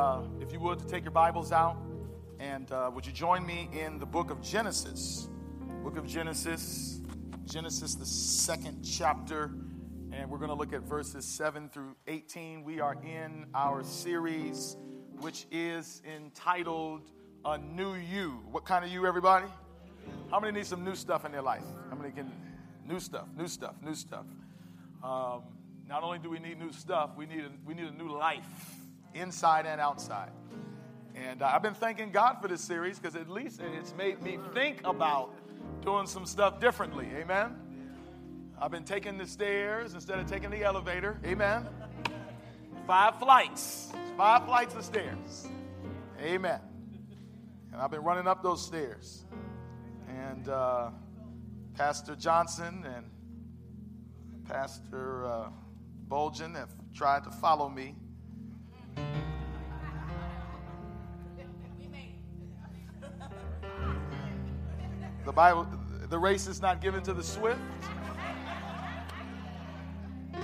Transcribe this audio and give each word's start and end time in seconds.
Uh, 0.00 0.22
if 0.40 0.50
you 0.50 0.58
would, 0.58 0.78
to 0.78 0.86
take 0.86 1.04
your 1.04 1.10
Bibles 1.10 1.52
out, 1.52 1.76
and 2.38 2.72
uh, 2.72 2.90
would 2.94 3.04
you 3.04 3.12
join 3.12 3.44
me 3.44 3.68
in 3.70 3.98
the 3.98 4.06
book 4.06 4.30
of 4.30 4.40
Genesis? 4.40 5.28
Book 5.84 5.98
of 5.98 6.06
Genesis, 6.06 7.02
Genesis, 7.44 7.96
the 7.96 8.06
second 8.06 8.82
chapter, 8.82 9.50
and 10.10 10.30
we're 10.30 10.38
going 10.38 10.48
to 10.48 10.56
look 10.56 10.72
at 10.72 10.84
verses 10.84 11.26
7 11.26 11.68
through 11.68 11.94
18. 12.06 12.64
We 12.64 12.80
are 12.80 12.96
in 13.04 13.44
our 13.54 13.84
series, 13.84 14.78
which 15.20 15.44
is 15.50 16.00
entitled 16.10 17.10
A 17.44 17.58
New 17.58 17.92
You. 17.92 18.40
What 18.50 18.64
kind 18.64 18.86
of 18.86 18.90
you, 18.90 19.06
everybody? 19.06 19.48
How 20.30 20.40
many 20.40 20.54
need 20.60 20.66
some 20.66 20.82
new 20.82 20.94
stuff 20.94 21.26
in 21.26 21.32
their 21.32 21.42
life? 21.42 21.66
How 21.90 21.96
many 21.96 22.10
can? 22.10 22.32
New 22.88 23.00
stuff, 23.00 23.26
new 23.36 23.48
stuff, 23.48 23.74
new 23.84 23.94
stuff. 23.94 24.24
Um, 25.04 25.42
not 25.86 26.02
only 26.02 26.20
do 26.20 26.30
we 26.30 26.38
need 26.38 26.58
new 26.58 26.72
stuff, 26.72 27.10
we 27.18 27.26
need 27.26 27.40
a, 27.40 27.50
we 27.66 27.74
need 27.74 27.84
a 27.84 28.02
new 28.02 28.10
life 28.10 28.79
inside 29.14 29.66
and 29.66 29.80
outside. 29.80 30.30
And 31.14 31.42
uh, 31.42 31.50
I've 31.52 31.62
been 31.62 31.74
thanking 31.74 32.10
God 32.10 32.38
for 32.40 32.48
this 32.48 32.60
series 32.60 32.98
because 32.98 33.16
at 33.16 33.28
least 33.28 33.60
it's 33.60 33.94
made 33.94 34.22
me 34.22 34.38
think 34.54 34.80
about 34.84 35.34
doing 35.82 36.06
some 36.06 36.24
stuff 36.24 36.60
differently. 36.60 37.08
Amen. 37.16 37.56
I've 38.60 38.70
been 38.70 38.84
taking 38.84 39.18
the 39.18 39.26
stairs 39.26 39.94
instead 39.94 40.18
of 40.18 40.26
taking 40.26 40.50
the 40.50 40.62
elevator. 40.62 41.18
Amen. 41.24 41.66
Five 42.86 43.18
flights, 43.18 43.92
five 44.16 44.44
flights 44.44 44.74
of 44.74 44.84
stairs. 44.84 45.48
Amen. 46.20 46.60
And 47.72 47.80
I've 47.80 47.90
been 47.90 48.02
running 48.02 48.26
up 48.26 48.42
those 48.42 48.64
stairs. 48.64 49.24
And 50.08 50.48
uh, 50.48 50.90
Pastor 51.74 52.16
Johnson 52.16 52.84
and 52.84 53.06
Pastor 54.46 55.24
uh, 55.24 55.48
Bolgen 56.08 56.56
have 56.56 56.70
tried 56.92 57.24
to 57.24 57.30
follow 57.30 57.68
me 57.68 57.94
the 65.24 65.32
Bible, 65.32 65.66
the 66.08 66.18
race 66.18 66.46
is 66.46 66.60
not 66.60 66.80
given 66.80 67.02
to 67.02 67.12
the 67.12 67.22
swift, 67.22 67.60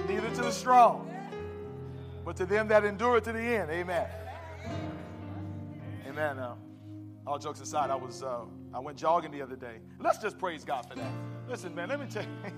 neither 0.08 0.30
to 0.30 0.42
the 0.42 0.52
strong, 0.52 1.10
but 2.24 2.36
to 2.36 2.46
them 2.46 2.68
that 2.68 2.84
endure 2.84 3.20
to 3.20 3.32
the 3.32 3.40
end. 3.40 3.70
Amen. 3.70 4.06
Amen. 6.08 6.38
Uh, 6.38 6.54
all 7.26 7.38
jokes 7.38 7.60
aside, 7.60 7.90
I 7.90 7.96
was 7.96 8.22
uh, 8.22 8.44
I 8.72 8.78
went 8.78 8.96
jogging 8.96 9.32
the 9.32 9.42
other 9.42 9.56
day. 9.56 9.78
Let's 9.98 10.18
just 10.18 10.38
praise 10.38 10.64
God 10.64 10.86
for 10.88 10.96
that. 10.96 11.10
Listen, 11.48 11.74
man, 11.74 11.88
let 11.88 12.00
me 12.00 12.06
tell 12.08 12.22
you. 12.22 12.28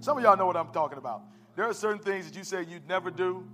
Some 0.00 0.16
of 0.16 0.22
y'all 0.22 0.36
know 0.36 0.46
what 0.46 0.56
I'm 0.56 0.72
talking 0.72 0.98
about. 0.98 1.22
There 1.56 1.66
are 1.68 1.74
certain 1.74 2.00
things 2.00 2.28
that 2.28 2.36
you 2.36 2.44
say 2.44 2.64
you'd 2.64 2.88
never 2.88 3.10
do, 3.10 3.44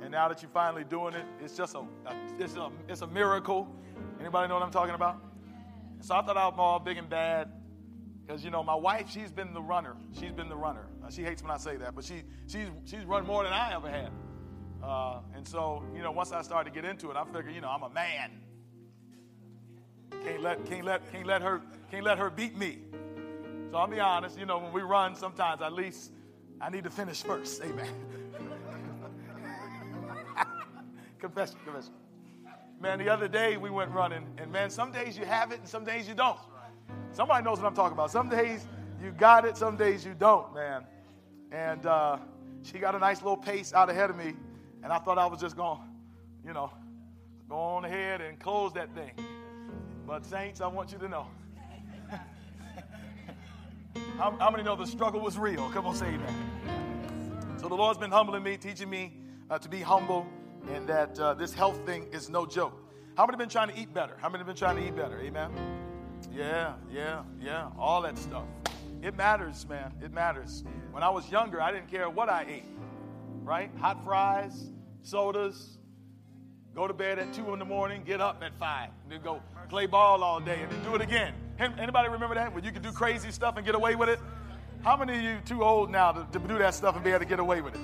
and 0.00 0.10
now 0.10 0.28
that 0.28 0.42
you're 0.42 0.50
finally 0.50 0.84
doing 0.84 1.14
it, 1.14 1.24
it's 1.42 1.56
just 1.56 1.74
a, 1.74 1.80
a, 1.80 2.14
it's 2.38 2.56
a 2.56 2.70
it's 2.88 3.02
a 3.02 3.06
miracle. 3.06 3.68
Anybody 4.20 4.48
know 4.48 4.54
what 4.54 4.62
I'm 4.62 4.70
talking 4.70 4.94
about? 4.94 5.20
So 6.02 6.16
I 6.16 6.22
thought 6.22 6.36
I 6.36 6.48
was 6.48 6.54
all 6.58 6.80
big 6.80 6.98
and 6.98 7.08
bad 7.08 7.48
because 8.26 8.44
you 8.44 8.50
know 8.50 8.64
my 8.64 8.74
wife, 8.74 9.08
she's 9.08 9.30
been 9.30 9.54
the 9.54 9.62
runner. 9.62 9.94
She's 10.18 10.32
been 10.32 10.48
the 10.48 10.56
runner. 10.56 10.86
She 11.10 11.22
hates 11.22 11.42
when 11.42 11.52
I 11.52 11.58
say 11.58 11.76
that, 11.76 11.94
but 11.94 12.04
she 12.04 12.22
she's 12.48 12.66
she's 12.84 13.04
run 13.04 13.24
more 13.24 13.44
than 13.44 13.52
I 13.52 13.72
ever 13.72 13.88
had. 13.88 14.10
Uh, 14.82 15.20
and 15.36 15.46
so 15.46 15.84
you 15.94 16.02
know, 16.02 16.10
once 16.10 16.32
I 16.32 16.42
started 16.42 16.74
to 16.74 16.74
get 16.74 16.88
into 16.88 17.10
it, 17.10 17.16
I 17.16 17.24
figured 17.24 17.54
you 17.54 17.60
know 17.60 17.68
I'm 17.68 17.84
a 17.84 17.90
man. 17.90 18.32
Can't 20.24 20.42
let 20.42 20.66
can't 20.66 20.84
let 20.84 21.12
can't 21.12 21.26
let 21.26 21.40
her 21.40 21.62
can't 21.88 22.04
let 22.04 22.18
her 22.18 22.30
beat 22.30 22.58
me. 22.58 22.78
So 23.70 23.76
I'll 23.76 23.86
be 23.86 24.00
honest. 24.00 24.36
You 24.36 24.46
know, 24.46 24.58
when 24.58 24.72
we 24.72 24.82
run, 24.82 25.14
sometimes 25.14 25.62
at 25.62 25.72
least 25.72 26.10
I 26.60 26.68
need 26.68 26.82
to 26.82 26.90
finish 26.90 27.22
first. 27.22 27.62
Amen. 27.62 27.88
confession, 31.20 31.56
confession. 31.64 31.92
Man, 32.82 32.98
the 32.98 33.08
other 33.08 33.28
day 33.28 33.56
we 33.56 33.70
went 33.70 33.92
running, 33.92 34.26
and 34.38 34.50
man, 34.50 34.68
some 34.68 34.90
days 34.90 35.16
you 35.16 35.24
have 35.24 35.52
it 35.52 35.60
and 35.60 35.68
some 35.68 35.84
days 35.84 36.08
you 36.08 36.14
don't. 36.14 36.36
Somebody 37.12 37.44
knows 37.44 37.58
what 37.58 37.68
I'm 37.68 37.76
talking 37.76 37.92
about. 37.92 38.10
Some 38.10 38.28
days 38.28 38.66
you 39.00 39.12
got 39.12 39.44
it, 39.44 39.56
some 39.56 39.76
days 39.76 40.04
you 40.04 40.14
don't, 40.18 40.52
man. 40.52 40.82
And 41.52 41.86
uh, 41.86 42.16
she 42.64 42.80
got 42.80 42.96
a 42.96 42.98
nice 42.98 43.22
little 43.22 43.36
pace 43.36 43.72
out 43.72 43.88
ahead 43.88 44.10
of 44.10 44.16
me, 44.16 44.34
and 44.82 44.92
I 44.92 44.98
thought 44.98 45.16
I 45.16 45.26
was 45.26 45.40
just 45.40 45.56
going, 45.56 45.78
you 46.44 46.52
know, 46.52 46.72
go 47.48 47.54
on 47.54 47.84
ahead 47.84 48.20
and 48.20 48.36
close 48.40 48.72
that 48.72 48.92
thing. 48.96 49.12
But, 50.04 50.26
Saints, 50.26 50.60
I 50.60 50.66
want 50.66 50.90
you 50.90 50.98
to 50.98 51.08
know. 51.08 51.28
how, 54.18 54.36
how, 54.40 54.50
many 54.50 54.64
know 54.64 54.74
the 54.74 54.86
struggle 54.86 55.20
was 55.20 55.38
real? 55.38 55.70
Come 55.70 55.86
on, 55.86 55.94
say 55.94 56.16
that. 56.16 57.60
So, 57.60 57.68
the 57.68 57.76
Lord's 57.76 58.00
been 58.00 58.10
humbling 58.10 58.42
me, 58.42 58.56
teaching 58.56 58.90
me 58.90 59.12
uh, 59.50 59.60
to 59.60 59.68
be 59.68 59.82
humble 59.82 60.26
and 60.68 60.86
that 60.88 61.18
uh, 61.18 61.34
this 61.34 61.52
health 61.52 61.84
thing 61.86 62.06
is 62.12 62.28
no 62.28 62.46
joke. 62.46 62.78
How 63.16 63.26
many 63.26 63.36
been 63.36 63.48
trying 63.48 63.68
to 63.68 63.78
eat 63.78 63.92
better? 63.92 64.16
How 64.20 64.28
many 64.28 64.44
been 64.44 64.56
trying 64.56 64.76
to 64.76 64.86
eat 64.86 64.96
better? 64.96 65.20
Amen. 65.20 65.50
Yeah, 66.32 66.74
yeah, 66.90 67.22
yeah. 67.40 67.70
All 67.78 68.02
that 68.02 68.16
stuff. 68.16 68.44
It 69.02 69.16
matters, 69.16 69.66
man. 69.68 69.92
It 70.02 70.12
matters. 70.12 70.64
When 70.92 71.02
I 71.02 71.10
was 71.10 71.30
younger, 71.30 71.60
I 71.60 71.72
didn't 71.72 71.90
care 71.90 72.08
what 72.08 72.28
I 72.28 72.46
ate. 72.48 72.64
Right? 73.42 73.70
Hot 73.80 74.04
fries, 74.04 74.70
sodas. 75.02 75.78
Go 76.74 76.86
to 76.86 76.94
bed 76.94 77.18
at 77.18 77.34
two 77.34 77.52
in 77.52 77.58
the 77.58 77.64
morning. 77.64 78.02
Get 78.04 78.20
up 78.20 78.42
at 78.42 78.54
five, 78.58 78.90
and 79.02 79.12
then 79.12 79.20
go 79.20 79.42
play 79.68 79.86
ball 79.86 80.22
all 80.22 80.40
day, 80.40 80.60
and 80.62 80.70
then 80.70 80.82
do 80.84 80.94
it 80.94 81.02
again. 81.02 81.34
Anybody 81.58 82.08
remember 82.08 82.34
that? 82.36 82.54
When 82.54 82.64
you 82.64 82.72
could 82.72 82.82
do 82.82 82.92
crazy 82.92 83.30
stuff 83.30 83.56
and 83.56 83.66
get 83.66 83.74
away 83.74 83.94
with 83.94 84.08
it? 84.08 84.20
How 84.82 84.96
many 84.96 85.16
of 85.16 85.22
you 85.22 85.38
too 85.44 85.62
old 85.62 85.90
now 85.90 86.12
to, 86.12 86.26
to 86.32 86.38
do 86.48 86.58
that 86.58 86.74
stuff 86.74 86.94
and 86.94 87.04
be 87.04 87.10
able 87.10 87.20
to 87.20 87.24
get 87.24 87.40
away 87.40 87.60
with 87.60 87.74
it? 87.74 87.80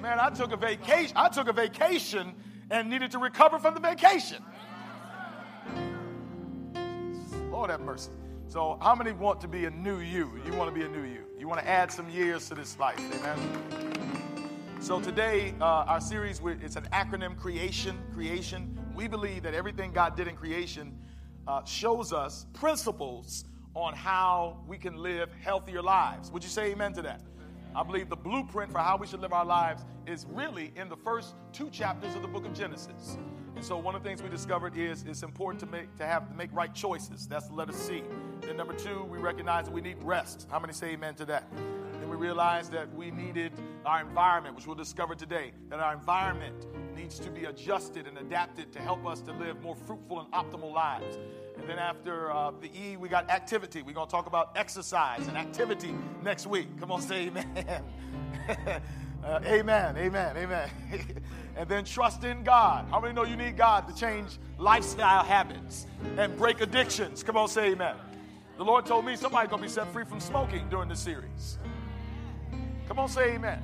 Man, 0.00 0.20
I 0.20 0.30
took 0.30 0.52
a 0.52 0.56
vacation. 0.56 1.16
I 1.16 1.28
took 1.28 1.48
a 1.48 1.52
vacation 1.52 2.34
and 2.70 2.88
needed 2.88 3.10
to 3.12 3.18
recover 3.18 3.58
from 3.58 3.74
the 3.74 3.80
vacation. 3.80 4.42
Lord 7.50 7.70
have 7.70 7.80
mercy. 7.80 8.10
So, 8.46 8.78
how 8.80 8.94
many 8.94 9.12
want 9.12 9.40
to 9.40 9.48
be 9.48 9.64
a 9.64 9.70
new 9.70 9.98
you? 9.98 10.40
You 10.46 10.52
want 10.54 10.72
to 10.72 10.80
be 10.80 10.86
a 10.86 10.88
new 10.88 11.02
you. 11.02 11.24
You 11.38 11.48
want 11.48 11.60
to 11.60 11.68
add 11.68 11.90
some 11.90 12.08
years 12.08 12.48
to 12.48 12.54
this 12.54 12.78
life. 12.78 12.98
Amen. 12.98 13.38
So 14.80 15.00
today, 15.00 15.54
uh, 15.60 15.64
our 15.64 16.00
series 16.00 16.40
it's 16.44 16.76
an 16.76 16.88
acronym: 16.92 17.36
creation. 17.36 17.98
Creation. 18.14 18.78
We 18.94 19.08
believe 19.08 19.42
that 19.42 19.54
everything 19.54 19.92
God 19.92 20.16
did 20.16 20.28
in 20.28 20.36
creation 20.36 20.96
uh, 21.48 21.64
shows 21.64 22.12
us 22.12 22.46
principles 22.52 23.44
on 23.74 23.94
how 23.94 24.62
we 24.66 24.78
can 24.78 24.96
live 24.96 25.30
healthier 25.42 25.82
lives. 25.82 26.30
Would 26.30 26.44
you 26.44 26.50
say 26.50 26.70
amen 26.70 26.92
to 26.94 27.02
that? 27.02 27.22
I 27.74 27.82
believe 27.82 28.08
the 28.08 28.16
blueprint 28.16 28.72
for 28.72 28.78
how 28.78 28.96
we 28.96 29.06
should 29.06 29.20
live 29.20 29.32
our 29.32 29.44
lives 29.44 29.84
is 30.06 30.26
really 30.30 30.72
in 30.76 30.88
the 30.88 30.96
first 30.96 31.34
two 31.52 31.70
chapters 31.70 32.14
of 32.14 32.22
the 32.22 32.28
book 32.28 32.44
of 32.44 32.54
Genesis. 32.54 33.18
And 33.54 33.64
so 33.64 33.76
one 33.76 33.94
of 33.94 34.02
the 34.02 34.08
things 34.08 34.22
we 34.22 34.28
discovered 34.28 34.76
is 34.76 35.04
it's 35.06 35.22
important 35.22 35.60
to 35.60 35.66
make 35.66 35.94
to 35.96 36.06
have 36.06 36.28
to 36.28 36.34
make 36.34 36.52
right 36.52 36.72
choices. 36.72 37.26
That's 37.26 37.48
the 37.48 37.54
letter 37.54 37.72
C. 37.72 38.02
Then 38.40 38.56
number 38.56 38.72
two, 38.72 39.04
we 39.04 39.18
recognize 39.18 39.66
that 39.66 39.72
we 39.72 39.80
need 39.80 40.02
rest. 40.02 40.46
How 40.50 40.58
many 40.58 40.72
say 40.72 40.90
amen 40.90 41.14
to 41.16 41.24
that? 41.26 41.44
Then 41.92 42.08
we 42.08 42.16
realized 42.16 42.72
that 42.72 42.92
we 42.94 43.10
needed 43.10 43.52
our 43.84 44.00
environment, 44.00 44.54
which 44.54 44.66
we'll 44.66 44.76
discover 44.76 45.14
today, 45.14 45.52
that 45.70 45.80
our 45.80 45.92
environment 45.92 46.66
needs 46.94 47.18
to 47.18 47.30
be 47.30 47.44
adjusted 47.44 48.06
and 48.06 48.18
adapted 48.18 48.72
to 48.72 48.80
help 48.80 49.06
us 49.06 49.20
to 49.22 49.32
live 49.32 49.60
more 49.60 49.74
fruitful 49.74 50.20
and 50.20 50.32
optimal 50.32 50.72
lives. 50.72 51.18
And 51.58 51.68
then 51.68 51.78
after 51.78 52.32
uh, 52.32 52.52
the 52.60 52.70
E, 52.78 52.96
we 52.96 53.08
got 53.08 53.30
activity. 53.30 53.82
We're 53.82 53.94
going 53.94 54.06
to 54.06 54.10
talk 54.10 54.26
about 54.26 54.52
exercise 54.56 55.26
and 55.26 55.36
activity 55.36 55.94
next 56.22 56.46
week. 56.46 56.68
Come 56.78 56.92
on, 56.92 57.02
say 57.02 57.26
amen. 57.26 57.46
uh, 59.24 59.40
amen, 59.44 59.96
amen, 59.96 60.36
amen. 60.36 60.70
and 61.56 61.68
then 61.68 61.84
trust 61.84 62.24
in 62.24 62.44
God. 62.44 62.86
How 62.90 63.00
many 63.00 63.12
know 63.12 63.24
you 63.24 63.36
need 63.36 63.56
God 63.56 63.88
to 63.88 63.94
change 63.94 64.38
lifestyle 64.58 65.24
habits 65.24 65.86
and 66.16 66.36
break 66.36 66.60
addictions? 66.60 67.22
Come 67.22 67.36
on, 67.36 67.48
say 67.48 67.72
amen. 67.72 67.96
The 68.56 68.64
Lord 68.64 68.86
told 68.86 69.04
me 69.04 69.16
somebody's 69.16 69.50
going 69.50 69.62
to 69.62 69.68
be 69.68 69.72
set 69.72 69.92
free 69.92 70.04
from 70.04 70.20
smoking 70.20 70.68
during 70.68 70.88
this 70.88 71.00
series. 71.00 71.58
Come 72.86 72.98
on, 72.98 73.08
say 73.08 73.34
amen. 73.34 73.62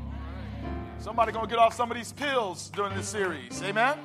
Somebody 0.99 1.33
going 1.33 1.47
to 1.47 1.51
get 1.51 1.59
off 1.59 1.75
some 1.75 1.91
of 1.91 1.97
these 1.97 2.13
pills 2.13 2.71
during 2.71 2.95
this 2.97 3.09
series. 3.09 3.63
Amen. 3.63 3.99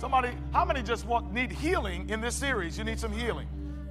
Somebody, 0.00 0.30
how 0.54 0.64
many 0.64 0.82
just 0.82 1.04
want 1.04 1.30
need 1.30 1.52
healing 1.52 2.08
in 2.08 2.22
this 2.22 2.34
series? 2.34 2.78
You 2.78 2.84
need 2.84 2.98
some 2.98 3.12
healing. 3.12 3.46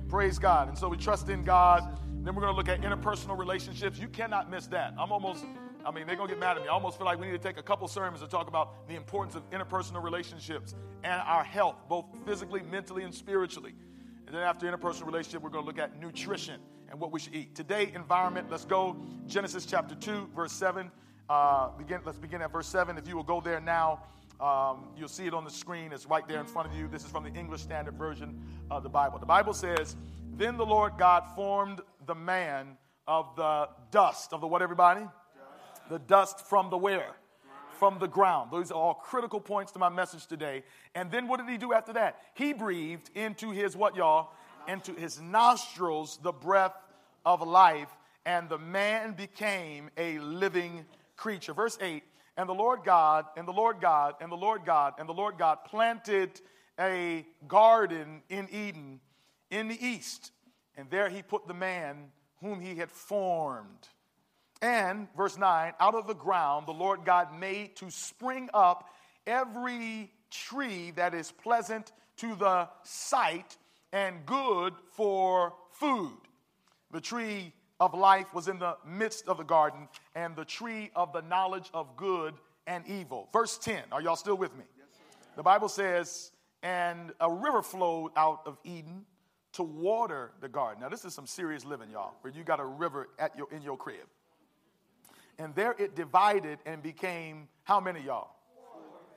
Praise 0.08 0.40
God. 0.40 0.68
And 0.68 0.76
so 0.76 0.90
we 0.90 0.98
trust 0.98 1.30
in 1.30 1.44
God. 1.44 1.84
Then 2.24 2.34
we're 2.34 2.42
going 2.42 2.52
to 2.52 2.58
look 2.58 2.68
at 2.68 2.82
interpersonal 2.82 3.38
relationships. 3.38 4.00
You 4.00 4.08
cannot 4.08 4.50
miss 4.50 4.66
that. 4.68 4.96
I'm 4.98 5.12
almost, 5.12 5.46
I 5.86 5.92
mean, 5.92 6.08
they're 6.08 6.16
going 6.16 6.28
to 6.28 6.34
get 6.34 6.40
mad 6.40 6.58
at 6.58 6.64
me. 6.64 6.68
I 6.68 6.72
almost 6.72 6.98
feel 6.98 7.06
like 7.06 7.20
we 7.20 7.28
need 7.28 7.34
to 7.34 7.48
take 7.48 7.60
a 7.60 7.62
couple 7.62 7.88
sermons 7.88 8.24
to 8.24 8.28
talk 8.28 8.48
about 8.48 8.88
the 8.88 8.96
importance 8.96 9.36
of 9.36 9.48
interpersonal 9.52 10.04
relationships 10.04 10.74
and 11.04 11.22
our 11.28 11.44
health, 11.44 11.76
both 11.88 12.06
physically, 12.26 12.64
mentally, 12.64 13.04
and 13.04 13.14
spiritually. 13.14 13.76
And 14.26 14.36
then 14.36 14.42
after 14.42 14.66
interpersonal 14.66 15.06
relationship, 15.06 15.44
we're 15.44 15.52
going 15.52 15.64
to 15.64 15.68
look 15.68 15.78
at 15.78 16.02
nutrition 16.02 16.60
and 16.90 17.00
what 17.00 17.12
we 17.12 17.20
should 17.20 17.36
eat. 17.36 17.54
Today, 17.54 17.92
environment. 17.94 18.50
Let's 18.50 18.66
go. 18.66 18.98
Genesis 19.28 19.64
chapter 19.64 19.94
2, 19.94 20.30
verse 20.36 20.54
7. 20.54 20.90
Uh, 21.30 21.70
begin, 21.78 22.02
let's 22.04 22.18
begin 22.18 22.42
at 22.42 22.52
verse 22.52 22.66
7. 22.66 22.98
If 22.98 23.08
you 23.08 23.16
will 23.16 23.22
go 23.22 23.40
there 23.42 23.62
now. 23.62 24.02
Um, 24.40 24.86
you'll 24.96 25.10
see 25.10 25.28
it 25.28 25.34
on 25.34 25.44
the 25.44 25.52
screen. 25.52 25.92
It's 25.92 26.06
right 26.06 26.28
there 26.28 26.40
in 26.40 26.46
front 26.46 26.70
of 26.70 26.76
you. 26.76 26.88
This 26.88 27.04
is 27.04 27.12
from 27.12 27.24
the 27.24 27.34
English 27.34 27.62
Standard 27.62 27.96
Version 27.96 28.42
of 28.72 28.84
the 28.84 28.90
Bible. 28.90 29.20
The 29.20 29.26
Bible 29.26 29.54
says, 29.54 29.96
Then 30.38 30.56
the 30.56 30.66
Lord 30.66 30.94
God 30.98 31.24
formed 31.36 31.82
the 32.06 32.16
man 32.16 32.78
of 33.08 33.36
the 33.36 33.68
dust. 33.92 34.32
Of 34.32 34.40
the 34.42 34.48
what, 34.48 34.62
everybody? 34.62 35.02
The 35.90 36.00
dust 36.00 36.48
from 36.48 36.70
the 36.70 36.78
where? 36.78 37.16
from 37.80 37.98
the 37.98 38.08
ground. 38.08 38.52
Those 38.52 38.72
are 38.72 38.76
all 38.76 38.94
critical 38.94 39.40
points 39.40 39.72
to 39.72 39.80
my 39.80 39.88
message 39.88 40.28
today. 40.28 40.64
And 40.94 41.10
then 41.10 41.30
what 41.30 41.40
did 41.40 41.48
he 41.48 41.58
do 41.58 41.72
after 41.72 41.94
that? 41.94 42.20
He 42.34 42.52
breathed 42.52 43.10
into 43.16 43.52
his 43.52 43.76
what, 43.76 43.96
y'all? 43.96 44.32
Into 44.68 44.94
his 44.94 45.22
nostrils 45.22 46.20
the 46.22 46.34
breath 46.34 46.76
of 47.26 47.42
life, 47.42 47.88
and 48.26 48.50
the 48.50 48.58
man 48.58 49.14
became 49.14 49.90
a 49.98 50.20
living 50.20 50.86
creature. 51.16 51.54
Verse 51.54 51.78
8 51.82 52.04
And 52.40 52.48
the 52.48 52.54
Lord 52.54 52.86
God, 52.86 53.26
and 53.36 53.46
the 53.46 53.52
Lord 53.52 53.82
God, 53.82 54.16
and 54.22 54.32
the 54.32 54.38
Lord 54.38 54.64
God, 54.66 54.94
and 54.98 55.10
the 55.10 55.14
Lord 55.14 55.38
God 55.38 55.58
planted 55.66 56.40
a 56.80 57.26
garden 57.50 58.22
in 58.30 58.48
Eden 58.50 59.02
in 59.52 59.68
the 59.68 59.86
east, 59.86 60.32
and 60.78 60.90
there 60.90 61.10
he 61.10 61.22
put 61.22 61.50
the 61.50 61.54
man 61.54 62.14
whom 62.40 62.62
he 62.62 62.76
had 62.76 62.90
formed. 62.92 63.90
And, 64.62 65.10
verse 65.18 65.38
9, 65.38 65.74
out 65.82 65.96
of 65.96 66.08
the 66.08 66.14
ground 66.14 66.66
the 66.66 66.72
Lord 66.72 67.02
God 67.04 67.38
made 67.38 67.76
to 67.76 67.92
spring 67.92 68.50
up 68.54 68.88
every 69.28 70.10
tree 70.32 70.92
that 70.92 71.14
is 71.14 71.34
pleasant 71.34 71.92
to 72.20 72.36
the 72.36 72.70
sight 72.84 73.58
and 73.92 74.26
good 74.26 74.76
for 74.94 75.56
food. 75.72 76.16
The 76.92 77.02
tree 77.02 77.52
of 77.80 77.94
life 77.94 78.34
was 78.34 78.48
in 78.48 78.60
the 78.60 78.78
midst 78.86 79.28
of 79.28 79.38
the 79.38 79.44
garden, 79.44 79.88
and 80.16 80.36
the 80.36 80.46
tree 80.46 80.92
of 80.96 81.14
the 81.14 81.22
knowledge 81.22 81.70
of 81.74 81.96
good 81.96 82.34
and 82.68 82.86
evil. 82.88 83.30
Verse 83.32 83.58
10, 83.58 83.84
are 83.92 84.02
y'all 84.02 84.16
still 84.16 84.38
with 84.38 84.56
me? 84.58 84.64
Yes, 84.78 84.88
the 85.36 85.44
Bible 85.44 85.70
says, 85.70 86.32
and 86.62 87.14
a 87.20 87.32
river 87.32 87.62
flowed 87.62 88.12
out 88.16 88.42
of 88.46 88.58
Eden 88.64 89.06
to 89.54 89.64
water 89.64 90.32
the 90.42 90.50
garden. 90.50 90.82
Now, 90.82 90.90
this 90.90 91.06
is 91.06 91.14
some 91.14 91.26
serious 91.26 91.66
living, 91.66 91.90
y'all, 91.90 92.14
where 92.22 92.32
you 92.34 92.44
got 92.44 92.60
a 92.60 92.66
river 92.66 93.08
at 93.18 93.36
your, 93.38 93.48
in 93.52 93.62
your 93.62 93.78
crib. 93.78 94.08
And 95.40 95.56
there 95.56 95.74
it 95.80 95.96
divided 95.96 96.60
and 96.66 96.84
became 96.84 97.48
how 97.64 97.80
many, 97.80 98.02
y'all? 98.02 98.32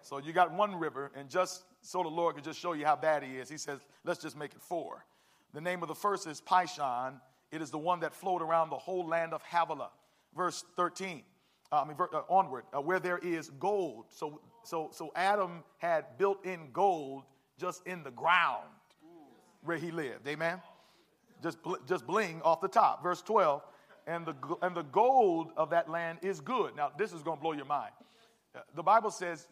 So 0.02 0.18
you 0.18 0.32
got 0.32 0.52
one 0.52 0.76
river, 0.76 1.12
and 1.14 1.28
just 1.28 1.64
so 1.80 2.02
the 2.02 2.08
Lord 2.08 2.36
could 2.36 2.44
just 2.44 2.58
show 2.58 2.72
you 2.72 2.84
how 2.84 2.96
bad 2.96 3.22
He 3.22 3.36
is, 3.36 3.48
He 3.48 3.58
says, 3.58 3.80
let's 4.04 4.20
just 4.20 4.36
make 4.36 4.52
it 4.52 4.62
four. 4.62 5.04
The 5.52 5.60
name 5.60 5.82
of 5.82 5.88
the 5.88 5.94
first 5.94 6.26
is 6.26 6.40
Pishon. 6.40 7.20
It 7.52 7.60
is 7.60 7.70
the 7.70 7.78
one 7.78 8.00
that 8.00 8.14
flowed 8.14 8.42
around 8.42 8.70
the 8.70 8.78
whole 8.78 9.06
land 9.06 9.34
of 9.34 9.42
Havilah. 9.42 9.90
Verse 10.34 10.64
13, 10.76 11.22
uh, 11.70 11.82
I 11.82 11.84
mean, 11.84 11.96
uh, 12.00 12.22
onward, 12.28 12.64
uh, 12.74 12.80
where 12.80 12.98
there 12.98 13.18
is 13.18 13.50
gold. 13.60 14.06
So, 14.08 14.40
so, 14.64 14.88
so 14.92 15.12
Adam 15.14 15.62
had 15.76 16.16
built 16.16 16.44
in 16.46 16.70
gold 16.72 17.24
just 17.58 17.86
in 17.86 18.02
the 18.02 18.10
ground 18.10 18.64
where 19.62 19.76
he 19.76 19.90
lived. 19.90 20.26
Amen? 20.26 20.60
Just, 21.42 21.62
bl- 21.62 21.74
just 21.86 22.06
bling 22.06 22.40
off 22.42 22.62
the 22.62 22.68
top. 22.68 23.02
Verse 23.02 23.20
12, 23.20 23.62
and 24.06 24.24
the, 24.24 24.34
and 24.62 24.74
the 24.74 24.84
gold 24.84 25.52
of 25.56 25.70
that 25.70 25.90
land 25.90 26.18
is 26.22 26.40
good. 26.40 26.74
Now, 26.74 26.90
this 26.96 27.12
is 27.12 27.22
going 27.22 27.36
to 27.36 27.42
blow 27.42 27.52
your 27.52 27.66
mind. 27.66 27.92
Uh, 28.54 28.60
the 28.74 28.82
Bible 28.82 29.10
says 29.10 29.46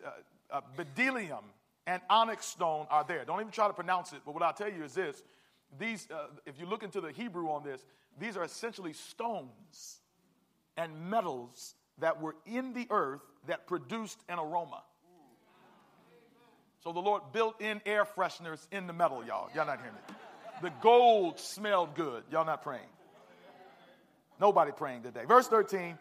uh, 0.50 0.56
uh, 0.56 1.40
and 1.86 2.02
onyx 2.08 2.46
stone 2.46 2.86
are 2.90 3.04
there. 3.04 3.24
Don't 3.24 3.40
even 3.40 3.52
try 3.52 3.66
to 3.66 3.72
pronounce 3.74 4.12
it, 4.12 4.20
but 4.24 4.32
what 4.32 4.42
I'll 4.42 4.52
tell 4.52 4.70
you 4.70 4.84
is 4.84 4.94
this. 4.94 5.22
These, 5.78 6.08
uh, 6.10 6.26
if 6.46 6.58
you 6.58 6.66
look 6.66 6.82
into 6.82 7.00
the 7.00 7.12
Hebrew 7.12 7.48
on 7.48 7.62
this, 7.62 7.84
these 8.18 8.36
are 8.36 8.44
essentially 8.44 8.92
stones 8.92 10.00
and 10.76 11.10
metals 11.10 11.74
that 11.98 12.20
were 12.20 12.36
in 12.46 12.72
the 12.72 12.86
earth 12.90 13.20
that 13.46 13.66
produced 13.66 14.18
an 14.28 14.38
aroma. 14.38 14.82
So 16.82 16.92
the 16.92 17.00
Lord 17.00 17.22
built 17.32 17.60
in 17.60 17.80
air 17.84 18.04
fresheners 18.04 18.66
in 18.72 18.86
the 18.86 18.92
metal, 18.92 19.24
y'all. 19.24 19.50
Y'all 19.54 19.66
not 19.66 19.78
hearing 19.78 19.94
me. 19.94 20.14
The 20.62 20.72
gold 20.80 21.38
smelled 21.38 21.94
good. 21.94 22.24
Y'all 22.30 22.44
not 22.44 22.62
praying. 22.62 22.88
Nobody 24.40 24.72
praying 24.72 25.02
today. 25.02 25.24
Verse 25.26 25.46
13. 25.46 25.98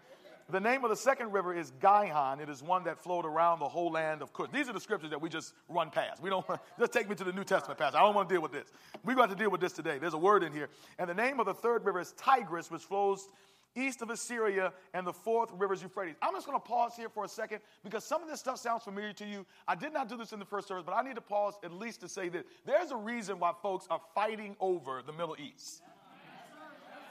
The 0.51 0.59
name 0.59 0.83
of 0.83 0.89
the 0.89 0.95
second 0.95 1.31
river 1.31 1.53
is 1.53 1.71
Gihon. 1.79 2.39
It 2.39 2.49
is 2.49 2.63
one 2.63 2.83
that 2.85 2.97
flowed 2.97 3.25
around 3.25 3.59
the 3.59 3.69
whole 3.69 3.91
land 3.91 4.23
of 4.23 4.33
Cush. 4.33 4.49
These 4.51 4.67
are 4.67 4.73
the 4.73 4.79
scriptures 4.79 5.11
that 5.11 5.21
we 5.21 5.29
just 5.29 5.53
run 5.67 5.91
past. 5.91 6.23
We 6.23 6.31
don't 6.31 6.45
just 6.79 6.91
take 6.91 7.07
me 7.07 7.15
to 7.15 7.23
the 7.23 7.31
New 7.31 7.43
Testament 7.43 7.77
passage. 7.77 7.95
I 7.95 8.01
don't 8.01 8.15
want 8.15 8.29
to 8.29 8.35
deal 8.35 8.41
with 8.41 8.51
this. 8.51 8.67
We're 9.05 9.15
going 9.15 9.29
to 9.29 9.35
deal 9.35 9.51
with 9.51 9.61
this 9.61 9.73
today. 9.73 9.99
There's 9.99 10.15
a 10.15 10.17
word 10.17 10.43
in 10.43 10.51
here. 10.51 10.69
And 10.97 11.07
the 11.07 11.13
name 11.13 11.39
of 11.39 11.45
the 11.45 11.53
third 11.53 11.85
river 11.85 11.99
is 11.99 12.13
Tigris, 12.13 12.71
which 12.71 12.81
flows 12.81 13.29
east 13.75 14.01
of 14.01 14.09
Assyria, 14.09 14.73
and 14.95 15.05
the 15.05 15.13
fourth 15.13 15.51
river 15.55 15.75
is 15.75 15.83
Euphrates. 15.83 16.15
I'm 16.21 16.33
just 16.33 16.47
going 16.47 16.59
to 16.59 16.65
pause 16.65 16.93
here 16.95 17.09
for 17.09 17.25
a 17.25 17.29
second 17.29 17.59
because 17.83 18.03
some 18.03 18.23
of 18.23 18.27
this 18.27 18.39
stuff 18.39 18.57
sounds 18.57 18.83
familiar 18.83 19.13
to 19.13 19.25
you. 19.25 19.45
I 19.67 19.75
did 19.75 19.93
not 19.93 20.09
do 20.09 20.17
this 20.17 20.33
in 20.33 20.39
the 20.39 20.45
first 20.45 20.67
service, 20.67 20.83
but 20.83 20.93
I 20.93 21.03
need 21.03 21.15
to 21.15 21.21
pause 21.21 21.53
at 21.63 21.71
least 21.71 22.01
to 22.01 22.09
say 22.09 22.29
that 22.29 22.45
there's 22.65 22.89
a 22.89 22.97
reason 22.97 23.39
why 23.39 23.51
folks 23.61 23.85
are 23.91 24.01
fighting 24.15 24.55
over 24.59 25.03
the 25.05 25.13
Middle 25.13 25.35
East. 25.37 25.83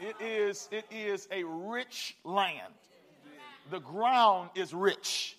It 0.01 0.17
is, 0.21 0.69
it 0.71 0.85
is 0.91 1.29
a 1.31 1.45
rich 1.45 2.17
land. 2.25 2.75
The 3.71 3.81
ground 3.81 4.51
is 4.55 4.73
rich. 4.73 5.37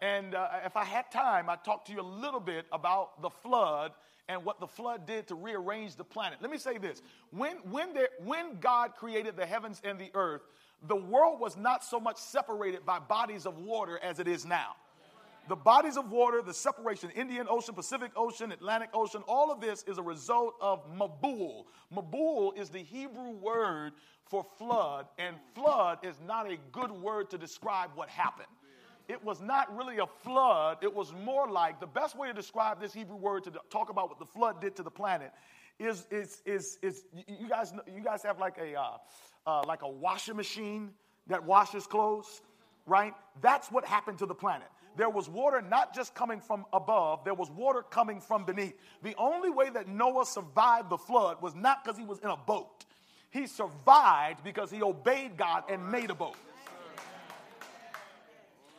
And 0.00 0.34
uh, 0.34 0.48
if 0.64 0.76
I 0.76 0.84
had 0.84 1.10
time, 1.12 1.48
I'd 1.48 1.64
talk 1.64 1.84
to 1.86 1.92
you 1.92 2.00
a 2.00 2.02
little 2.02 2.40
bit 2.40 2.66
about 2.72 3.22
the 3.22 3.30
flood 3.30 3.92
and 4.28 4.44
what 4.44 4.58
the 4.58 4.66
flood 4.66 5.06
did 5.06 5.28
to 5.28 5.34
rearrange 5.34 5.96
the 5.96 6.04
planet. 6.04 6.38
Let 6.40 6.50
me 6.50 6.58
say 6.58 6.78
this 6.78 7.02
when, 7.30 7.56
when, 7.70 7.94
there, 7.94 8.08
when 8.24 8.58
God 8.60 8.94
created 8.96 9.36
the 9.36 9.46
heavens 9.46 9.80
and 9.84 9.98
the 9.98 10.10
earth, 10.14 10.42
the 10.88 10.96
world 10.96 11.38
was 11.38 11.56
not 11.56 11.84
so 11.84 12.00
much 12.00 12.16
separated 12.16 12.84
by 12.84 12.98
bodies 12.98 13.46
of 13.46 13.58
water 13.58 14.00
as 14.02 14.18
it 14.18 14.26
is 14.26 14.44
now. 14.44 14.74
The 15.48 15.56
bodies 15.56 15.96
of 15.96 16.10
water, 16.10 16.40
the 16.40 16.54
separation, 16.54 17.10
Indian 17.10 17.46
Ocean, 17.50 17.74
Pacific 17.74 18.12
Ocean, 18.16 18.52
Atlantic 18.52 18.90
Ocean, 18.94 19.22
all 19.26 19.50
of 19.50 19.60
this 19.60 19.82
is 19.88 19.98
a 19.98 20.02
result 20.02 20.54
of 20.60 20.86
Mabul. 20.96 21.64
Mabul 21.94 22.56
is 22.56 22.70
the 22.70 22.78
Hebrew 22.78 23.30
word 23.30 23.92
for 24.24 24.46
flood, 24.58 25.06
and 25.18 25.36
flood 25.54 25.98
is 26.02 26.16
not 26.26 26.50
a 26.50 26.56
good 26.70 26.90
word 26.90 27.30
to 27.30 27.38
describe 27.38 27.90
what 27.94 28.08
happened 28.08 28.48
it 29.08 29.22
was 29.22 29.40
not 29.40 29.74
really 29.76 29.98
a 29.98 30.06
flood. 30.06 30.78
It 30.80 30.94
was 30.94 31.12
more 31.12 31.48
like 31.48 31.80
the 31.80 31.86
best 31.86 32.16
way 32.16 32.28
to 32.28 32.34
describe 32.34 32.80
this 32.80 32.94
Hebrew 32.94 33.16
word 33.16 33.44
to 33.44 33.52
talk 33.70 33.90
about 33.90 34.08
what 34.08 34.18
the 34.18 34.26
flood 34.26 34.60
did 34.60 34.76
to 34.76 34.82
the 34.82 34.90
planet 34.90 35.32
is, 35.78 36.06
is, 36.10 36.42
is, 36.46 36.78
is 36.82 37.04
you, 37.26 37.48
guys, 37.48 37.72
you 37.94 38.02
guys 38.02 38.22
have 38.22 38.38
like 38.38 38.58
a, 38.58 38.78
uh, 38.78 38.96
uh, 39.46 39.62
like 39.66 39.82
a 39.82 39.88
washing 39.88 40.36
machine 40.36 40.90
that 41.26 41.44
washes 41.44 41.86
clothes, 41.86 42.42
right? 42.86 43.14
That's 43.40 43.70
what 43.70 43.84
happened 43.84 44.18
to 44.18 44.26
the 44.26 44.34
planet. 44.34 44.68
There 44.96 45.10
was 45.10 45.28
water 45.28 45.62
not 45.62 45.94
just 45.94 46.14
coming 46.14 46.40
from 46.40 46.66
above, 46.72 47.24
there 47.24 47.34
was 47.34 47.50
water 47.50 47.82
coming 47.82 48.20
from 48.20 48.44
beneath. 48.44 48.74
The 49.02 49.14
only 49.16 49.50
way 49.50 49.70
that 49.70 49.88
Noah 49.88 50.26
survived 50.26 50.90
the 50.90 50.98
flood 50.98 51.40
was 51.40 51.54
not 51.54 51.82
because 51.82 51.98
he 51.98 52.04
was 52.04 52.18
in 52.18 52.28
a 52.28 52.36
boat. 52.36 52.84
He 53.30 53.46
survived 53.46 54.44
because 54.44 54.70
he 54.70 54.82
obeyed 54.82 55.36
God 55.36 55.64
and 55.70 55.90
made 55.90 56.10
a 56.10 56.14
boat. 56.14 56.36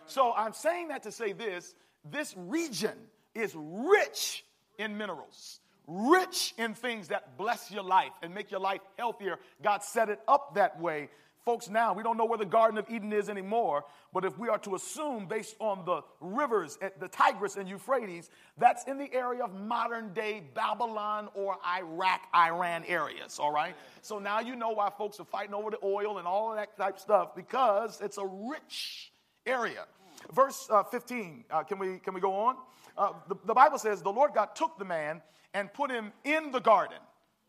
So 0.06 0.32
I'm 0.34 0.54
saying 0.54 0.90
that 0.90 1.04
to 1.04 1.12
say 1.12 1.34
this 1.34 1.74
this 2.10 2.36
region 2.38 2.98
is 3.34 3.56
rich 3.56 4.46
in 4.78 4.98
minerals, 4.98 5.60
rich 5.88 6.54
in 6.58 6.76
things 6.76 7.08
that 7.08 7.38
bless 7.38 7.72
your 7.72 7.84
life 7.84 8.12
and 8.22 8.34
make 8.34 8.52
your 8.52 8.60
life 8.60 8.82
healthier. 8.98 9.40
God 9.64 9.84
set 9.84 10.10
it 10.10 10.20
up 10.28 10.56
that 10.56 10.80
way. 10.80 11.10
Folks, 11.46 11.70
now 11.70 11.94
we 11.94 12.04
don't 12.04 12.16
know 12.16 12.24
where 12.24 12.38
the 12.38 12.46
Garden 12.46 12.78
of 12.78 12.90
Eden 12.90 13.12
is 13.12 13.28
anymore, 13.28 13.84
but 14.14 14.24
if 14.24 14.40
we 14.40 14.48
are 14.48 14.60
to 14.60 14.76
assume, 14.76 15.26
based 15.26 15.58
on 15.60 15.84
the 15.84 16.02
rivers, 16.22 16.78
eh, 16.82 16.90
the 17.02 17.10
Tigris 17.10 17.58
and 17.58 17.68
Euphrates, 17.68 18.30
that's 18.58 18.86
in 18.86 18.98
the 18.98 19.14
area 19.14 19.44
of 19.44 19.54
modern 19.54 20.14
day 20.14 20.44
Babylon 20.54 21.28
or 21.36 21.58
Iraq, 21.78 22.22
Iran 22.34 22.86
areas, 22.88 23.40
all 23.40 23.52
right? 23.52 23.76
So 24.02 24.20
now 24.20 24.40
you 24.40 24.56
know 24.56 24.70
why 24.70 24.90
folks 24.98 25.20
are 25.20 25.26
fighting 25.26 25.54
over 25.54 25.70
the 25.70 25.80
oil 25.84 26.18
and 26.18 26.26
all 26.26 26.56
that 26.56 26.78
type 26.78 26.98
stuff 26.98 27.36
because 27.36 28.00
it's 28.00 28.18
a 28.18 28.26
rich 28.26 29.12
area. 29.46 29.86
Verse 30.32 30.70
uh, 30.72 30.84
15, 30.84 31.44
uh, 31.52 31.64
can, 31.64 31.78
we, 31.78 32.00
can 32.00 32.14
we 32.14 32.22
go 32.22 32.34
on? 32.34 32.56
Uh, 32.98 33.12
the, 33.28 33.36
the 33.44 33.54
Bible 33.54 33.78
says, 33.78 34.02
The 34.02 34.12
Lord 34.12 34.32
God 34.34 34.56
took 34.56 34.80
the 34.80 34.86
man 34.86 35.22
and 35.54 35.74
put 35.74 35.92
him 35.92 36.14
in 36.24 36.52
the 36.52 36.62
garden 36.62 37.00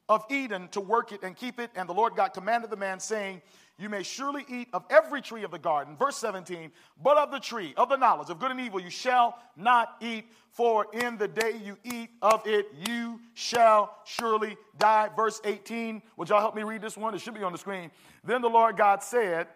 of 0.09 0.25
Eden 0.31 0.69
to 0.69 0.81
work 0.81 1.13
it 1.13 1.23
and 1.23 1.35
keep 1.35 1.59
it. 1.59 1.71
And 1.75 1.89
the 1.89 1.95
Lord 1.95 2.15
God 2.17 2.29
commanded 2.29 2.71
the 2.71 2.77
man, 2.77 3.01
saying, 3.01 3.41
You 3.76 3.88
may 3.88 4.04
surely 4.04 4.45
eat 4.49 4.69
of 4.73 4.85
every 4.88 5.21
tree 5.21 5.43
of 5.43 5.50
the 5.50 5.59
garden. 5.59 5.97
Verse 5.97 6.16
17, 6.16 6.71
but 7.02 7.16
of 7.19 7.33
the 7.33 7.40
tree 7.40 7.75
of 7.76 7.88
the 7.88 7.97
knowledge 7.97 8.31
of 8.31 8.38
good 8.38 8.52
and 8.52 8.61
evil 8.61 8.81
you 8.81 8.90
shall 8.90 9.37
not 9.57 9.97
eat, 10.00 10.26
for 10.50 10.87
in 10.93 11.19
the 11.19 11.26
day 11.26 11.61
you 11.64 11.76
eat 11.83 12.11
of 12.23 12.47
it 12.47 12.66
you 12.87 13.21
shall 13.35 13.97
surely 14.04 14.57
die. 14.78 15.09
Verse 15.16 15.40
18, 15.45 16.02
would 16.16 16.28
y'all 16.28 16.38
help 16.40 16.54
me 16.54 16.62
read 16.62 16.83
this 16.83 16.97
one? 16.97 17.14
It 17.14 17.21
should 17.21 17.35
be 17.35 17.43
on 17.43 17.50
the 17.50 17.59
screen. 17.59 17.90
Then 18.23 18.43
the 18.43 18.49
Lord 18.49 18.76
God 18.76 19.02
said, 19.02 19.49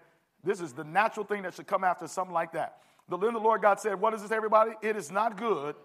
This 0.43 0.61
is 0.61 0.73
the 0.73 0.85
natural 0.85 1.25
thing 1.25 1.43
that 1.43 1.55
should 1.55 1.69
come 1.69 1.85
after 1.85 2.09
something 2.09 2.35
like 2.35 2.53
that. 2.53 2.79
The, 3.09 3.17
then 3.17 3.35
the 3.35 3.41
Lord 3.41 3.63
God 3.63 3.79
said, 3.79 4.01
What 4.01 4.15
is 4.15 4.23
this, 4.23 4.33
everybody? 4.33 4.73
It 4.83 4.97
is 4.97 5.13
not 5.13 5.37
good 5.37 5.77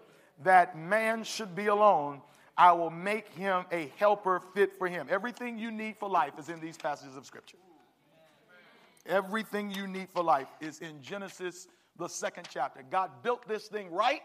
that 0.42 0.76
man 0.76 1.22
should 1.22 1.54
be 1.54 1.66
alone. 1.66 2.20
I 2.56 2.72
will 2.72 2.90
make 2.90 3.28
him 3.28 3.64
a 3.70 3.92
helper 3.96 4.40
fit 4.54 4.76
for 4.76 4.88
him. 4.88 5.06
Everything 5.10 5.56
you 5.58 5.70
need 5.70 5.96
for 5.98 6.08
life 6.08 6.32
is 6.38 6.48
in 6.48 6.60
these 6.60 6.76
passages 6.76 7.16
of 7.16 7.26
Scripture. 7.26 7.58
Everything 9.06 9.70
you 9.70 9.86
need 9.86 10.08
for 10.10 10.22
life 10.22 10.48
is 10.60 10.78
in 10.80 11.02
Genesis, 11.02 11.68
the 11.98 12.08
second 12.08 12.48
chapter. 12.50 12.82
God 12.90 13.10
built 13.22 13.46
this 13.46 13.68
thing 13.68 13.90
right, 13.90 14.22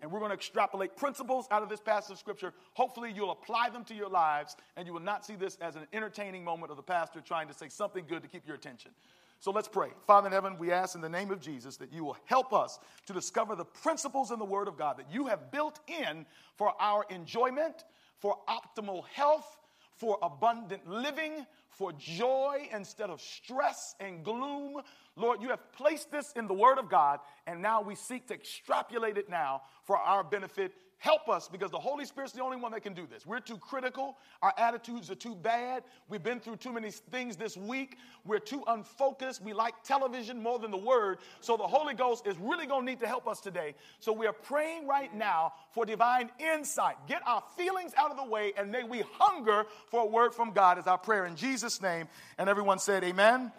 and 0.00 0.10
we're 0.10 0.20
going 0.20 0.30
to 0.30 0.36
extrapolate 0.36 0.96
principles 0.96 1.46
out 1.50 1.62
of 1.62 1.68
this 1.68 1.80
passage 1.80 2.12
of 2.12 2.18
Scripture. 2.18 2.54
Hopefully, 2.72 3.12
you'll 3.14 3.30
apply 3.30 3.68
them 3.68 3.84
to 3.84 3.94
your 3.94 4.08
lives, 4.08 4.56
and 4.76 4.86
you 4.86 4.92
will 4.92 5.00
not 5.00 5.26
see 5.26 5.36
this 5.36 5.56
as 5.60 5.76
an 5.76 5.86
entertaining 5.92 6.42
moment 6.42 6.70
of 6.70 6.76
the 6.76 6.82
pastor 6.82 7.20
trying 7.20 7.46
to 7.48 7.54
say 7.54 7.68
something 7.68 8.04
good 8.08 8.22
to 8.22 8.28
keep 8.28 8.46
your 8.46 8.56
attention. 8.56 8.90
So 9.38 9.50
let's 9.50 9.68
pray. 9.68 9.88
Father 10.06 10.28
in 10.28 10.32
heaven, 10.32 10.56
we 10.56 10.70
ask 10.70 10.94
in 10.94 11.00
the 11.00 11.08
name 11.08 11.30
of 11.30 11.40
Jesus 11.40 11.76
that 11.78 11.92
you 11.92 12.04
will 12.04 12.16
help 12.26 12.52
us 12.52 12.78
to 13.06 13.12
discover 13.12 13.56
the 13.56 13.64
principles 13.64 14.30
in 14.30 14.38
the 14.38 14.44
Word 14.44 14.68
of 14.68 14.78
God 14.78 14.96
that 14.98 15.12
you 15.12 15.26
have 15.26 15.50
built 15.50 15.80
in 15.88 16.24
for 16.56 16.72
our 16.80 17.04
enjoyment, 17.10 17.84
for 18.18 18.38
optimal 18.48 19.04
health, 19.12 19.58
for 19.96 20.16
abundant 20.22 20.88
living, 20.88 21.44
for 21.72 21.92
joy 21.92 22.68
instead 22.72 23.10
of 23.10 23.20
stress 23.20 23.94
and 24.00 24.24
gloom. 24.24 24.80
Lord, 25.16 25.42
you 25.42 25.48
have 25.48 25.72
placed 25.72 26.10
this 26.10 26.32
in 26.36 26.46
the 26.46 26.54
Word 26.54 26.78
of 26.78 26.88
God, 26.88 27.20
and 27.46 27.60
now 27.60 27.82
we 27.82 27.94
seek 27.94 28.28
to 28.28 28.34
extrapolate 28.34 29.18
it 29.18 29.28
now 29.28 29.62
for 29.84 29.96
our 29.96 30.22
benefit 30.22 30.72
Help 31.02 31.28
us 31.28 31.48
because 31.48 31.72
the 31.72 31.80
Holy 31.80 32.04
Spirit's 32.04 32.32
the 32.32 32.44
only 32.44 32.56
one 32.56 32.70
that 32.70 32.84
can 32.84 32.94
do 32.94 33.08
this. 33.08 33.26
We're 33.26 33.40
too 33.40 33.58
critical. 33.58 34.16
Our 34.40 34.54
attitudes 34.56 35.10
are 35.10 35.16
too 35.16 35.34
bad. 35.34 35.82
We've 36.08 36.22
been 36.22 36.38
through 36.38 36.58
too 36.58 36.72
many 36.72 36.92
things 36.92 37.34
this 37.34 37.56
week. 37.56 37.98
We're 38.24 38.38
too 38.38 38.62
unfocused. 38.68 39.42
We 39.42 39.52
like 39.52 39.74
television 39.82 40.40
more 40.40 40.60
than 40.60 40.70
the 40.70 40.76
Word. 40.76 41.18
So 41.40 41.56
the 41.56 41.64
Holy 41.64 41.94
Ghost 41.94 42.24
is 42.28 42.36
really 42.38 42.66
going 42.66 42.86
to 42.86 42.92
need 42.92 43.00
to 43.00 43.08
help 43.08 43.26
us 43.26 43.40
today. 43.40 43.74
So 43.98 44.12
we 44.12 44.28
are 44.28 44.32
praying 44.32 44.86
right 44.86 45.12
now 45.12 45.54
for 45.72 45.84
divine 45.84 46.30
insight. 46.38 46.94
Get 47.08 47.22
our 47.26 47.42
feelings 47.56 47.94
out 47.98 48.12
of 48.12 48.16
the 48.16 48.24
way 48.24 48.52
and 48.56 48.70
may 48.70 48.84
we 48.84 49.02
hunger 49.14 49.64
for 49.88 50.02
a 50.02 50.06
word 50.06 50.32
from 50.32 50.52
God 50.52 50.78
is 50.78 50.86
our 50.86 50.98
prayer 50.98 51.26
in 51.26 51.34
Jesus' 51.34 51.82
name. 51.82 52.06
And 52.38 52.48
everyone 52.48 52.78
said, 52.78 53.02
Amen, 53.02 53.50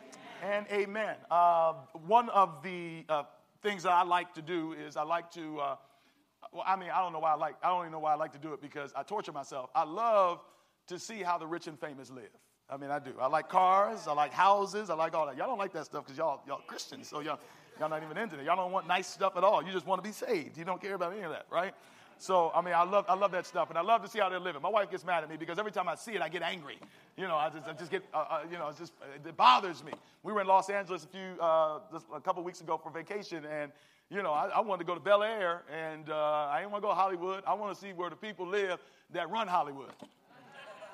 amen. 0.42 0.66
and 0.70 0.72
Amen. 0.72 1.16
Uh, 1.30 1.74
one 2.08 2.30
of 2.30 2.64
the 2.64 3.04
uh, 3.10 3.24
things 3.62 3.84
that 3.84 3.92
I 3.92 4.04
like 4.04 4.34
to 4.36 4.42
do 4.42 4.72
is 4.72 4.96
I 4.96 5.04
like 5.04 5.30
to. 5.32 5.60
Uh, 5.60 5.76
well, 6.54 6.64
I 6.66 6.76
mean, 6.76 6.90
I 6.94 7.00
don't 7.00 7.14
know 7.14 7.20
why 7.20 7.32
I 7.32 7.36
like, 7.36 7.56
I 7.64 7.70
don't 7.70 7.82
even 7.82 7.92
know 7.92 8.00
why 8.00 8.14
I 8.14 8.16
like 8.16 8.32
to 8.34 8.40
do 8.40 8.54
it 8.54 8.62
because 8.62 8.94
I 8.96 9.04
torture 9.04 9.32
myself. 9.32 9.70
I 9.74 9.84
love 9.84 10.42
to 10.88 11.00
see 11.00 11.24
how 11.24 11.38
the 11.38 11.48
rich 11.48 11.68
and 11.68 11.80
famous 11.80 12.10
live. 12.10 12.30
I 12.70 12.78
mean, 12.78 12.90
I 12.90 13.00
do. 13.00 13.14
I 13.20 13.28
like 13.28 13.50
cars. 13.50 14.08
I 14.08 14.14
like 14.14 14.32
houses. 14.32 14.90
I 14.90 14.96
like 14.96 15.14
all 15.14 15.26
that. 15.28 15.38
Y'all 15.38 15.48
don't 15.48 15.58
like 15.58 15.74
that 15.74 15.86
stuff 15.86 16.06
because 16.06 16.18
y'all, 16.18 16.42
y'all 16.48 16.62
Christians, 16.66 17.08
so 17.08 17.20
y'all, 17.20 17.40
y'all 17.80 17.90
not 17.90 18.04
even 18.04 18.18
into 18.18 18.40
it. 18.40 18.46
Y'all 18.46 18.56
don't 18.56 18.72
want 18.72 18.88
nice 18.88 19.08
stuff 19.08 19.36
at 19.38 19.44
all. 19.44 19.64
You 19.64 19.72
just 19.72 19.86
want 19.86 20.04
to 20.04 20.08
be 20.08 20.14
saved. 20.14 20.58
You 20.58 20.66
don't 20.66 20.82
care 20.82 20.96
about 20.96 21.14
any 21.14 21.24
of 21.24 21.32
that, 21.32 21.46
right? 21.52 21.74
So, 22.24 22.54
I 22.56 22.62
mean, 22.62 22.74
I 22.74 22.84
love, 22.84 23.04
I 23.10 23.16
love 23.16 23.34
that 23.34 23.46
stuff, 23.46 23.68
and 23.68 23.78
I 23.78 23.82
love 23.82 24.02
to 24.02 24.08
see 24.08 24.20
how 24.20 24.30
they're 24.30 24.40
living. 24.40 24.62
My 24.62 24.70
wife 24.70 24.90
gets 24.90 25.04
mad 25.04 25.26
at 25.26 25.30
me 25.30 25.36
because 25.36 25.60
every 25.60 25.74
time 25.74 25.90
I 25.90 25.96
see 25.96 26.14
it, 26.14 26.22
I 26.22 26.30
get 26.30 26.42
angry. 26.42 26.78
You 27.18 27.28
know, 27.28 27.36
I 27.36 27.50
just, 27.50 27.68
I 27.68 27.74
just 27.74 27.92
get, 27.92 28.02
uh, 28.14 28.18
uh, 28.18 28.40
you 28.50 28.58
know, 28.58 28.70
it 28.70 28.78
just, 28.78 28.94
it 29.14 29.36
bothers 29.36 29.84
me. 29.84 29.92
We 30.24 30.32
were 30.32 30.40
in 30.40 30.48
Los 30.48 30.70
Angeles 30.70 31.04
a 31.04 31.08
few, 31.08 31.36
uh, 31.42 31.80
a 32.16 32.22
couple 32.22 32.42
weeks 32.42 32.62
ago 32.62 32.80
for 32.82 32.92
vacation, 32.92 33.44
and 33.44 33.74
you 34.10 34.24
know, 34.24 34.32
I, 34.32 34.48
I 34.48 34.62
wanted 34.62 34.86
to 34.86 34.88
go 34.88 34.94
to 34.94 35.02
Bel 35.02 35.22
Air, 35.22 35.64
and 35.70 36.10
uh, 36.10 36.16
I 36.50 36.60
didn't 36.60 36.72
want 36.72 36.82
to 36.82 36.88
go 36.88 36.94
to 36.94 36.98
Hollywood. 36.98 37.44
I 37.46 37.56
want 37.56 37.76
to 37.76 37.82
see 37.82 37.92
where 37.92 38.10
the 38.10 38.16
people 38.16 38.48
live 38.48 38.80
that 39.12 39.30
run 39.30 39.50
Hollywood. 39.50 39.92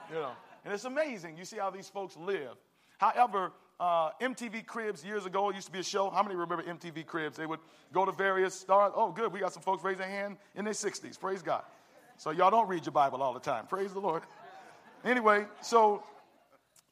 you 0.10 0.16
know, 0.16 0.32
and 0.66 0.74
it's 0.74 0.86
amazing. 0.86 1.38
You 1.38 1.46
see 1.46 1.58
how 1.58 1.70
these 1.70 1.90
folks 1.90 2.18
live. 2.18 2.56
However, 2.98 3.52
uh, 3.80 4.12
MTV 4.22 4.66
Cribs 4.66 5.04
years 5.06 5.26
ago, 5.26 5.50
it 5.50 5.56
used 5.56 5.68
to 5.68 5.74
be 5.74 5.80
a 5.80 5.84
show. 5.84 6.10
How 6.10 6.22
many 6.22 6.36
remember 6.36 6.64
MTV 6.64 7.06
Cribs? 7.06 7.38
They 7.38 7.46
would 7.46 7.60
go 7.94 8.06
to 8.06 8.12
various 8.12 8.54
stars. 8.54 8.92
Oh, 8.96 9.12
good. 9.12 9.32
We 9.32 9.40
got 9.40 9.54
some 9.54 9.64
folks 9.64 9.84
raise 9.84 9.98
their 9.98 10.10
hand 10.10 10.38
in 10.56 10.66
their 10.66 10.74
60s. 10.74 11.20
Praise 11.20 11.42
God. 11.42 11.64
So 12.18 12.32
y'all 12.32 12.52
don't 12.52 12.68
read 12.68 12.86
your 12.86 12.92
Bible 12.92 13.24
all 13.24 13.34
the 13.34 13.40
time. 13.40 13.66
Praise 13.68 13.94
the 13.94 14.00
Lord. 14.00 14.24
Anyway, 15.06 15.46
so, 15.62 16.04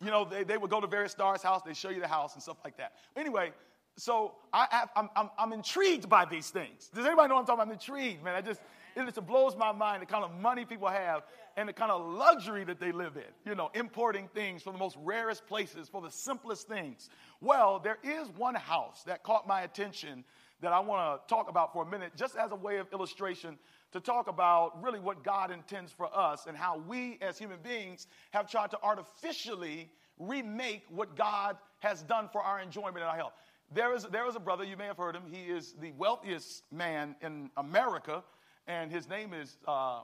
you 0.01 0.09
know, 0.09 0.23
they, 0.23 0.45
they 0.45 0.57
would 0.57 0.71
go 0.71 0.79
to 0.79 0.87
various 0.87 1.11
stars' 1.11 1.43
house. 1.43 1.61
They 1.65 1.73
show 1.73 1.89
you 1.89 1.99
the 1.99 2.07
house 2.07 2.33
and 2.35 2.41
stuff 2.41 2.57
like 2.63 2.77
that. 2.77 2.93
Anyway, 3.17 3.51
so 3.97 4.35
I, 4.53 4.87
am 4.95 5.09
I'm, 5.15 5.29
I'm 5.37 5.53
intrigued 5.53 6.07
by 6.07 6.23
these 6.23 6.49
things. 6.49 6.89
Does 6.95 7.05
anybody 7.05 7.27
know 7.27 7.35
what 7.35 7.41
I'm 7.41 7.45
talking 7.47 7.61
about? 7.63 7.67
I'm 7.67 7.73
intrigued, 7.73 8.23
man. 8.23 8.35
I 8.35 8.41
just, 8.41 8.61
it 9.01 9.13
just 9.13 9.25
blows 9.27 9.55
my 9.55 9.71
mind 9.71 10.01
the 10.01 10.05
kind 10.05 10.23
of 10.23 10.31
money 10.39 10.65
people 10.65 10.87
have 10.87 11.23
and 11.55 11.67
the 11.67 11.73
kind 11.73 11.91
of 11.91 12.13
luxury 12.13 12.63
that 12.63 12.79
they 12.79 12.91
live 12.91 13.17
in. 13.17 13.23
You 13.45 13.55
know, 13.55 13.69
importing 13.73 14.29
things 14.33 14.63
from 14.63 14.73
the 14.73 14.79
most 14.79 14.97
rarest 15.03 15.45
places 15.47 15.89
for 15.89 16.01
the 16.01 16.11
simplest 16.11 16.67
things. 16.67 17.09
Well, 17.41 17.79
there 17.79 17.97
is 18.03 18.29
one 18.37 18.55
house 18.55 19.03
that 19.03 19.23
caught 19.23 19.47
my 19.47 19.61
attention 19.61 20.23
that 20.61 20.73
I 20.73 20.79
want 20.79 21.21
to 21.21 21.33
talk 21.33 21.49
about 21.49 21.73
for 21.73 21.83
a 21.83 21.85
minute, 21.85 22.13
just 22.15 22.35
as 22.35 22.51
a 22.51 22.55
way 22.55 22.77
of 22.77 22.87
illustration 22.91 23.57
to 23.91 23.99
talk 23.99 24.27
about 24.27 24.81
really 24.81 24.99
what 24.99 25.23
God 25.23 25.51
intends 25.51 25.91
for 25.91 26.09
us 26.15 26.45
and 26.47 26.57
how 26.57 26.81
we 26.87 27.17
as 27.21 27.37
human 27.37 27.59
beings 27.63 28.07
have 28.31 28.49
tried 28.49 28.71
to 28.71 28.79
artificially 28.81 29.89
remake 30.19 30.83
what 30.89 31.15
God 31.15 31.57
has 31.79 32.01
done 32.03 32.29
for 32.31 32.41
our 32.41 32.59
enjoyment 32.59 32.97
and 32.97 33.05
our 33.05 33.15
health. 33.15 33.33
There 33.73 33.93
is, 33.93 34.03
there 34.11 34.27
is 34.27 34.35
a 34.35 34.39
brother, 34.39 34.63
you 34.63 34.77
may 34.77 34.85
have 34.85 34.97
heard 34.97 35.15
him. 35.15 35.23
He 35.29 35.43
is 35.43 35.73
the 35.79 35.91
wealthiest 35.91 36.63
man 36.71 37.15
in 37.21 37.51
America, 37.57 38.23
and 38.67 38.91
his 38.91 39.07
name 39.09 39.33
is, 39.33 39.57
uh, 39.67 40.01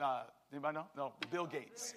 uh, 0.00 0.22
anybody 0.52 0.76
know? 0.76 0.86
No, 0.96 1.12
Bill 1.30 1.46
Gates. 1.46 1.94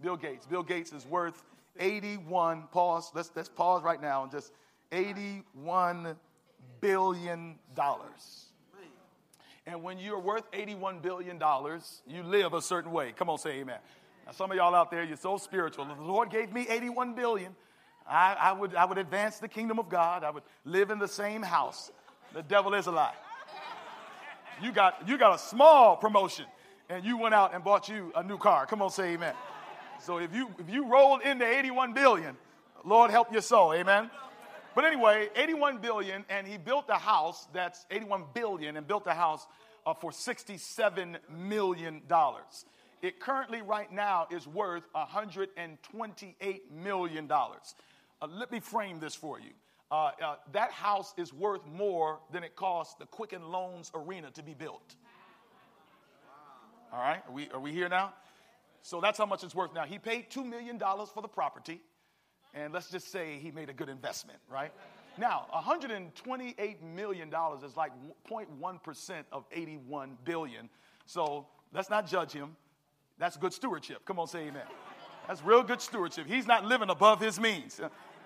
Bill 0.00 0.16
Gates. 0.16 0.46
Bill 0.46 0.62
Gates 0.62 0.92
is 0.92 1.06
worth 1.06 1.44
81, 1.78 2.64
pause, 2.72 3.10
let's, 3.14 3.30
let's 3.34 3.48
pause 3.48 3.82
right 3.82 4.00
now 4.00 4.22
and 4.24 4.30
just 4.32 4.52
81 4.90 6.16
billion 6.80 7.58
dollars. 7.74 8.46
And 9.64 9.82
when 9.82 9.98
you're 9.98 10.18
worth 10.18 10.50
$81 10.50 11.00
billion, 11.02 11.40
you 12.06 12.22
live 12.24 12.52
a 12.52 12.60
certain 12.60 12.90
way. 12.90 13.12
Come 13.16 13.30
on, 13.30 13.38
say 13.38 13.60
amen. 13.60 13.78
Now, 14.26 14.32
some 14.32 14.50
of 14.50 14.56
y'all 14.56 14.74
out 14.74 14.90
there, 14.90 15.04
you're 15.04 15.16
so 15.16 15.36
spiritual. 15.36 15.84
The 15.84 15.94
Lord 16.02 16.30
gave 16.30 16.52
me 16.52 16.66
81 16.68 17.14
billion. 17.14 17.54
I, 18.08 18.34
I, 18.34 18.52
would, 18.52 18.74
I 18.74 18.84
would 18.84 18.98
advance 18.98 19.38
the 19.38 19.46
kingdom 19.46 19.78
of 19.78 19.88
God. 19.88 20.24
I 20.24 20.30
would 20.30 20.42
live 20.64 20.90
in 20.90 20.98
the 20.98 21.06
same 21.06 21.42
house. 21.42 21.92
The 22.34 22.42
devil 22.42 22.74
is 22.74 22.86
a 22.86 22.90
lie. 22.90 23.14
You 24.62 24.70
got, 24.70 25.08
you 25.08 25.18
got 25.18 25.34
a 25.34 25.38
small 25.38 25.96
promotion 25.96 26.44
and 26.88 27.04
you 27.04 27.18
went 27.18 27.34
out 27.34 27.52
and 27.52 27.64
bought 27.64 27.88
you 27.88 28.12
a 28.14 28.22
new 28.22 28.38
car. 28.38 28.64
Come 28.66 28.80
on, 28.80 28.90
say 28.90 29.14
amen. 29.14 29.34
So 30.00 30.18
if 30.18 30.34
you, 30.34 30.50
if 30.58 30.70
you 30.70 30.86
rolled 30.86 31.22
into 31.22 31.44
81 31.44 31.94
billion, 31.94 32.36
Lord 32.84 33.10
help 33.10 33.32
your 33.32 33.42
soul, 33.42 33.72
amen. 33.74 34.10
But 34.74 34.84
anyway, 34.84 35.28
81 35.36 35.78
billion, 35.78 36.24
and 36.30 36.46
he 36.46 36.58
built 36.58 36.84
a 36.88 36.98
house 36.98 37.46
that's 37.52 37.86
81 37.90 38.24
billion 38.34 38.76
and 38.76 38.86
built 38.86 39.06
a 39.06 39.14
house 39.14 39.46
uh, 39.84 39.94
for 39.94 40.12
67 40.12 41.18
million 41.30 42.02
dollars. 42.08 42.64
It 43.02 43.18
currently, 43.18 43.62
right 43.62 43.92
now, 43.92 44.28
is 44.30 44.46
worth 44.46 44.84
128 44.92 46.72
million 46.72 47.26
dollars. 47.26 47.74
Uh, 48.20 48.28
let 48.30 48.52
me 48.52 48.60
frame 48.60 49.00
this 49.00 49.14
for 49.14 49.40
you. 49.40 49.50
Uh, 49.92 50.10
uh, 50.24 50.36
that 50.52 50.70
house 50.70 51.12
is 51.18 51.34
worth 51.34 51.60
more 51.66 52.18
than 52.32 52.42
it 52.42 52.56
cost 52.56 52.98
the 52.98 53.04
Quicken 53.04 53.52
Loans 53.52 53.92
Arena 53.94 54.30
to 54.30 54.42
be 54.42 54.54
built. 54.54 54.96
All 56.90 56.98
right, 56.98 57.22
are 57.28 57.32
we, 57.32 57.50
are 57.50 57.60
we 57.60 57.72
here 57.72 57.90
now? 57.90 58.14
So 58.80 59.02
that's 59.02 59.18
how 59.18 59.26
much 59.26 59.44
it's 59.44 59.54
worth 59.54 59.74
now. 59.74 59.84
He 59.84 59.98
paid 59.98 60.30
$2 60.30 60.48
million 60.48 60.78
for 60.78 61.20
the 61.20 61.28
property, 61.28 61.82
and 62.54 62.72
let's 62.72 62.90
just 62.90 63.12
say 63.12 63.38
he 63.38 63.50
made 63.50 63.68
a 63.68 63.74
good 63.74 63.90
investment, 63.90 64.38
right? 64.50 64.72
Now, 65.18 65.44
$128 65.54 66.82
million 66.82 67.28
is 67.62 67.76
like 67.76 67.92
0.1% 68.30 69.12
of 69.30 69.44
81 69.52 70.16
billion. 70.24 70.70
So 71.04 71.46
let's 71.74 71.90
not 71.90 72.06
judge 72.06 72.32
him. 72.32 72.56
That's 73.18 73.36
good 73.36 73.52
stewardship. 73.52 74.06
Come 74.06 74.18
on, 74.18 74.26
say 74.26 74.46
amen. 74.48 74.62
That's 75.28 75.42
real 75.44 75.62
good 75.62 75.82
stewardship. 75.82 76.26
He's 76.26 76.46
not 76.46 76.64
living 76.64 76.88
above 76.88 77.20
his 77.20 77.38
means. 77.38 77.78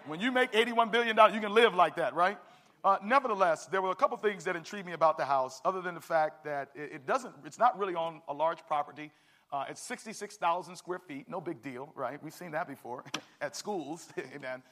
When 0.07 0.21
you 0.21 0.31
make 0.31 0.53
$81 0.53 0.93
billion, 0.93 1.17
you 1.35 1.41
can 1.41 1.53
live 1.53 1.75
like 1.75 1.97
that, 1.97 2.15
right? 2.15 2.39
Uh, 2.85 2.97
nevertheless, 3.03 3.67
there 3.67 3.83
were 3.83 3.91
a 3.91 3.95
couple 3.97 4.17
things 4.17 4.45
that 4.45 4.55
intrigued 4.55 4.87
me 4.87 4.93
about 4.93 5.19
the 5.19 5.25
house, 5.25 5.61
other 5.65 5.81
than 5.81 5.97
the 5.97 6.01
fact 6.01 6.45
that 6.45 6.71
it, 6.77 6.93
it 6.93 7.07
doesn't, 7.07 7.35
it's 7.45 7.59
not 7.59 7.77
really 7.77 7.97
on 7.97 8.23
a 8.29 8.33
large 8.33 8.65
property. 8.69 9.11
Uh, 9.53 9.65
it's 9.69 9.83
66,000 9.83 10.77
square 10.77 11.01
feet, 11.01 11.29
no 11.29 11.41
big 11.41 11.61
deal, 11.61 11.91
right? 11.97 12.23
We've 12.23 12.33
seen 12.33 12.53
that 12.53 12.69
before 12.69 13.05
at 13.41 13.57
schools, 13.57 14.09
Amen. 14.35 14.63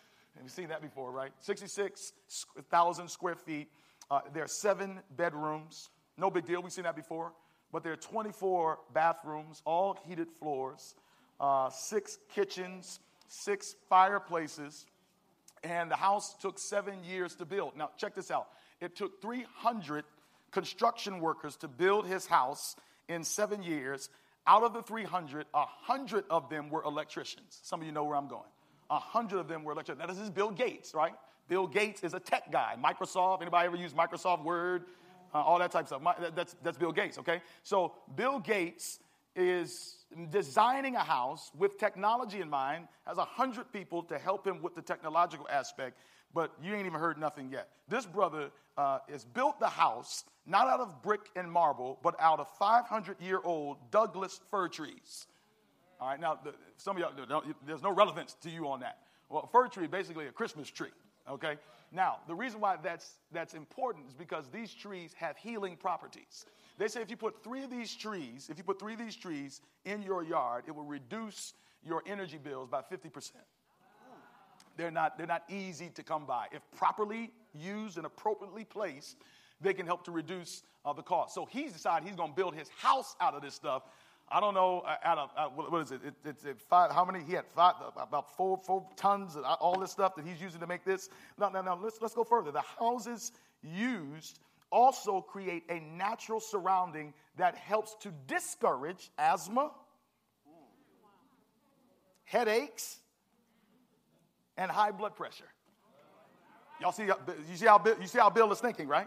we've 0.41 0.53
seen 0.53 0.69
that 0.69 0.81
before, 0.81 1.11
right? 1.11 1.33
66,000 1.41 3.09
square 3.09 3.35
feet. 3.35 3.69
Uh, 4.13 4.21
there 4.33 4.45
are 4.45 4.49
seven 4.49 5.01
bedrooms, 5.17 5.91
no 6.17 6.31
big 6.31 6.47
deal, 6.47 6.63
we've 6.63 6.73
seen 6.73 6.85
that 6.85 6.97
before. 6.97 7.33
But 7.73 7.83
there 7.83 7.93
are 7.93 7.97
24 7.97 8.79
bathrooms, 8.93 9.63
all 9.65 9.99
heated 10.07 10.31
floors, 10.31 10.95
uh, 11.41 11.71
six 11.71 12.19
kitchens, 12.33 13.01
six 13.27 13.75
fireplaces, 13.89 14.87
and 15.65 15.91
the 15.91 15.97
house 15.97 16.37
took 16.41 16.59
seven 16.59 17.03
years 17.03 17.35
to 17.37 17.45
build. 17.45 17.77
Now, 17.77 17.91
check 17.97 18.15
this 18.15 18.31
out. 18.31 18.49
It 18.81 18.95
took 18.95 19.21
300 19.23 20.05
construction 20.53 21.21
workers 21.21 21.57
to 21.57 21.69
build 21.69 22.07
his 22.07 22.27
house 22.27 22.77
in 23.09 23.25
seven 23.25 23.63
years. 23.63 24.11
Out 24.47 24.63
of 24.63 24.75
the 24.75 24.83
300, 24.83 25.47
100 25.53 26.25
of 26.29 26.51
them 26.51 26.69
were 26.69 26.83
electricians. 26.85 27.61
Some 27.63 27.81
of 27.81 27.87
you 27.87 27.93
know 27.93 28.05
where 28.05 28.17
I'm 28.17 28.29
going. 28.29 28.43
100 28.89 29.39
of 29.39 29.49
them 29.49 29.65
were 29.65 29.73
electricians. 29.73 30.07
Now, 30.07 30.13
this 30.13 30.23
is 30.23 30.31
Bill 30.31 30.51
Gates, 30.51 30.93
right? 30.95 31.15
Bill 31.49 31.67
Gates 31.67 32.05
is 32.05 32.13
a 32.13 32.21
tech 32.21 32.53
guy. 32.53 32.77
Microsoft, 32.83 33.41
anybody 33.41 33.67
ever 33.67 33.77
use 33.77 33.95
Microsoft 33.95 34.45
Word? 34.45 34.85
Uh, 35.35 35.39
all 35.39 35.59
that 35.59 35.73
type 35.73 35.83
of 35.83 35.89
stuff. 35.89 36.03
My, 36.03 36.15
that's, 36.35 36.55
that's 36.63 36.79
Bill 36.79 36.93
Gates, 36.93 37.19
okay? 37.19 37.41
So, 37.63 37.95
Bill 38.15 38.39
Gates 38.39 39.01
is 39.35 40.04
designing 40.31 40.97
a 40.97 41.03
house 41.03 41.51
with 41.57 41.79
technology 41.79 42.41
in 42.41 42.49
mind, 42.49 42.89
has 43.07 43.19
a 43.19 43.25
hundred 43.25 43.73
people 43.73 44.03
to 44.05 44.19
help 44.19 44.47
him 44.47 44.63
with 44.63 44.75
the 44.75 44.83
technological 44.83 45.47
aspect, 45.51 45.99
but 46.33 46.53
you 46.63 46.75
ain't 46.75 46.87
even 46.87 47.01
heard 47.01 47.19
nothing 47.19 47.51
yet. 47.51 47.69
This 47.89 48.07
brother 48.07 48.51
uh, 48.77 48.99
has 49.09 49.25
built 49.25 49.61
the 49.61 49.69
house 49.69 50.25
not 50.47 50.69
out 50.69 50.81
of 50.81 51.03
brick 51.03 51.31
and 51.37 51.51
marble, 51.51 51.99
but 52.03 52.15
out 52.21 52.41
of 52.41 52.49
500 52.59 53.21
year 53.21 53.41
old 53.45 53.79
Douglas 53.91 54.41
fir 54.51 54.69
trees. 54.69 55.27
All 56.01 56.09
right, 56.09 56.21
now 56.21 56.39
some 56.77 56.97
of 56.97 57.01
y'all, 57.01 57.43
there's 57.67 57.83
no 57.83 57.93
relevance 57.93 58.37
to 58.43 58.51
you 58.51 58.69
on 58.69 58.81
that. 58.81 58.99
Well, 59.29 59.49
fir 59.51 59.69
tree 59.69 59.87
basically 59.87 60.27
a 60.27 60.33
Christmas 60.33 60.69
tree, 60.69 60.91
okay? 61.31 61.57
Now, 61.93 62.19
the 62.27 62.35
reason 62.35 62.61
why 62.61 62.77
that's, 62.83 63.19
that's 63.33 63.55
important 63.55 64.07
is 64.09 64.15
because 64.15 64.49
these 64.53 64.75
trees 64.75 65.15
have 65.17 65.37
healing 65.37 65.77
properties. 65.77 66.45
They 66.77 66.89
say 66.89 67.03
if 67.03 67.11
you 67.11 67.17
put 67.17 67.43
three 67.45 67.63
of 67.63 67.71
these 67.71 67.95
trees, 67.95 68.49
if 68.51 68.59
you 68.59 68.65
put 68.65 68.81
three 68.81 68.95
of 68.95 68.99
these 68.99 69.17
trees 69.17 69.61
in 69.85 70.03
your 70.03 70.25
yard, 70.25 70.65
it 70.67 70.75
will 70.75 70.85
reduce 70.85 71.55
your 71.87 72.03
energy 72.07 72.39
bills 72.39 72.69
by 72.69 72.81
50%. 72.81 73.33
They're 74.77 74.91
not, 74.91 75.17
they're 75.17 75.27
not 75.27 75.45
easy 75.49 75.91
to 75.91 76.03
come 76.03 76.27
by. 76.27 76.47
If 76.51 76.63
properly 76.77 77.31
used 77.55 77.97
and 77.97 78.07
appropriately 78.07 78.65
placed, 78.65 79.19
they 79.61 79.73
can 79.73 79.87
help 79.87 80.05
to 80.05 80.11
reduce 80.11 80.63
uh, 80.85 80.93
the 80.93 81.03
cost. 81.03 81.35
So 81.35 81.47
he's 81.47 81.73
decided 81.73 82.07
he's 82.07 82.17
going 82.17 82.31
to 82.31 82.37
build 82.37 82.55
his 82.55 82.69
house 82.71 83.15
out 83.21 83.35
of 83.35 83.43
this 83.43 83.55
stuff. 83.55 83.85
I 84.29 84.41
don't 84.41 84.55
know, 84.55 84.81
uh, 84.81 84.97
out 85.05 85.19
of, 85.19 85.31
uh, 85.37 85.49
what 85.49 85.81
is 85.83 85.93
it? 85.93 86.01
it 86.05 86.15
it's 86.25 86.45
it 86.45 86.61
five, 86.61 86.91
how 86.91 87.05
many? 87.05 87.23
He 87.23 87.35
had 87.35 87.45
five, 87.55 87.75
about 87.97 88.35
four, 88.37 88.57
four 88.57 88.87
tons 88.97 89.37
of 89.37 89.45
all 89.45 89.79
this 89.79 89.91
stuff 89.91 90.17
that 90.17 90.25
he's 90.25 90.41
using 90.41 90.61
to 90.61 90.67
make 90.67 90.85
this. 90.85 91.09
No, 91.39 91.51
no, 91.51 91.61
no, 91.61 91.79
let's, 91.81 91.99
let's 92.01 92.15
go 92.15 92.25
further. 92.25 92.51
The 92.51 92.63
houses 92.63 93.33
used 93.63 94.41
also 94.75 95.21
create 95.21 95.63
a 95.71 95.79
natural 95.79 96.41
surrounding 96.41 97.15
that 97.37 97.55
helps 97.55 97.95
to 98.01 98.13
discourage 98.27 99.11
asthma, 99.17 99.71
headaches, 102.25 102.99
and 104.57 104.71
high 104.71 104.91
blood 104.91 105.15
pressure. 105.15 105.45
Y'all 106.81 106.91
see, 106.91 107.05
you 107.05 107.57
see 107.57 107.67
how 107.67 107.79
Bill, 107.79 107.95
you 108.01 108.09
see 108.09 108.19
how 108.19 108.29
Bill 108.29 108.51
is 108.51 108.59
thinking, 108.59 108.89
right? 108.89 109.07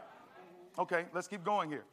Okay, 0.79 1.05
let's 1.13 1.27
keep 1.27 1.43
going 1.43 1.69
here. 1.69 1.83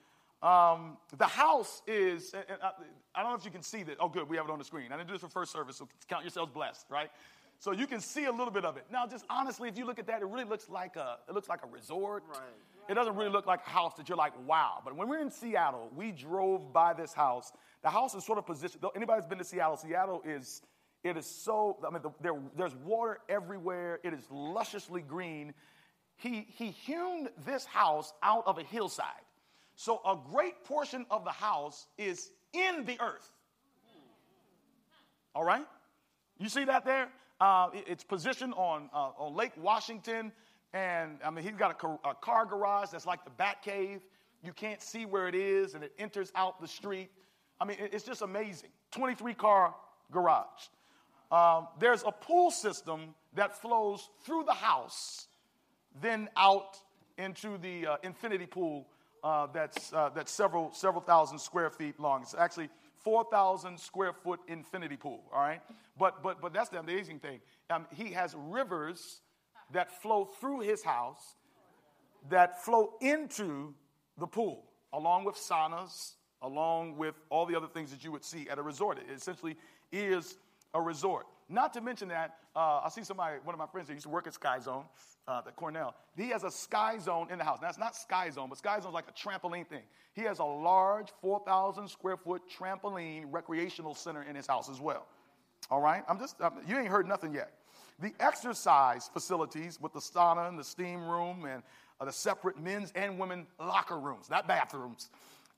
Um, 0.41 0.97
the 1.19 1.27
house 1.27 1.83
is, 1.87 2.33
I, 2.35 2.69
I, 3.15 3.23
don't 3.23 3.33
know 3.33 3.37
if 3.37 3.45
you 3.45 3.51
can 3.51 3.63
see 3.63 3.83
that. 3.85 3.97
Oh, 3.99 4.09
good, 4.09 4.29
we 4.29 4.37
have 4.37 4.47
it 4.47 4.53
on 4.53 4.59
the 4.59 4.65
screen. 4.65 4.93
I 4.93 4.97
didn't 4.97 5.09
do 5.09 5.15
this 5.15 5.23
for 5.23 5.29
first 5.29 5.51
service, 5.51 5.77
so 5.77 5.89
count 6.07 6.23
yourselves 6.23 6.53
blessed, 6.53 6.87
right? 6.91 7.11
So 7.59 7.73
you 7.73 7.87
can 7.87 8.01
see 8.01 8.27
a 8.27 8.31
little 8.31 8.53
bit 8.53 8.65
of 8.65 8.77
it. 8.77 8.85
Now, 8.93 9.07
just 9.07 9.25
honestly, 9.31 9.69
if 9.69 9.79
you 9.79 9.87
look 9.87 9.99
at 9.99 10.07
that, 10.07 10.21
it 10.21 10.27
really 10.27 10.45
looks 10.45 10.69
like 10.69 10.97
a, 10.97 11.19
it 11.29 11.35
looks 11.35 11.49
like 11.49 11.65
a 11.65 11.67
resort. 11.67 12.25
Right. 12.29 12.41
It 12.89 12.95
doesn't 12.95 13.17
really 13.17 13.31
look 13.31 13.47
like 13.47 13.61
a 13.67 13.71
house 13.71 13.95
that 13.97 14.09
you're 14.09 14.19
like, 14.19 14.33
wow. 14.47 14.81
But 14.85 14.97
when 14.97 15.09
we're 15.09 15.21
in 15.21 15.31
Seattle, 15.31 15.91
we 15.95 16.13
drove 16.13 16.73
by 16.73 16.93
this 16.93 17.13
house. 17.13 17.53
The 17.83 17.91
house 17.91 18.15
is 18.15 18.25
sort 18.25 18.39
of 18.39 18.47
positioned. 18.47 18.85
Anybody's 18.95 19.27
been 19.27 19.39
to 19.39 19.45
Seattle? 19.45 19.77
Seattle 19.77 20.23
is 20.25 20.63
it 21.05 21.19
is 21.19 21.27
so, 21.27 21.77
I 21.87 21.91
mean, 21.93 22.03
the, 22.03 22.11
there, 22.23 22.35
there's 22.57 22.75
water 22.77 23.19
everywhere. 23.29 24.01
It 24.03 24.15
is 24.15 24.25
lusciously 24.31 25.03
green. 25.03 25.53
He, 26.17 26.47
he 26.49 26.71
hewn 26.71 27.29
this 27.45 27.67
house 27.67 28.15
out 28.23 28.45
of 28.47 28.57
a 28.57 28.63
hillside. 28.63 29.07
So 29.77 30.01
a 30.07 30.17
great 30.33 30.65
portion 30.65 31.05
of 31.11 31.25
the 31.25 31.31
house 31.31 31.87
is 31.99 32.31
in 32.55 32.87
the 32.87 32.99
earth. 33.01 33.31
All 35.35 35.45
right? 35.45 35.67
You 36.39 36.49
see 36.49 36.65
that 36.65 36.87
there? 36.87 37.09
Uh, 37.39 37.69
it, 37.75 37.85
it's 37.87 38.05
positioned 38.05 38.55
on, 38.55 38.89
uh, 38.95 39.11
on 39.19 39.35
Lake 39.35 39.53
Washington. 39.59 40.33
And 40.75 41.21
I 41.25 41.31
mean, 41.31 41.45
he's 41.45 41.55
got 41.55 41.81
a, 41.83 42.09
a 42.09 42.15
car 42.15 42.45
garage 42.45 42.91
that's 42.91 43.07
like 43.07 43.25
the 43.25 43.31
Bat 43.31 43.63
Cave. 43.63 44.01
You 44.43 44.53
can't 44.53 44.83
see 44.83 45.07
where 45.07 45.29
it 45.29 45.35
is, 45.37 45.75
and 45.75 45.85
it 45.85 45.93
enters 45.99 46.33
out 46.35 46.61
the 46.61 46.67
street. 46.69 47.11
I 47.61 47.65
mean, 47.65 47.77
it's 47.81 48.05
just 48.05 48.21
amazing. 48.21 48.71
23 48.91 49.35
car 49.35 49.75
garage. 50.11 50.45
Um, 51.31 51.69
there's 51.79 52.03
a 52.03 52.11
pool 52.11 52.51
system 52.51 53.15
that 53.35 53.57
flows 53.57 54.11
through 54.25 54.45
the 54.45 54.53
house, 54.53 55.29
then 56.03 56.29
out 56.37 56.77
into 57.19 57.57
the 57.59 57.87
uh, 57.87 57.97
infinity 58.03 58.47
pool 58.47 58.87
uh, 59.23 59.47
that's, 59.53 59.93
uh, 59.93 60.11
that's 60.15 60.33
several, 60.33 60.73
several 60.73 61.01
thousand 61.01 61.39
square 61.39 61.71
feet 61.71 61.99
long. 62.01 62.23
It's 62.23 62.35
actually 62.35 62.69
4,000 63.05 63.79
square 63.79 64.13
foot 64.13 64.41
infinity 64.49 64.97
pool, 64.97 65.23
all 65.33 65.41
right? 65.41 65.61
But, 65.99 66.23
but, 66.23 66.41
but 66.41 66.53
that's 66.53 66.69
the 66.69 66.81
amazing 66.81 67.21
thing. 67.21 67.41
Um, 67.71 67.87
he 67.95 68.13
has 68.13 68.35
rivers 68.37 69.21
that 69.75 70.03
flow 70.03 70.25
through 70.25 70.61
his 70.61 70.83
house 70.83 71.37
that 72.31 72.65
flow 72.65 72.95
into 73.01 73.75
the 74.19 74.27
pool, 74.27 74.65
along 74.93 75.25
with 75.25 75.37
saunas, 75.37 76.13
along 76.43 76.97
with 76.97 77.15
all 77.31 77.47
the 77.47 77.55
other 77.55 77.67
things 77.67 77.91
that 77.91 78.03
you 78.03 78.11
would 78.11 78.25
see 78.25 78.49
at 78.49 78.59
a 78.59 78.63
resort. 78.63 78.99
It 78.99 79.13
essentially 79.15 79.57
is 79.93 80.37
a 80.73 80.81
resort. 80.81 81.27
Not 81.49 81.75
to 81.75 81.81
mention 81.81 82.09
that, 82.09 82.37
uh, 82.57 82.81
I 82.85 82.89
see 82.89 83.05
somebody, 83.05 83.39
one 83.45 83.55
of 83.55 83.59
my 83.59 83.67
friends 83.67 83.89
that 83.89 83.95
used 83.95 84.05
to 84.05 84.11
work 84.11 84.27
at 84.27 84.35
Sky 84.35 84.59
Zone, 84.59 84.85
uh, 85.29 85.43
at 85.47 85.57
Cornell. 85.57 85.95
He 86.17 86.29
has 86.31 86.45
a 86.45 86.51
Sky 86.51 86.99
Zone 86.99 87.29
in 87.31 87.39
the 87.39 87.45
house. 87.45 87.59
Now, 87.61 87.69
it's 87.69 87.79
not 87.79 87.97
Sky 87.97 88.31
Zone, 88.31 88.49
but 88.49 88.59
Sky 88.59 88.79
Zone 88.81 88.91
is 88.91 88.95
like 88.95 89.07
a 89.09 89.13
trampoline 89.13 89.67
thing. 89.67 89.83
He 90.15 90.23
has 90.23 90.39
a 90.39 90.45
large 90.45 91.09
4,000 91.21 91.89
square 91.89 92.17
foot 92.17 92.43
trampoline 92.49 93.25
recreational 93.31 93.95
center 93.95 94.23
in 94.23 94.37
his 94.37 94.47
house 94.47 94.71
as 94.71 94.81
well. 94.81 95.07
All 95.71 95.81
right? 95.81 96.03
I'm 96.09 96.19
just, 96.19 96.41
um, 96.41 96.61
you 96.67 96.79
ain't 96.79 96.89
heard 96.89 97.07
nothing 97.07 97.35
yet. 97.35 97.53
The 98.01 98.13
exercise 98.19 99.09
facilities 99.13 99.81
with 99.81 99.93
the 99.93 100.01
sauna 100.01 100.49
and 100.49 100.59
the 100.59 100.65
steam 100.65 101.07
room 101.07 101.45
and 101.45 101.63
uh, 102.01 102.05
the 102.05 102.13
separate 102.13 102.61
men's 102.61 102.93
and 102.95 103.19
women 103.19 103.47
locker 103.61 103.99
rooms, 103.99 104.29
not 104.29 104.49
bathrooms, 104.49 105.11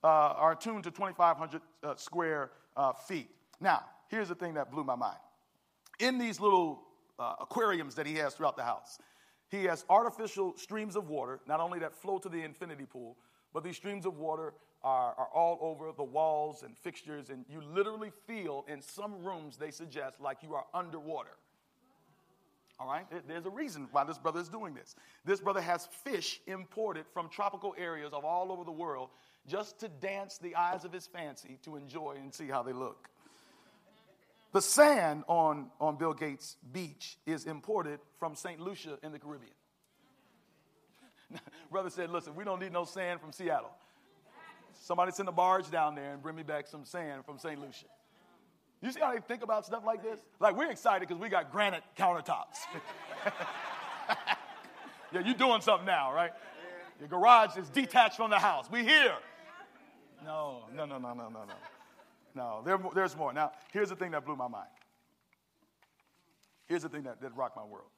uh, 0.05 0.07
are 0.07 0.55
tuned 0.55 0.85
to 0.85 0.90
2,500 0.90 1.61
uh, 1.83 1.94
square 1.96 2.51
uh, 2.77 2.92
feet. 2.92 3.31
Now, 3.61 3.85
here's 4.09 4.29
the 4.29 4.35
thing 4.35 4.55
that 4.55 4.70
blew 4.70 4.85
my 4.85 4.96
mind. 4.96 5.18
In 5.99 6.18
these 6.18 6.38
little 6.38 6.83
uh, 7.18 7.37
aquariums 7.40 7.94
that 7.94 8.07
he 8.07 8.14
has 8.16 8.35
throughout 8.35 8.57
the 8.57 8.62
house, 8.62 8.99
he 9.49 9.64
has 9.64 9.85
artificial 9.88 10.57
streams 10.57 10.96
of 10.96 11.09
water, 11.09 11.40
not 11.46 11.61
only 11.61 11.79
that 11.79 11.94
flow 11.94 12.18
to 12.18 12.29
the 12.29 12.42
infinity 12.42 12.85
pool, 12.85 13.16
but 13.55 13.64
these 13.64 13.77
streams 13.77 14.05
of 14.05 14.18
water 14.18 14.53
are, 14.85 15.14
are 15.16 15.29
all 15.33 15.59
over 15.62 15.90
the 15.96 16.05
walls 16.05 16.62
and 16.62 16.77
fixtures, 16.77 17.31
and 17.31 17.44
you 17.49 17.62
literally 17.75 18.11
feel 18.27 18.64
in 18.68 18.83
some 18.83 19.25
rooms, 19.25 19.57
they 19.57 19.70
suggest, 19.70 20.20
like 20.20 20.42
you 20.42 20.55
are 20.55 20.64
underwater. 20.75 21.38
All 22.78 22.86
right? 22.86 23.06
There's 23.26 23.46
a 23.46 23.50
reason 23.50 23.88
why 23.90 24.04
this 24.04 24.18
brother 24.18 24.40
is 24.40 24.48
doing 24.48 24.74
this. 24.74 24.94
This 25.24 25.40
brother 25.40 25.62
has 25.62 25.86
fish 26.04 26.40
imported 26.46 27.06
from 27.12 27.28
tropical 27.28 27.74
areas 27.78 28.12
of 28.12 28.24
all 28.24 28.52
over 28.52 28.64
the 28.64 28.72
world 28.72 29.08
just 29.48 29.80
to 29.80 29.88
dance 29.88 30.38
the 30.38 30.56
eyes 30.56 30.84
of 30.84 30.92
his 30.92 31.06
fancy 31.06 31.58
to 31.62 31.76
enjoy 31.76 32.16
and 32.18 32.34
see 32.34 32.48
how 32.48 32.62
they 32.62 32.72
look. 32.72 33.08
The 34.52 34.60
sand 34.62 35.24
on, 35.26 35.70
on 35.80 35.96
Bill 35.96 36.14
Gates 36.14 36.56
Beach 36.72 37.18
is 37.26 37.44
imported 37.46 38.00
from 38.18 38.34
St. 38.34 38.60
Lucia 38.60 38.98
in 39.02 39.12
the 39.12 39.18
Caribbean. 39.18 39.52
Brother 41.70 41.90
said, 41.90 42.10
Listen, 42.10 42.34
we 42.34 42.44
don't 42.44 42.60
need 42.60 42.72
no 42.72 42.84
sand 42.84 43.20
from 43.20 43.32
Seattle. 43.32 43.72
Somebody 44.80 45.12
send 45.12 45.28
a 45.28 45.32
barge 45.32 45.70
down 45.70 45.94
there 45.94 46.12
and 46.12 46.22
bring 46.22 46.36
me 46.36 46.42
back 46.42 46.66
some 46.66 46.84
sand 46.84 47.24
from 47.24 47.38
St. 47.38 47.60
Lucia. 47.60 47.86
You 48.87 48.92
see 48.92 49.01
how 49.01 49.12
they 49.12 49.18
think 49.18 49.42
about 49.42 49.66
stuff 49.66 49.85
like 49.85 50.01
this? 50.01 50.20
Like, 50.38 50.57
we're 50.57 50.70
excited 50.70 51.09
because 51.09 51.20
we 51.20 51.29
got 51.29 51.51
granite 51.51 51.83
countertops. 51.99 52.55
yeah, 55.12 55.20
you're 55.25 55.35
doing 55.35 55.61
something 55.61 55.87
now, 55.87 56.14
right? 56.14 56.31
Your 57.01 57.09
garage 57.09 57.57
is 57.57 57.68
detached 57.68 58.16
from 58.16 58.31
the 58.31 58.38
house. 58.38 58.70
We 58.70 58.85
here. 58.85 59.16
No, 60.25 60.66
no, 60.72 60.87
no, 60.87 60.99
no, 60.99 61.14
no, 61.14 61.29
no, 61.29 61.44
no. 61.44 61.55
No, 62.37 62.62
there, 62.64 62.79
there's 62.94 63.16
more. 63.16 63.33
Now, 63.33 63.51
here's 63.72 63.88
the 63.88 63.96
thing 63.96 64.12
that 64.12 64.25
blew 64.25 64.37
my 64.37 64.46
mind. 64.46 64.68
Here's 66.66 66.83
the 66.83 66.88
thing 66.88 67.03
that, 67.03 67.20
that 67.20 67.37
rocked 67.37 67.57
my 67.57 67.64
world. 67.64 67.90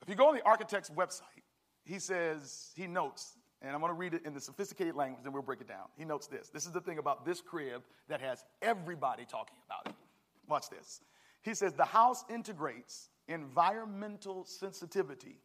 If 0.00 0.08
you 0.08 0.14
go 0.14 0.28
on 0.28 0.34
the 0.34 0.42
architect's 0.46 0.88
website, 0.88 1.44
he 1.84 1.98
says, 1.98 2.70
he 2.74 2.86
notes, 2.86 3.36
and 3.62 3.72
I'm 3.72 3.80
going 3.80 3.90
to 3.90 3.98
read 3.98 4.14
it 4.14 4.24
in 4.24 4.34
the 4.34 4.40
sophisticated 4.40 4.94
language, 4.94 5.24
and 5.24 5.34
we'll 5.34 5.42
break 5.42 5.60
it 5.60 5.68
down. 5.68 5.86
He 5.96 6.04
notes 6.04 6.26
this. 6.26 6.48
This 6.48 6.66
is 6.66 6.72
the 6.72 6.80
thing 6.80 6.98
about 6.98 7.24
this 7.24 7.40
crib 7.40 7.82
that 8.08 8.20
has 8.20 8.44
everybody 8.62 9.24
talking 9.24 9.56
about 9.66 9.86
it. 9.86 9.98
Watch 10.48 10.70
this. 10.70 11.00
He 11.42 11.54
says, 11.54 11.72
the 11.72 11.84
house 11.84 12.24
integrates 12.30 13.08
environmental 13.26 14.44
sensitivity 14.44 15.40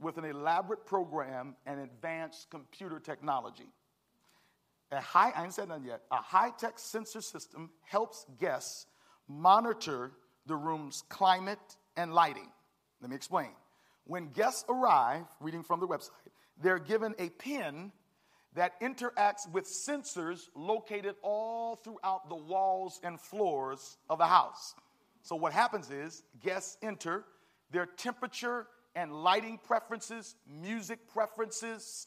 with 0.00 0.16
an 0.16 0.24
elaborate 0.24 0.86
program 0.86 1.56
and 1.66 1.80
advanced 1.80 2.48
computer 2.50 2.98
technology. 2.98 3.68
A 4.92 5.00
high, 5.00 5.32
I 5.36 5.44
ain't 5.44 5.54
said 5.54 5.68
that 5.70 5.84
yet. 5.84 6.02
A 6.10 6.16
high 6.16 6.50
tech 6.58 6.78
sensor 6.78 7.20
system 7.20 7.70
helps 7.82 8.26
guests 8.38 8.86
monitor 9.28 10.12
the 10.46 10.56
room's 10.56 11.02
climate 11.08 11.58
and 11.96 12.12
lighting. 12.12 12.48
Let 13.00 13.10
me 13.10 13.16
explain. 13.16 13.50
When 14.04 14.30
guests 14.30 14.64
arrive, 14.68 15.26
reading 15.38 15.62
from 15.62 15.78
the 15.78 15.86
website, 15.86 16.10
they're 16.60 16.78
given 16.78 17.14
a 17.18 17.28
pin 17.30 17.92
that 18.54 18.80
interacts 18.80 19.50
with 19.50 19.64
sensors 19.64 20.48
located 20.54 21.14
all 21.22 21.76
throughout 21.76 22.28
the 22.28 22.34
walls 22.34 23.00
and 23.04 23.20
floors 23.20 23.98
of 24.08 24.18
the 24.18 24.26
house. 24.26 24.74
So, 25.22 25.36
what 25.36 25.52
happens 25.52 25.90
is 25.90 26.22
guests 26.42 26.76
enter, 26.82 27.24
their 27.70 27.86
temperature 27.86 28.66
and 28.96 29.22
lighting 29.22 29.58
preferences, 29.62 30.34
music 30.48 30.98
preferences, 31.12 32.06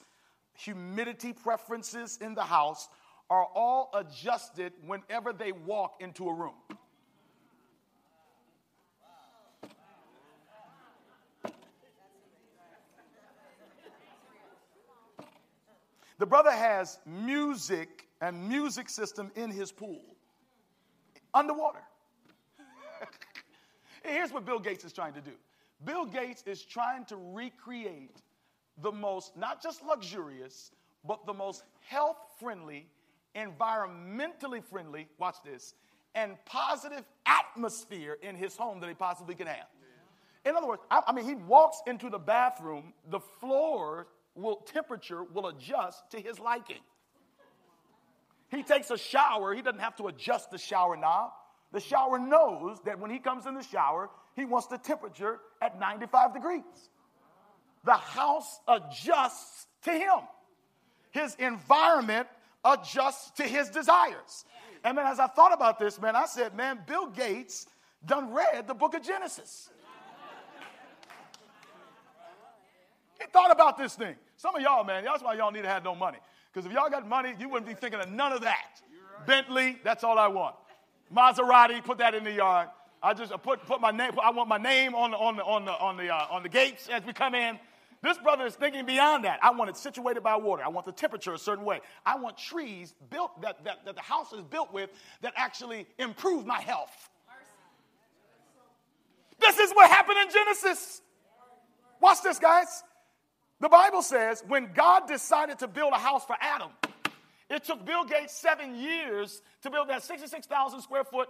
humidity 0.54 1.34
preferences 1.34 2.18
in 2.22 2.36
the 2.36 2.44
house 2.44 2.89
are 3.30 3.48
all 3.56 3.89
adjusted 3.94 4.74
whenever 4.86 5.32
they 5.32 5.52
walk 5.52 5.96
into 6.02 6.28
a 6.28 6.34
room. 6.34 6.56
The 16.24 16.28
brother 16.28 16.52
has 16.52 17.00
music 17.06 18.08
and 18.22 18.48
music 18.48 18.88
system 18.88 19.30
in 19.36 19.52
his 19.52 19.74
pool 19.74 20.06
underwater. 21.34 21.84
Here's 24.06 24.32
what 24.32 24.46
Bill 24.46 24.60
Gates 24.60 24.86
is 24.86 24.94
trying 24.94 25.12
to 25.16 25.20
do 25.20 25.34
Bill 25.84 26.06
Gates 26.06 26.42
is 26.48 26.64
trying 26.64 27.04
to 27.08 27.18
recreate 27.18 28.22
the 28.82 28.90
most, 28.90 29.36
not 29.36 29.62
just 29.62 29.84
luxurious, 29.84 30.72
but 31.04 31.26
the 31.26 31.34
most 31.34 31.64
health 31.82 32.20
friendly, 32.40 32.88
environmentally 33.36 34.64
friendly, 34.64 35.10
watch 35.20 35.36
this, 35.44 35.76
and 36.16 36.38
positive 36.46 37.04
atmosphere 37.26 38.18
in 38.22 38.38
his 38.38 38.56
home 38.56 38.80
that 38.80 38.88
he 38.88 38.96
possibly 38.96 39.36
can 39.36 39.48
have. 39.48 39.68
In 40.46 40.56
other 40.56 40.68
words, 40.68 40.84
I, 40.90 41.02
I 41.06 41.12
mean, 41.12 41.26
he 41.26 41.36
walks 41.36 41.82
into 41.86 42.10
the 42.10 42.18
bathroom, 42.18 42.94
the 43.10 43.20
floor 43.20 44.08
will 44.36 44.58
temperature 44.58 45.24
will 45.24 45.48
adjust 45.48 46.10
to 46.12 46.19
his 46.19 46.39
liking. 46.39 46.82
He 48.50 48.63
takes 48.63 48.91
a 48.91 48.98
shower, 48.98 49.54
he 49.54 49.62
doesn't 49.62 49.80
have 49.80 49.96
to 49.98 50.08
adjust 50.08 50.52
the 50.52 50.58
shower 50.58 50.96
knob. 50.96 51.32
The 51.72 51.80
shower 51.80 52.19
knows 52.19 52.78
that 52.86 53.00
when 53.00 53.10
he 53.10 53.17
comes 53.17 53.48
in 53.48 53.56
the 53.56 53.63
shower, 53.63 54.10
he 54.36 54.46
wants 54.46 54.67
the 54.67 54.78
temperature 54.78 55.39
at 55.62 55.80
95 55.80 56.34
degrees. 56.34 56.62
The 57.84 57.93
house 57.93 58.60
adjusts 58.67 59.67
to 59.84 59.91
him. 59.91 60.19
His 61.12 61.36
environment 61.36 62.28
adjusts 62.63 63.32
to 63.32 63.43
his 63.43 63.69
desires. 63.69 64.46
And 64.84 64.96
man, 64.96 65.08
as 65.08 65.19
I 65.19 65.28
thought 65.28 65.54
about 65.54 65.80
this, 65.80 66.00
man, 66.00 66.15
I 66.15 66.26
said, 66.26 66.56
man, 66.56 66.80
Bill 66.86 67.08
Gates 67.08 67.67
done 68.06 68.34
read 68.34 68.67
the 68.67 68.74
book 68.74 68.93
of 68.93 69.02
Genesis. 69.02 69.69
He 73.19 73.28
thought 73.32 73.52
about 73.52 73.78
this 73.78 73.95
thing. 73.95 74.15
Some 74.38 74.56
of 74.56 74.62
y'all, 74.62 74.84
man, 74.84 75.04
that's 75.04 75.23
why 75.23 75.36
y'all 75.36 75.52
need 75.52 75.62
to 75.63 75.69
have 75.69 75.84
no 75.84 75.95
money. 75.95 76.17
Because 76.52 76.65
if 76.65 76.73
y'all 76.73 76.89
got 76.89 77.08
money, 77.08 77.34
you 77.39 77.49
wouldn't 77.49 77.67
be 77.67 77.73
thinking 77.73 77.99
of 77.99 78.12
none 78.12 78.32
of 78.32 78.41
that. 78.41 78.82
Bentley, 79.26 79.80
that's 79.84 80.04
all 80.04 80.19
I 80.19 80.28
want. 80.28 80.56
Maserati, 81.13 81.84
put 81.84 81.99
that 81.99 82.15
in 82.15 82.23
the 82.23 82.32
yard. 82.32 82.69
I 83.02 83.13
just 83.13 83.32
put, 83.43 83.65
put 83.65 83.82
my 83.82 83.91
name, 83.91 84.12
I 84.21 84.32
want 84.32 84.49
my 84.49 84.58
name 84.58 84.95
on 84.95 85.12
the, 85.12 85.17
on 85.17 85.36
the, 85.36 85.43
on 85.43 85.65
the, 85.65 85.71
on 85.71 85.97
the, 85.97 86.10
uh, 86.10 86.28
on 86.30 86.43
the 86.43 86.49
gates 86.49 86.88
as 86.88 87.04
we 87.06 87.13
come 87.13 87.36
in. 87.36 87.60
This 88.02 88.17
brother 88.17 88.45
is 88.45 88.56
thinking 88.56 88.86
beyond 88.86 89.23
that. 89.23 89.39
I 89.41 89.52
want 89.52 89.69
it 89.69 89.78
situated 89.78 90.23
by 90.23 90.36
water. 90.36 90.63
I 90.63 90.67
want 90.67 90.86
the 90.86 90.91
temperature 90.91 91.34
a 91.34 91.38
certain 91.38 91.63
way. 91.63 91.80
I 92.06 92.17
want 92.17 92.38
trees 92.38 92.93
built 93.10 93.41
that, 93.41 93.63
that, 93.63 93.86
that 93.86 93.95
the 93.95 94.02
house 94.02 94.34
is 94.34 94.41
built 94.41 94.73
with 94.73 94.89
that 95.21 95.34
actually 95.38 95.88
improve 95.97 96.45
my 96.45 96.60
health. 96.60 97.10
This 99.39 99.58
is 99.58 99.71
what 99.71 99.89
happened 99.89 100.17
in 100.19 100.32
Genesis. 100.32 101.02
Watch 102.02 102.21
this, 102.23 102.39
guys. 102.39 102.84
The 103.60 103.70
Bible 103.70 104.02
says 104.02 104.44
when 104.48 104.72
God 104.74 105.08
decided 105.08 105.60
to 105.60 105.68
build 105.68 105.94
a 105.94 106.00
house 106.00 106.26
for 106.26 106.36
Adam, 106.39 106.70
it 107.50 107.63
took 107.63 107.86
Bill 107.86 108.04
Gates 108.04 108.36
seven 108.36 108.76
years 108.76 109.42
to 109.62 109.70
build 109.70 109.89
that 109.89 110.04
66,000 110.04 110.82
square 110.82 111.04
foot 111.04 111.30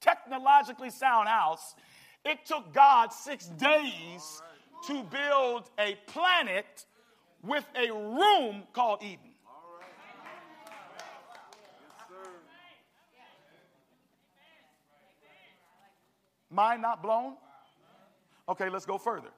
technologically 0.00 0.90
sound 0.90 1.28
house. 1.28 1.74
It 2.24 2.44
took 2.44 2.72
God 2.72 3.12
six 3.12 3.46
days 3.46 4.42
to 4.86 5.04
build 5.04 5.70
a 5.78 5.96
planet 6.06 6.86
with 7.42 7.64
a 7.74 7.92
room 7.92 8.64
called 8.72 9.02
Eden. 9.02 9.18
Mind 16.50 16.82
not 16.82 17.00
blown? 17.02 17.36
Okay, 18.48 18.68
let's 18.68 18.84
go 18.84 18.98
further. 18.98 19.28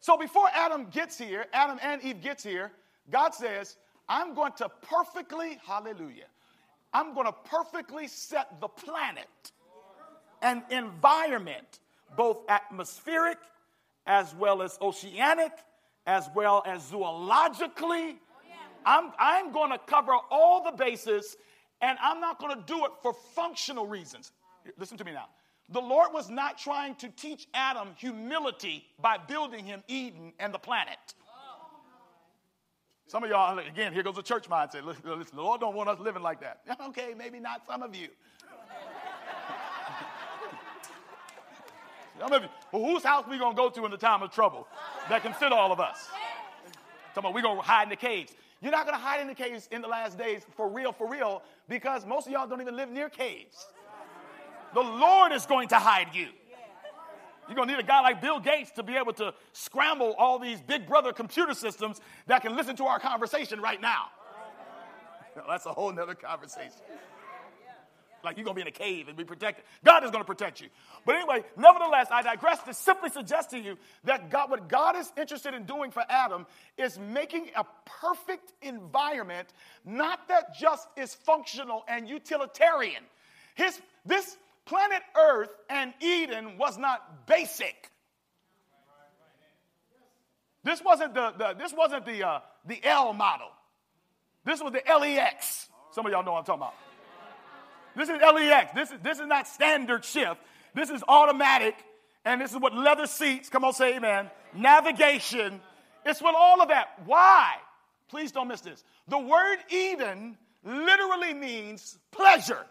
So 0.00 0.16
before 0.16 0.48
Adam 0.54 0.86
gets 0.90 1.18
here, 1.18 1.46
Adam 1.52 1.78
and 1.82 2.02
Eve 2.02 2.20
gets 2.20 2.42
here, 2.42 2.72
God 3.10 3.34
says, 3.34 3.76
I'm 4.08 4.34
going 4.34 4.52
to 4.58 4.68
perfectly, 4.82 5.58
hallelujah, 5.66 6.26
I'm 6.92 7.14
going 7.14 7.26
to 7.26 7.34
perfectly 7.44 8.08
set 8.08 8.60
the 8.60 8.68
planet 8.68 9.26
and 10.40 10.62
environment, 10.70 11.80
both 12.16 12.38
atmospheric 12.48 13.38
as 14.06 14.34
well 14.34 14.62
as 14.62 14.78
oceanic, 14.80 15.52
as 16.06 16.30
well 16.34 16.62
as 16.64 16.90
zoologically. 16.90 18.16
I'm, 18.86 19.12
I'm 19.18 19.52
going 19.52 19.70
to 19.70 19.78
cover 19.78 20.12
all 20.30 20.64
the 20.64 20.72
bases, 20.72 21.36
and 21.82 21.98
I'm 22.00 22.20
not 22.20 22.38
going 22.38 22.56
to 22.56 22.62
do 22.64 22.86
it 22.86 22.92
for 23.02 23.12
functional 23.12 23.86
reasons. 23.86 24.32
Listen 24.78 24.96
to 24.96 25.04
me 25.04 25.12
now. 25.12 25.26
The 25.70 25.80
Lord 25.80 26.12
was 26.14 26.30
not 26.30 26.58
trying 26.58 26.94
to 26.96 27.08
teach 27.08 27.46
Adam 27.52 27.88
humility 27.96 28.86
by 29.00 29.18
building 29.18 29.66
him 29.66 29.82
Eden 29.86 30.32
and 30.38 30.52
the 30.52 30.58
planet. 30.58 30.96
Some 33.06 33.24
of 33.24 33.30
y'all, 33.30 33.58
again, 33.58 33.92
here 33.92 34.02
goes 34.02 34.16
the 34.16 34.22
church 34.22 34.48
mindset. 34.48 34.84
Listen, 34.84 35.02
listen, 35.04 35.36
the 35.36 35.42
Lord 35.42 35.60
don't 35.60 35.74
want 35.74 35.88
us 35.88 35.98
living 35.98 36.22
like 36.22 36.40
that. 36.40 36.60
Okay, 36.88 37.14
maybe 37.16 37.40
not 37.40 37.62
some 37.66 37.82
of 37.82 37.94
you. 37.94 38.08
Some 42.18 42.32
of 42.32 42.42
you, 42.42 42.48
well, 42.72 42.84
whose 42.84 43.04
house 43.04 43.24
we 43.30 43.38
gonna 43.38 43.54
go 43.54 43.70
to 43.70 43.84
in 43.84 43.90
the 43.90 43.96
time 43.96 44.22
of 44.22 44.32
trouble 44.32 44.66
that 45.08 45.22
can 45.22 45.32
fit 45.32 45.52
all 45.52 45.70
of 45.70 45.80
us? 45.80 46.08
Talking 47.14 47.30
about 47.30 47.34
we 47.34 47.42
gonna 47.42 47.62
hide 47.62 47.84
in 47.84 47.88
the 47.90 47.96
caves. 47.96 48.34
You're 48.60 48.72
not 48.72 48.86
gonna 48.86 48.98
hide 48.98 49.20
in 49.20 49.28
the 49.28 49.34
caves 49.34 49.68
in 49.70 49.82
the 49.82 49.88
last 49.88 50.18
days 50.18 50.42
for 50.56 50.68
real, 50.68 50.92
for 50.92 51.08
real, 51.08 51.42
because 51.68 52.04
most 52.04 52.26
of 52.26 52.32
y'all 52.32 52.46
don't 52.46 52.60
even 52.60 52.74
live 52.74 52.90
near 52.90 53.08
caves. 53.08 53.66
The 54.74 54.80
Lord 54.80 55.32
is 55.32 55.46
going 55.46 55.68
to 55.68 55.76
hide 55.76 56.14
you. 56.14 56.28
You're 57.48 57.56
going 57.56 57.68
to 57.68 57.74
need 57.74 57.80
a 57.80 57.86
guy 57.86 58.02
like 58.02 58.20
Bill 58.20 58.40
Gates 58.40 58.70
to 58.72 58.82
be 58.82 58.96
able 58.96 59.14
to 59.14 59.32
scramble 59.52 60.14
all 60.18 60.38
these 60.38 60.60
big 60.60 60.86
brother 60.86 61.12
computer 61.14 61.54
systems 61.54 61.98
that 62.26 62.42
can 62.42 62.54
listen 62.54 62.76
to 62.76 62.84
our 62.84 63.00
conversation 63.00 63.60
right 63.60 63.80
now. 63.80 64.06
That's 65.48 65.64
a 65.64 65.72
whole 65.72 65.90
nother 65.90 66.14
conversation. 66.14 66.82
Like 68.24 68.36
you're 68.36 68.44
going 68.44 68.56
to 68.56 68.62
be 68.64 68.68
in 68.68 68.68
a 68.68 68.72
cave 68.72 69.08
and 69.08 69.16
be 69.16 69.24
protected. 69.24 69.64
God 69.84 70.04
is 70.04 70.10
going 70.10 70.22
to 70.22 70.26
protect 70.26 70.60
you. 70.60 70.68
But 71.06 71.14
anyway, 71.14 71.44
nevertheless, 71.56 72.08
I 72.10 72.22
digress 72.22 72.62
to 72.64 72.74
simply 72.74 73.10
suggest 73.10 73.50
to 73.50 73.58
you 73.58 73.78
that 74.04 74.28
God, 74.28 74.50
what 74.50 74.68
God 74.68 74.96
is 74.96 75.10
interested 75.16 75.54
in 75.54 75.64
doing 75.64 75.90
for 75.90 76.02
Adam 76.08 76.44
is 76.76 76.98
making 76.98 77.50
a 77.56 77.64
perfect 77.84 78.52
environment, 78.60 79.48
not 79.84 80.26
that 80.28 80.56
just 80.58 80.88
is 80.96 81.14
functional 81.14 81.84
and 81.88 82.08
utilitarian. 82.08 83.04
His, 83.54 83.80
this 84.04 84.36
planet 84.68 85.02
Earth 85.16 85.50
and 85.70 85.94
Eden 86.00 86.58
was 86.58 86.78
not 86.78 87.26
basic. 87.26 87.90
This 90.62 90.82
wasn't 90.84 91.14
the, 91.14 91.32
the 91.38 91.54
this 91.58 91.72
wasn't 91.72 92.04
the 92.04 92.26
uh, 92.26 92.40
the 92.66 92.78
L 92.84 93.14
model. 93.14 93.48
This 94.44 94.60
was 94.62 94.72
the 94.72 94.82
LEX. 94.86 95.68
Some 95.92 96.04
of 96.04 96.12
y'all 96.12 96.22
know 96.22 96.32
what 96.32 96.40
I'm 96.40 96.44
talking 96.44 96.62
about. 96.62 96.74
This 97.96 98.08
is 98.10 98.20
LEX. 98.20 98.74
This 98.74 98.90
is 98.90 98.98
this 99.02 99.18
is 99.18 99.26
not 99.26 99.48
standard 99.48 100.04
shift. 100.04 100.40
This 100.74 100.90
is 100.90 101.02
automatic, 101.08 101.74
and 102.24 102.40
this 102.40 102.52
is 102.52 102.58
what 102.58 102.74
leather 102.74 103.06
seats. 103.06 103.48
Come 103.48 103.64
on, 103.64 103.72
say 103.72 103.96
amen. 103.96 104.30
Navigation. 104.54 105.60
It's 106.04 106.20
with 106.20 106.34
all 106.36 106.60
of 106.60 106.68
that. 106.68 106.88
Why? 107.06 107.54
Please 108.08 108.32
don't 108.32 108.48
miss 108.48 108.60
this. 108.60 108.84
The 109.08 109.18
word 109.18 109.58
Eden 109.70 110.36
literally 110.64 111.32
means 111.32 111.98
pleasure. 112.10 112.66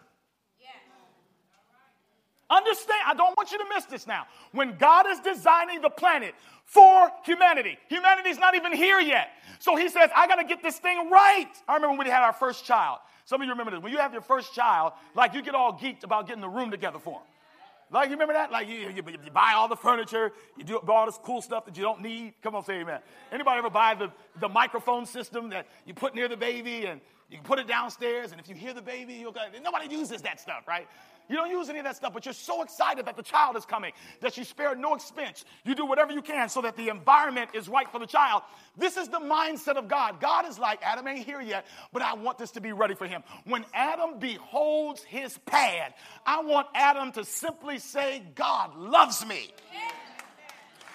Understand, 2.50 3.00
I 3.06 3.14
don't 3.14 3.36
want 3.36 3.52
you 3.52 3.58
to 3.58 3.64
miss 3.74 3.84
this 3.84 4.06
now. 4.06 4.26
When 4.52 4.76
God 4.78 5.06
is 5.06 5.20
designing 5.20 5.82
the 5.82 5.90
planet 5.90 6.34
for 6.64 7.10
humanity, 7.24 7.78
humanity's 7.88 8.38
not 8.38 8.54
even 8.54 8.72
here 8.72 9.00
yet. 9.00 9.28
So 9.58 9.76
he 9.76 9.88
says, 9.88 10.10
I 10.16 10.26
got 10.26 10.36
to 10.36 10.44
get 10.44 10.62
this 10.62 10.78
thing 10.78 11.10
right. 11.10 11.50
I 11.66 11.74
remember 11.74 11.96
when 11.96 12.06
we 12.06 12.10
had 12.10 12.22
our 12.22 12.32
first 12.32 12.64
child. 12.64 13.00
Some 13.26 13.42
of 13.42 13.44
you 13.44 13.52
remember 13.52 13.72
this. 13.72 13.82
When 13.82 13.92
you 13.92 13.98
have 13.98 14.14
your 14.14 14.22
first 14.22 14.54
child, 14.54 14.94
like 15.14 15.34
you 15.34 15.42
get 15.42 15.54
all 15.54 15.74
geeked 15.74 16.04
about 16.04 16.26
getting 16.26 16.40
the 16.40 16.48
room 16.48 16.70
together 16.70 16.98
for 16.98 17.14
him. 17.20 17.26
Like, 17.90 18.08
you 18.08 18.14
remember 18.16 18.34
that? 18.34 18.52
Like, 18.52 18.68
you, 18.68 18.74
you, 18.74 18.90
you, 18.94 19.30
buy 19.32 19.52
all 19.54 19.66
the 19.66 19.76
furniture, 19.76 20.32
you 20.58 20.64
do 20.64 20.78
all 20.78 21.06
this 21.06 21.18
cool 21.22 21.40
stuff 21.40 21.64
that 21.64 21.76
you 21.76 21.82
don't 21.82 22.02
need. 22.02 22.34
Come 22.42 22.54
on, 22.54 22.64
say 22.64 22.80
amen. 22.80 23.00
Anybody 23.32 23.58
ever 23.58 23.70
buy 23.70 23.94
the, 23.94 24.12
the 24.40 24.48
microphone 24.48 25.06
system 25.06 25.48
that 25.50 25.66
you 25.86 25.94
put 25.94 26.14
near 26.14 26.28
the 26.28 26.36
baby 26.36 26.84
and 26.84 27.00
you 27.30 27.38
can 27.38 27.46
put 27.46 27.58
it 27.58 27.66
downstairs, 27.66 28.32
and 28.32 28.40
if 28.40 28.48
you 28.48 28.54
hear 28.54 28.74
the 28.74 28.82
baby, 28.82 29.14
you'll 29.14 29.32
go, 29.32 29.40
nobody 29.62 29.94
uses 29.94 30.22
that 30.22 30.40
stuff, 30.40 30.66
right? 30.66 30.86
You 31.28 31.36
don't 31.36 31.50
use 31.50 31.68
any 31.68 31.78
of 31.78 31.84
that 31.84 31.96
stuff, 31.96 32.12
but 32.14 32.24
you're 32.24 32.32
so 32.32 32.62
excited 32.62 33.06
that 33.06 33.16
the 33.16 33.22
child 33.22 33.56
is 33.56 33.66
coming 33.66 33.92
that 34.20 34.36
you 34.36 34.44
spare 34.44 34.74
no 34.74 34.94
expense. 34.94 35.44
You 35.64 35.74
do 35.74 35.84
whatever 35.84 36.12
you 36.12 36.22
can 36.22 36.48
so 36.48 36.62
that 36.62 36.76
the 36.76 36.88
environment 36.88 37.50
is 37.54 37.68
right 37.68 37.90
for 37.90 37.98
the 37.98 38.06
child. 38.06 38.42
This 38.76 38.96
is 38.96 39.08
the 39.08 39.18
mindset 39.18 39.76
of 39.76 39.88
God. 39.88 40.20
God 40.20 40.48
is 40.48 40.58
like, 40.58 40.80
Adam 40.82 41.06
ain't 41.06 41.26
here 41.26 41.40
yet, 41.40 41.66
but 41.92 42.02
I 42.02 42.14
want 42.14 42.38
this 42.38 42.52
to 42.52 42.60
be 42.60 42.72
ready 42.72 42.94
for 42.94 43.06
him. 43.06 43.22
When 43.44 43.64
Adam 43.74 44.18
beholds 44.18 45.02
his 45.02 45.36
pad, 45.46 45.94
I 46.24 46.42
want 46.42 46.68
Adam 46.74 47.12
to 47.12 47.24
simply 47.24 47.78
say, 47.78 48.22
God 48.34 48.76
loves 48.76 49.26
me. 49.26 49.50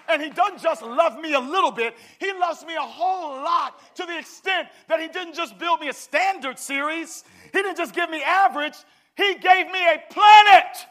And 0.09 0.21
he 0.21 0.29
doesn't 0.29 0.61
just 0.61 0.81
love 0.81 1.17
me 1.19 1.33
a 1.33 1.39
little 1.39 1.71
bit, 1.71 1.95
he 2.19 2.31
loves 2.33 2.65
me 2.65 2.75
a 2.75 2.81
whole 2.81 3.41
lot 3.41 3.79
to 3.95 4.05
the 4.05 4.19
extent 4.19 4.67
that 4.89 4.99
he 4.99 5.07
didn't 5.07 5.33
just 5.33 5.57
build 5.57 5.79
me 5.79 5.87
a 5.87 5.93
standard 5.93 6.59
series, 6.59 7.23
he 7.53 7.61
didn't 7.61 7.77
just 7.77 7.95
give 7.95 8.09
me 8.09 8.21
average, 8.21 8.75
he 9.15 9.35
gave 9.35 9.67
me 9.67 9.79
a 9.79 10.01
planet 10.11 10.73
yes, 10.73 10.87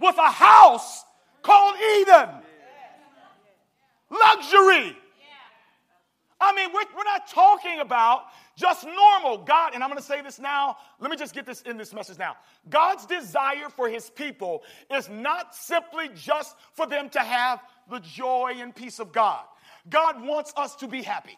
with 0.00 0.16
a 0.18 0.30
house 0.30 1.04
called 1.42 1.76
Eden. 2.00 2.28
Luxury. 4.10 4.96
I 6.42 6.52
mean, 6.54 6.70
we're, 6.74 6.82
we're 6.96 7.04
not 7.04 7.28
talking 7.28 7.78
about 7.78 8.24
just 8.56 8.84
normal. 8.84 9.38
God, 9.38 9.74
and 9.74 9.82
I'm 9.82 9.88
going 9.88 10.00
to 10.00 10.04
say 10.04 10.22
this 10.22 10.40
now. 10.40 10.76
Let 10.98 11.10
me 11.10 11.16
just 11.16 11.34
get 11.34 11.46
this 11.46 11.62
in 11.62 11.76
this 11.76 11.94
message 11.94 12.18
now. 12.18 12.36
God's 12.68 13.06
desire 13.06 13.68
for 13.68 13.88
his 13.88 14.10
people 14.10 14.64
is 14.92 15.08
not 15.08 15.54
simply 15.54 16.10
just 16.14 16.56
for 16.72 16.86
them 16.86 17.08
to 17.10 17.20
have 17.20 17.60
the 17.88 18.00
joy 18.00 18.54
and 18.56 18.74
peace 18.74 18.98
of 18.98 19.12
God. 19.12 19.44
God 19.88 20.20
wants 20.20 20.52
us 20.56 20.74
to 20.76 20.88
be 20.88 21.02
happy. 21.02 21.36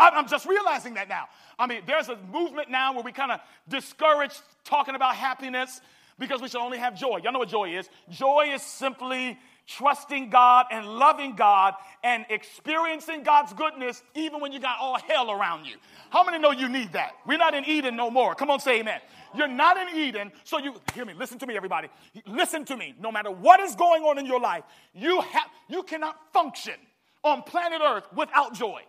I'm 0.00 0.28
just 0.28 0.46
realizing 0.46 0.94
that 0.94 1.08
now. 1.08 1.28
I 1.58 1.66
mean, 1.66 1.82
there's 1.86 2.08
a 2.08 2.16
movement 2.32 2.70
now 2.70 2.94
where 2.94 3.02
we 3.02 3.12
kind 3.12 3.30
of 3.30 3.40
discourage 3.68 4.32
talking 4.64 4.94
about 4.94 5.14
happiness 5.14 5.80
because 6.18 6.40
we 6.40 6.48
should 6.48 6.60
only 6.60 6.78
have 6.78 6.98
joy. 6.98 7.20
Y'all 7.22 7.32
know 7.32 7.38
what 7.38 7.48
joy 7.48 7.76
is? 7.76 7.88
Joy 8.10 8.50
is 8.54 8.62
simply 8.62 9.38
trusting 9.66 10.30
God 10.30 10.66
and 10.70 10.86
loving 10.86 11.36
God 11.36 11.74
and 12.02 12.26
experiencing 12.28 13.22
God's 13.22 13.52
goodness 13.52 14.02
even 14.14 14.40
when 14.40 14.52
you 14.52 14.58
got 14.58 14.78
all 14.80 14.98
hell 14.98 15.30
around 15.30 15.64
you. 15.64 15.76
How 16.10 16.24
many 16.24 16.38
know 16.38 16.50
you 16.50 16.68
need 16.68 16.92
that? 16.92 17.12
We're 17.26 17.38
not 17.38 17.54
in 17.54 17.64
Eden 17.64 17.96
no 17.96 18.10
more. 18.10 18.34
Come 18.34 18.50
on, 18.50 18.60
say 18.60 18.80
amen. 18.80 19.00
You're 19.34 19.48
not 19.48 19.76
in 19.76 19.96
Eden, 19.96 20.32
so 20.44 20.58
you 20.58 20.74
hear 20.92 21.04
me. 21.04 21.14
Listen 21.14 21.38
to 21.38 21.46
me, 21.46 21.56
everybody. 21.56 21.88
Listen 22.26 22.64
to 22.64 22.76
me. 22.76 22.94
No 23.00 23.12
matter 23.12 23.30
what 23.30 23.60
is 23.60 23.76
going 23.76 24.02
on 24.02 24.18
in 24.18 24.26
your 24.26 24.40
life, 24.40 24.64
you 24.92 25.20
have 25.20 25.48
you 25.68 25.84
cannot 25.84 26.16
function 26.32 26.74
on 27.22 27.42
planet 27.42 27.80
Earth 27.84 28.08
without 28.14 28.54
joy. 28.54 28.82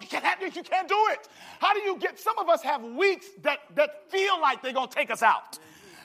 You 0.00 0.06
can't, 0.06 0.40
you 0.56 0.62
can't 0.62 0.88
do 0.88 1.06
it. 1.10 1.28
How 1.60 1.74
do 1.74 1.80
you 1.80 1.98
get? 1.98 2.18
Some 2.18 2.38
of 2.38 2.48
us 2.48 2.62
have 2.62 2.82
weeks 2.82 3.26
that, 3.42 3.60
that 3.74 4.10
feel 4.10 4.40
like 4.40 4.62
they're 4.62 4.72
going 4.72 4.88
to 4.88 4.94
take 4.94 5.10
us 5.10 5.22
out. 5.22 5.58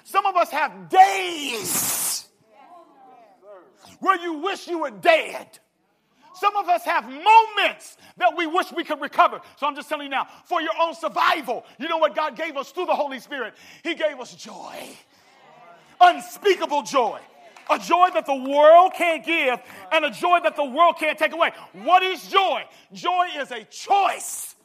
Some 0.03 0.25
of 0.25 0.35
us 0.35 0.49
have 0.49 0.89
days 0.89 2.27
where 3.99 4.19
you 4.19 4.33
wish 4.39 4.67
you 4.67 4.79
were 4.79 4.91
dead. 4.91 5.47
Some 6.35 6.55
of 6.55 6.67
us 6.69 6.83
have 6.85 7.03
moments 7.03 7.97
that 8.17 8.35
we 8.35 8.47
wish 8.47 8.71
we 8.71 8.83
could 8.83 8.99
recover. 8.99 9.41
So 9.57 9.67
I'm 9.67 9.75
just 9.75 9.89
telling 9.89 10.05
you 10.05 10.09
now, 10.09 10.27
for 10.45 10.59
your 10.59 10.71
own 10.81 10.95
survival, 10.95 11.65
you 11.77 11.87
know 11.87 11.99
what 11.99 12.15
God 12.15 12.35
gave 12.35 12.57
us 12.57 12.71
through 12.71 12.87
the 12.87 12.95
Holy 12.95 13.19
Spirit? 13.19 13.53
He 13.83 13.93
gave 13.93 14.19
us 14.19 14.33
joy, 14.33 14.89
unspeakable 15.99 16.81
joy. 16.81 17.19
A 17.71 17.79
joy 17.79 18.09
that 18.13 18.25
the 18.25 18.35
world 18.35 18.93
can't 18.93 19.25
give 19.25 19.59
and 19.91 20.05
a 20.05 20.11
joy 20.11 20.39
that 20.43 20.55
the 20.55 20.65
world 20.65 20.95
can't 20.99 21.17
take 21.17 21.33
away. 21.33 21.51
What 21.83 22.03
is 22.03 22.27
joy? 22.27 22.63
Joy 22.91 23.27
is 23.37 23.51
a 23.51 23.63
choice. 23.63 24.55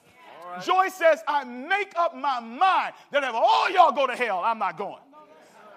Joy 0.64 0.88
says, 0.88 1.22
I 1.28 1.44
make 1.44 1.92
up 1.96 2.16
my 2.16 2.40
mind 2.40 2.94
that 3.12 3.22
if 3.22 3.34
all 3.34 3.70
y'all 3.70 3.92
go 3.92 4.06
to 4.06 4.16
hell, 4.16 4.42
I'm 4.44 4.58
not 4.58 4.76
going. 4.76 4.98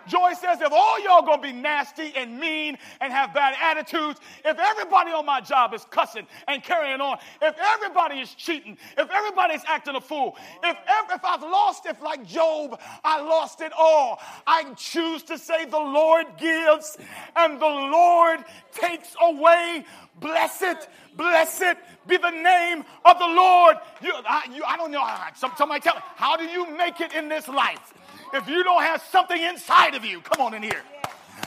Joy 0.09 0.33
says, 0.33 0.59
if 0.59 0.71
all 0.71 0.99
y'all 1.01 1.21
gonna 1.21 1.41
be 1.41 1.51
nasty 1.51 2.11
and 2.15 2.39
mean 2.39 2.77
and 2.99 3.13
have 3.13 3.33
bad 3.33 3.55
attitudes, 3.61 4.19
if 4.43 4.57
everybody 4.57 5.11
on 5.11 5.25
my 5.25 5.39
job 5.39 5.73
is 5.73 5.85
cussing 5.91 6.27
and 6.47 6.63
carrying 6.63 6.99
on, 6.99 7.19
if 7.41 7.55
everybody 7.57 8.19
is 8.19 8.33
cheating, 8.33 8.77
if 8.97 9.09
everybody's 9.09 9.61
acting 9.67 9.95
a 9.95 10.01
fool, 10.01 10.35
if, 10.63 10.77
if 11.11 11.23
I've 11.23 11.41
lost, 11.41 11.85
if 11.85 12.01
like 12.01 12.25
Job, 12.25 12.79
I 13.03 13.21
lost 13.21 13.61
it 13.61 13.71
all, 13.77 14.19
I 14.47 14.63
choose 14.75 15.23
to 15.23 15.37
say 15.37 15.65
the 15.65 15.77
Lord 15.77 16.25
gives 16.37 16.97
and 17.35 17.61
the 17.61 17.67
Lord 17.67 18.43
takes 18.73 19.15
away. 19.21 19.85
Blessed, 20.19 20.89
blessed 21.15 21.77
be 22.07 22.17
the 22.17 22.31
name 22.31 22.83
of 23.05 23.19
the 23.19 23.27
Lord. 23.27 23.77
You, 24.01 24.13
I, 24.27 24.49
you, 24.53 24.63
I 24.65 24.75
don't 24.75 24.91
know. 24.91 25.07
Somebody 25.55 25.81
tell 25.81 25.95
me, 25.95 26.01
how 26.15 26.35
do 26.35 26.43
you 26.45 26.75
make 26.75 26.99
it 26.99 27.13
in 27.13 27.29
this 27.29 27.47
life? 27.47 27.93
If 28.33 28.47
you 28.47 28.63
don't 28.63 28.83
have 28.83 29.01
something 29.11 29.41
inside 29.41 29.95
of 29.95 30.05
you. 30.05 30.21
Come 30.21 30.45
on 30.45 30.53
in 30.53 30.63
here. 30.63 30.81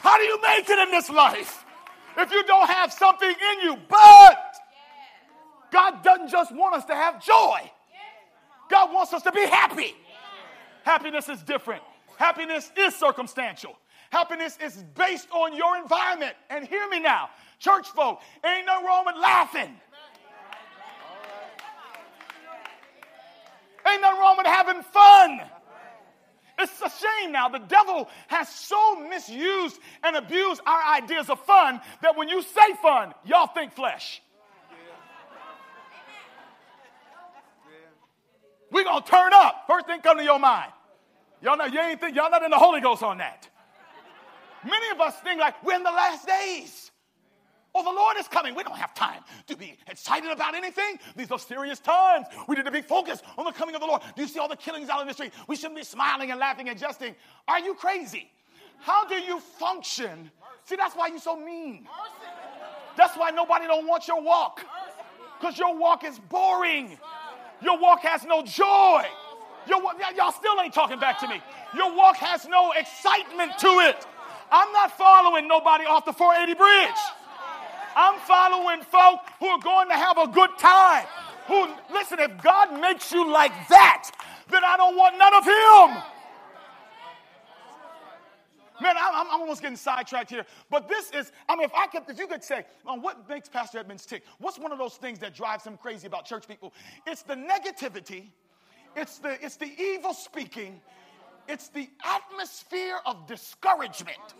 How 0.00 0.16
do 0.16 0.24
you 0.24 0.40
make 0.42 0.68
it 0.68 0.78
in 0.78 0.90
this 0.90 1.08
life 1.10 1.64
if 2.16 2.30
you 2.30 2.42
don't 2.44 2.68
have 2.68 2.92
something 2.92 3.28
in 3.28 3.60
you? 3.62 3.76
But 3.88 4.54
God 5.70 6.02
doesn't 6.02 6.28
just 6.28 6.54
want 6.54 6.74
us 6.74 6.84
to 6.86 6.94
have 6.94 7.24
joy, 7.24 7.70
God 8.70 8.92
wants 8.92 9.12
us 9.12 9.22
to 9.22 9.32
be 9.32 9.46
happy. 9.46 9.94
Happiness 10.84 11.28
is 11.28 11.42
different, 11.42 11.82
happiness 12.16 12.70
is 12.76 12.94
circumstantial. 12.96 13.76
Happiness 14.10 14.58
is 14.62 14.84
based 14.94 15.26
on 15.30 15.56
your 15.56 15.78
environment. 15.78 16.34
And 16.50 16.66
hear 16.66 16.86
me 16.90 17.00
now, 17.00 17.30
church 17.58 17.88
folk, 17.88 18.20
ain't 18.44 18.66
no 18.66 18.84
wrong 18.84 19.06
with 19.06 19.14
laughing. 19.16 19.74
Ain't 23.88 24.00
nothing 24.02 24.20
wrong 24.20 24.36
with 24.36 24.46
having 24.46 24.82
fun. 24.82 25.40
It's 26.58 26.80
a 26.80 26.90
shame 26.90 27.32
now. 27.32 27.48
The 27.48 27.58
devil 27.58 28.08
has 28.28 28.48
so 28.48 28.96
misused 29.08 29.78
and 30.02 30.16
abused 30.16 30.60
our 30.66 30.94
ideas 30.94 31.30
of 31.30 31.40
fun 31.44 31.80
that 32.02 32.16
when 32.16 32.28
you 32.28 32.42
say 32.42 32.74
fun, 32.80 33.14
y'all 33.24 33.48
think 33.48 33.72
flesh. 33.72 34.22
We're 38.70 38.84
gonna 38.84 39.04
turn 39.04 39.32
up. 39.34 39.64
First 39.66 39.86
thing 39.86 40.00
come 40.00 40.18
to 40.18 40.24
your 40.24 40.38
mind. 40.38 40.72
Y'all 41.42 41.56
know 41.56 41.66
you 41.66 41.80
ain't 41.80 42.00
think 42.00 42.16
y'all 42.16 42.30
not 42.30 42.42
in 42.42 42.50
the 42.50 42.58
Holy 42.58 42.80
Ghost 42.80 43.02
on 43.02 43.18
that. 43.18 43.48
Many 44.64 44.90
of 44.90 45.00
us 45.00 45.18
think 45.20 45.40
like 45.40 45.62
we're 45.64 45.74
in 45.74 45.82
the 45.82 45.90
last 45.90 46.26
days. 46.26 46.91
Oh, 47.74 47.82
the 47.82 47.90
Lord 47.90 48.16
is 48.18 48.28
coming. 48.28 48.54
We 48.54 48.62
don't 48.62 48.76
have 48.76 48.94
time 48.94 49.22
to 49.46 49.56
be 49.56 49.78
excited 49.86 50.30
about 50.30 50.54
anything. 50.54 50.98
These 51.16 51.30
are 51.30 51.38
serious 51.38 51.80
times. 51.80 52.26
We 52.46 52.56
need 52.56 52.66
to 52.66 52.70
be 52.70 52.82
focused 52.82 53.24
on 53.38 53.46
the 53.46 53.52
coming 53.52 53.74
of 53.74 53.80
the 53.80 53.86
Lord. 53.86 54.02
Do 54.14 54.22
you 54.22 54.28
see 54.28 54.38
all 54.38 54.48
the 54.48 54.56
killings 54.56 54.90
out 54.90 55.00
in 55.00 55.08
the 55.08 55.14
street? 55.14 55.32
We 55.48 55.56
shouldn't 55.56 55.76
be 55.76 55.84
smiling 55.84 56.30
and 56.30 56.38
laughing 56.38 56.68
and 56.68 56.78
jesting. 56.78 57.14
Are 57.48 57.60
you 57.60 57.74
crazy? 57.74 58.30
How 58.80 59.06
do 59.06 59.14
you 59.14 59.40
function? 59.40 60.30
See, 60.64 60.76
that's 60.76 60.94
why 60.94 61.06
you're 61.06 61.18
so 61.18 61.36
mean. 61.36 61.88
That's 62.96 63.16
why 63.16 63.30
nobody 63.30 63.66
don't 63.66 63.86
want 63.86 64.06
your 64.06 64.20
walk. 64.20 64.64
Because 65.40 65.58
your 65.58 65.76
walk 65.76 66.04
is 66.04 66.18
boring. 66.18 66.98
Your 67.62 67.78
walk 67.78 68.00
has 68.00 68.24
no 68.24 68.42
joy. 68.42 69.04
Your, 69.66 69.80
y'all 70.14 70.32
still 70.32 70.60
ain't 70.60 70.74
talking 70.74 70.98
back 70.98 71.20
to 71.20 71.28
me. 71.28 71.40
Your 71.74 71.96
walk 71.96 72.16
has 72.16 72.46
no 72.46 72.72
excitement 72.72 73.58
to 73.60 73.68
it. 73.68 74.06
I'm 74.50 74.70
not 74.72 74.98
following 74.98 75.48
nobody 75.48 75.84
off 75.84 76.04
the 76.04 76.12
480 76.12 76.58
bridge. 76.58 77.21
I'm 77.96 78.18
following 78.20 78.82
folk 78.82 79.20
who 79.38 79.46
are 79.46 79.60
going 79.60 79.88
to 79.88 79.94
have 79.94 80.18
a 80.18 80.28
good 80.28 80.50
time. 80.58 81.06
Who, 81.46 81.68
listen, 81.92 82.20
if 82.20 82.42
God 82.42 82.80
makes 82.80 83.12
you 83.12 83.30
like 83.30 83.52
that, 83.68 84.10
then 84.50 84.62
I 84.64 84.76
don't 84.76 84.96
want 84.96 85.18
none 85.18 85.34
of 85.34 85.44
Him. 85.44 86.02
Man, 88.80 88.96
I'm, 88.98 89.26
I'm, 89.30 89.40
almost 89.40 89.62
getting 89.62 89.76
sidetracked 89.76 90.30
here. 90.30 90.44
But 90.68 90.88
this 90.88 91.10
is, 91.12 91.30
I 91.48 91.54
mean, 91.54 91.64
if 91.64 91.74
I 91.74 91.86
could, 91.86 92.02
if 92.08 92.18
you 92.18 92.26
could 92.26 92.42
say, 92.42 92.64
um, 92.86 93.00
what 93.00 93.28
makes 93.28 93.48
Pastor 93.48 93.78
Edmonds 93.78 94.04
tick? 94.04 94.24
What's 94.38 94.58
one 94.58 94.72
of 94.72 94.78
those 94.78 94.94
things 94.94 95.20
that 95.20 95.34
drives 95.34 95.64
him 95.64 95.76
crazy 95.76 96.08
about 96.08 96.26
church 96.26 96.48
people? 96.48 96.72
It's 97.06 97.22
the 97.22 97.34
negativity, 97.34 98.24
it's 98.96 99.18
the, 99.18 99.44
it's 99.44 99.56
the 99.56 99.70
evil 99.80 100.14
speaking, 100.14 100.80
it's 101.48 101.68
the 101.68 101.88
atmosphere 102.04 102.98
of 103.06 103.26
discouragement. 103.28 104.34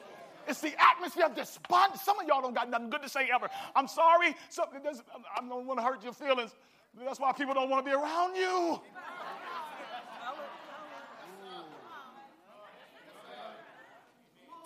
It's 0.46 0.60
the 0.60 0.72
atmosphere 0.80 1.26
of 1.26 1.34
despond. 1.34 1.94
Some 1.96 2.18
of 2.18 2.26
y'all 2.26 2.42
don't 2.42 2.54
got 2.54 2.68
nothing 2.70 2.90
good 2.90 3.02
to 3.02 3.08
say 3.08 3.28
ever. 3.32 3.48
I'm 3.74 3.88
sorry. 3.88 4.34
So, 4.48 4.64
I 4.72 5.40
don't 5.40 5.66
want 5.66 5.78
to 5.78 5.84
hurt 5.84 6.02
your 6.02 6.12
feelings. 6.12 6.54
That's 7.04 7.20
why 7.20 7.32
people 7.32 7.54
don't 7.54 7.70
want 7.70 7.84
to 7.84 7.90
be 7.90 7.96
around 7.96 8.36
you. 8.36 8.80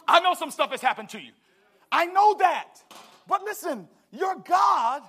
I 0.09 0.21
know 0.21 0.35
some 0.35 0.51
stuff 0.51 0.71
has 0.71 0.81
happened 0.81 1.09
to 1.11 1.21
you. 1.21 1.33
I 1.91 2.07
know 2.07 2.37
that. 2.39 2.83
But 3.27 3.43
listen, 3.43 3.89
your 4.13 4.37
God 4.37 5.03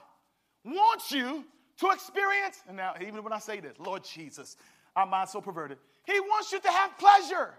wants 0.66 1.12
you 1.12 1.46
to 1.80 1.90
experience, 1.92 2.62
and 2.68 2.76
now 2.76 2.94
even 3.00 3.24
when 3.24 3.32
I 3.32 3.40
say 3.40 3.60
this, 3.60 3.78
Lord 3.80 4.04
Jesus, 4.04 4.58
our 4.96 5.06
mind's 5.06 5.32
so 5.32 5.42
perverted. 5.42 5.78
He 6.06 6.20
wants 6.20 6.52
you 6.52 6.60
to 6.60 6.72
have 6.72 6.98
pleasure. 6.98 7.54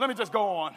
Let 0.00 0.08
me 0.08 0.14
just 0.14 0.32
go 0.32 0.48
on. 0.48 0.74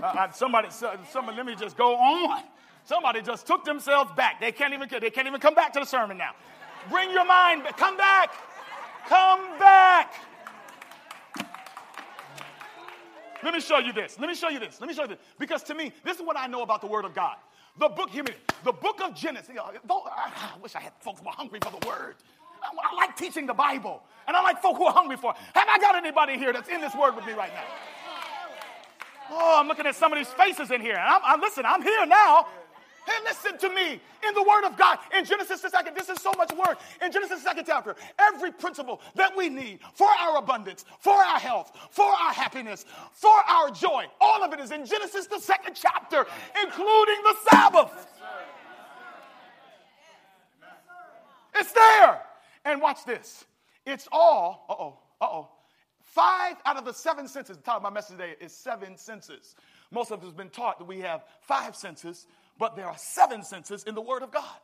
Uh, 0.00 0.30
somebody, 0.30 0.68
somebody, 0.70 1.36
let 1.36 1.44
me 1.44 1.56
just 1.56 1.76
go 1.76 1.96
on. 1.96 2.44
Somebody 2.84 3.22
just 3.22 3.44
took 3.44 3.64
themselves 3.64 4.12
back. 4.16 4.40
They 4.40 4.52
can't 4.52 4.72
even 4.72 4.88
they 5.00 5.10
can't 5.10 5.26
even 5.26 5.40
come 5.40 5.54
back 5.54 5.72
to 5.72 5.80
the 5.80 5.84
sermon 5.84 6.16
now. 6.16 6.30
Bring 6.88 7.10
your 7.10 7.24
mind, 7.24 7.64
come 7.76 7.96
back, 7.96 8.32
come 9.08 9.58
back. 9.58 10.14
Let 13.42 13.52
me 13.52 13.60
show 13.60 13.78
you 13.78 13.92
this. 13.92 14.16
Let 14.18 14.28
me 14.28 14.34
show 14.36 14.48
you 14.48 14.60
this. 14.60 14.80
Let 14.80 14.86
me 14.86 14.94
show 14.94 15.02
you 15.02 15.08
this. 15.08 15.18
Because 15.38 15.64
to 15.64 15.74
me, 15.74 15.92
this 16.04 16.18
is 16.18 16.22
what 16.22 16.38
I 16.38 16.46
know 16.46 16.62
about 16.62 16.82
the 16.82 16.86
Word 16.86 17.04
of 17.04 17.14
God. 17.14 17.36
The 17.78 17.88
book, 17.88 18.10
hear 18.10 18.22
me, 18.22 18.32
the 18.64 18.72
book 18.72 19.00
of 19.02 19.14
Genesis. 19.14 19.56
I 19.58 20.58
wish 20.62 20.76
I 20.76 20.80
had 20.80 20.92
folks 21.00 21.20
who 21.20 21.26
were 21.26 21.32
hungry 21.32 21.58
for 21.62 21.70
the 21.70 21.84
Word. 21.86 22.14
I 22.62 22.94
like 22.94 23.16
teaching 23.16 23.46
the 23.46 23.54
Bible, 23.54 24.02
and 24.28 24.36
I 24.36 24.42
like 24.42 24.62
folk 24.62 24.76
who 24.76 24.84
are 24.84 24.92
hungry 24.92 25.16
for 25.16 25.32
it. 25.32 25.38
Have 25.54 25.68
I 25.68 25.78
got 25.78 25.96
anybody 25.96 26.36
here 26.36 26.52
that's 26.52 26.68
in 26.68 26.80
this 26.80 26.94
Word 26.94 27.16
with 27.16 27.26
me 27.26 27.32
right 27.32 27.52
now? 27.52 27.64
Oh, 29.30 29.58
I'm 29.60 29.68
looking 29.68 29.86
at 29.86 29.94
somebody's 29.94 30.28
faces 30.28 30.70
in 30.70 30.80
here. 30.80 30.96
And 30.96 31.02
I'm, 31.02 31.20
I, 31.24 31.36
listen, 31.40 31.64
I'm 31.64 31.82
here 31.82 32.04
now. 32.06 32.46
Hey, 33.06 33.24
listen 33.24 33.56
to 33.58 33.74
me. 33.74 34.00
In 34.26 34.34
the 34.34 34.42
Word 34.42 34.66
of 34.66 34.76
God, 34.76 34.98
in 35.16 35.24
Genesis 35.24 35.62
the 35.62 35.70
second, 35.70 35.96
this 35.96 36.08
is 36.08 36.20
so 36.20 36.32
much 36.36 36.52
work. 36.52 36.78
In 37.02 37.10
Genesis 37.10 37.38
the 37.38 37.48
second 37.48 37.64
chapter, 37.66 37.96
every 38.18 38.52
principle 38.52 39.00
that 39.14 39.34
we 39.34 39.48
need 39.48 39.80
for 39.94 40.06
our 40.06 40.36
abundance, 40.36 40.84
for 40.98 41.14
our 41.14 41.38
health, 41.38 41.72
for 41.90 42.04
our 42.04 42.32
happiness, 42.32 42.84
for 43.12 43.34
our 43.48 43.70
joy, 43.70 44.04
all 44.20 44.44
of 44.44 44.52
it 44.52 44.60
is 44.60 44.70
in 44.70 44.84
Genesis 44.84 45.26
the 45.26 45.40
second 45.40 45.74
chapter, 45.74 46.26
including 46.62 47.22
the 47.22 47.34
Sabbath. 47.50 48.06
It's 51.54 51.72
there. 51.72 52.20
And 52.64 52.80
watch 52.80 53.04
this. 53.06 53.44
It's 53.86 54.06
all, 54.12 54.66
uh 54.68 54.74
oh, 54.78 54.98
uh 55.20 55.28
oh. 55.30 55.48
Five 56.10 56.56
out 56.66 56.76
of 56.76 56.84
the 56.84 56.92
seven 56.92 57.28
senses, 57.28 57.56
the 57.56 57.62
title 57.62 57.76
of 57.76 57.82
my 57.84 57.90
message 57.90 58.16
today 58.16 58.34
is 58.40 58.52
seven 58.52 58.96
senses. 58.96 59.54
Most 59.92 60.10
of 60.10 60.18
us 60.18 60.26
have 60.26 60.36
been 60.36 60.50
taught 60.50 60.78
that 60.80 60.86
we 60.86 60.98
have 61.00 61.24
five 61.40 61.76
senses, 61.76 62.26
but 62.58 62.74
there 62.74 62.86
are 62.86 62.98
seven 62.98 63.44
senses 63.44 63.84
in 63.84 63.94
the 63.94 64.00
Word 64.00 64.24
of 64.24 64.32
God. 64.32 64.58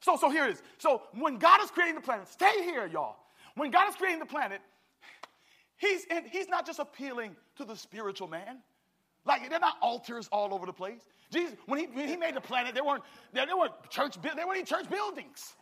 So, 0.00 0.18
so 0.18 0.28
here 0.28 0.44
it 0.44 0.50
is. 0.50 0.62
So 0.76 1.00
when 1.14 1.38
God 1.38 1.62
is 1.62 1.70
creating 1.70 1.94
the 1.94 2.02
planet, 2.02 2.28
stay 2.28 2.62
here, 2.62 2.86
y'all. 2.86 3.16
When 3.54 3.70
God 3.70 3.88
is 3.88 3.94
creating 3.94 4.20
the 4.20 4.26
planet, 4.26 4.60
he's, 5.78 6.04
in, 6.04 6.24
he's 6.30 6.48
not 6.48 6.66
just 6.66 6.78
appealing 6.78 7.36
to 7.56 7.64
the 7.64 7.76
spiritual 7.76 8.28
man. 8.28 8.58
Like 9.24 9.48
they're 9.48 9.60
not 9.60 9.78
altars 9.80 10.28
all 10.30 10.52
over 10.52 10.66
the 10.66 10.74
place. 10.74 11.00
Jesus, 11.32 11.56
when 11.64 11.78
he, 11.78 11.86
when 11.86 12.06
he 12.06 12.18
made 12.18 12.34
the 12.34 12.42
planet, 12.42 12.74
there 12.74 12.84
weren't, 12.84 13.02
there, 13.32 13.46
there 13.46 13.56
weren't 13.56 13.72
church, 13.88 14.20
there 14.20 14.46
weren't 14.46 14.58
any 14.58 14.64
church 14.64 14.90
buildings. 14.90 15.54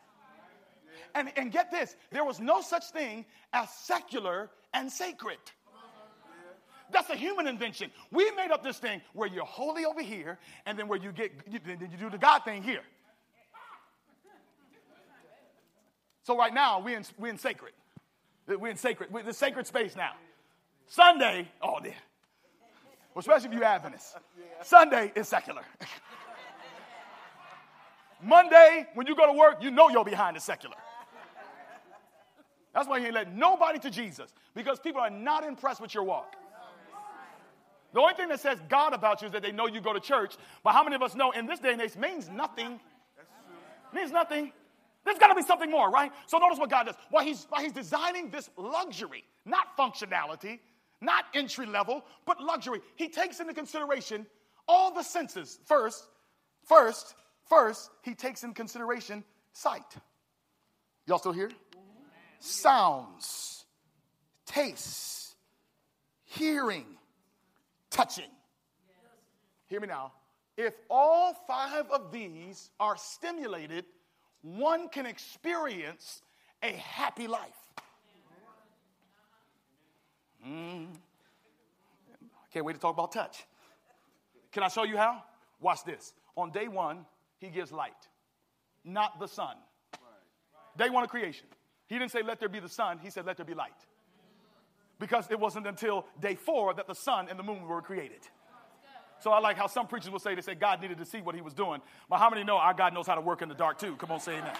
And, 1.15 1.33
and 1.37 1.53
get 1.53 1.71
this, 1.71 1.97
there 2.11 2.25
was 2.25 2.41
no 2.41 2.61
such 2.61 2.91
thing 2.91 3.25
as 3.53 3.71
secular 3.71 4.51
and 4.75 4.91
sacred. 4.91 5.39
That's 6.93 7.09
a 7.11 7.17
human 7.17 7.47
invention. 7.47 7.91
We 8.11 8.31
made 8.33 8.51
up 8.51 8.63
this 8.63 8.79
thing 8.79 9.01
where 9.15 9.29
you're 9.29 9.45
holy 9.45 9.85
over 9.85 10.03
here, 10.03 10.39
and 10.67 10.79
then 10.79 10.89
where 10.89 10.99
you 10.99 11.11
get 11.11 11.33
you, 11.51 11.59
you 11.67 11.97
do 11.99 12.11
the 12.11 12.19
God 12.19 12.41
thing 12.45 12.63
here. 12.63 12.83
So 16.23 16.37
right 16.37 16.53
now 16.53 16.81
we 16.81 16.95
in 16.95 17.05
we 17.19 17.31
in 17.31 17.39
sacred. 17.39 17.73
We're 18.47 18.69
in 18.69 18.77
sacred. 18.77 19.13
We're 19.13 19.23
the 19.23 19.33
sacred 19.33 19.67
space 19.67 19.97
now. 19.97 20.13
Sunday, 20.87 21.49
oh 21.63 21.79
yeah. 21.83 21.93
Well, 23.15 23.21
especially 23.21 23.49
if 23.49 23.55
you're 23.55 23.65
Adventist. 23.65 24.17
Sunday 24.63 25.13
is 25.15 25.29
secular. 25.29 25.63
Monday, 28.23 28.87
when 28.95 29.07
you 29.07 29.17
go 29.17 29.27
to 29.27 29.33
work, 29.33 29.63
you 29.63 29.71
know 29.71 29.89
you're 29.89 30.05
behind 30.05 30.37
the 30.37 30.41
secular. 30.41 30.77
That's 32.75 32.89
why 32.89 32.99
you 32.99 33.07
ain't 33.07 33.15
let 33.15 33.35
nobody 33.35 33.79
to 33.81 33.91
Jesus 33.91 34.33
because 34.55 34.79
people 34.79 35.01
are 35.01 35.11
not 35.11 35.45
impressed 35.45 35.81
with 35.81 35.95
your 35.95 36.05
walk. 36.05 36.37
The 37.93 38.01
only 38.01 38.15
thing 38.15 38.29
that 38.29 38.41
says 38.41 38.59
God 38.69 38.95
about 38.95 39.21
you 39.21 39.27
is 39.27 39.33
that 39.33 39.43
they 39.43 39.53
know 39.53 39.67
you 39.67 39.81
go 39.81 39.93
to 39.93 40.01
church. 40.01 40.35
But 40.65 40.73
how 40.73 40.83
many 40.83 40.97
of 40.97 41.03
us 41.03 41.15
know 41.15 41.31
in 41.33 41.47
this 41.47 41.59
day 41.59 41.73
and 41.73 41.83
age 41.83 41.97
means 41.97 42.31
nothing? 42.31 42.81
Means 43.93 44.11
nothing. 44.11 44.53
There's 45.05 45.19
got 45.19 45.29
to 45.29 45.35
be 45.35 45.43
something 45.43 45.71
more, 45.71 45.91
right? 45.91 46.11
So 46.27 46.39
notice 46.39 46.59
what 46.59 46.71
God 46.71 46.85
does. 46.85 46.95
Why 47.11 47.25
he's, 47.25 47.47
why 47.51 47.63
he's 47.63 47.73
designing 47.73 48.31
this 48.31 48.49
luxury, 48.57 49.25
not 49.45 49.77
functionality, 49.77 50.61
not 51.01 51.25
entry 51.35 51.67
level, 51.67 52.05
but 52.25 52.41
luxury. 52.41 52.81
He 52.97 53.09
takes 53.09 53.41
into 53.41 53.53
consideration 53.53 54.27
all 54.67 54.95
the 54.95 55.03
senses. 55.03 55.59
First, 55.67 56.07
first, 56.65 57.15
first, 57.53 57.91
he 58.03 58.15
takes 58.15 58.45
in 58.45 58.55
consideration 58.55 59.25
sight. 59.53 59.97
Y'all 61.07 61.19
still 61.19 61.33
here? 61.33 61.51
Sounds, 62.39 63.67
tastes, 64.47 65.35
hearing, 66.25 66.87
touching. 67.91 68.31
Hear 69.67 69.81
me 69.81 69.89
now. 69.89 70.13
If 70.57 70.75
all 70.91 71.35
five 71.47 71.91
of 71.91 72.13
these 72.13 72.71
are 72.79 72.97
stimulated, 72.97 73.85
one 74.43 74.89
can 74.89 75.07
experience 75.07 76.23
a 76.63 76.73
happy 76.73 77.27
life. 77.27 77.57
Mm. 80.47 80.89
Can't 82.53 82.65
wait 82.65 82.75
to 82.75 82.79
talk 82.79 82.95
about 82.95 83.13
touch. 83.13 83.45
Can 84.51 84.63
I 84.63 84.69
show 84.69 84.83
you 84.85 84.97
how? 84.97 85.23
Watch 85.61 85.85
this. 85.85 86.13
On 86.37 86.51
day 86.51 86.69
one, 86.69 87.07
he 87.43 87.49
gives 87.49 87.73
light, 87.73 87.93
not 88.85 89.19
the 89.19 89.27
sun. 89.27 89.57
Day 90.79 90.89
one 90.89 91.03
of 91.03 91.11
creation. 91.11 91.47
He 91.89 91.99
didn't 91.99 92.13
say, 92.13 92.23
let 92.23 92.39
there 92.39 92.49
be 92.49 92.61
the 92.61 92.69
sun. 92.69 93.01
He 93.03 93.11
said, 93.11 93.27
let 93.27 93.37
there 93.37 93.45
be 93.45 93.53
light. 93.53 93.73
Because 95.01 95.27
it 95.29 95.39
wasn't 95.39 95.67
until 95.67 96.07
day 96.21 96.37
four 96.37 96.73
that 96.73 96.87
the 96.87 96.95
sun 96.95 97.27
and 97.29 97.37
the 97.37 97.43
moon 97.43 97.67
were 97.67 97.83
created. 97.83 98.21
So 99.19 99.33
I 99.33 99.41
like 99.41 99.57
how 99.57 99.67
some 99.67 99.89
preachers 99.89 100.11
will 100.11 100.21
say, 100.21 100.37
they 100.37 100.41
say 100.41 100.55
God 100.55 100.81
needed 100.81 100.99
to 100.99 101.05
see 101.05 101.21
what 101.21 101.35
he 101.35 101.41
was 101.41 101.53
doing. 101.53 101.83
But 102.09 102.19
how 102.19 102.31
many 102.31 102.45
know 102.45 102.57
our 102.57 102.75
God 102.75 102.95
knows 102.95 103.09
how 103.09 103.17
to 103.17 103.21
work 103.21 103.43
in 103.43 103.49
the 103.49 103.55
dark 103.57 103.79
too? 103.79 103.97
Come 103.97 104.13
on, 104.13 104.21
say 104.21 104.39
amen. 104.39 104.55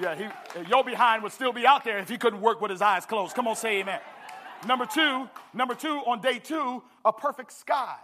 Yeah, 0.00 0.14
he, 0.14 0.68
your 0.68 0.84
behind 0.84 1.24
would 1.24 1.32
still 1.32 1.52
be 1.52 1.66
out 1.66 1.84
there 1.84 1.98
if 1.98 2.08
he 2.08 2.16
couldn't 2.16 2.40
work 2.40 2.60
with 2.60 2.70
his 2.70 2.80
eyes 2.80 3.04
closed. 3.04 3.34
Come 3.34 3.48
on, 3.48 3.56
say 3.56 3.80
amen. 3.80 4.00
Number 4.66 4.86
two, 4.86 5.28
number 5.52 5.74
two, 5.74 5.98
on 6.06 6.20
day 6.20 6.38
two, 6.38 6.82
a 7.04 7.12
perfect 7.12 7.52
sky. 7.52 7.96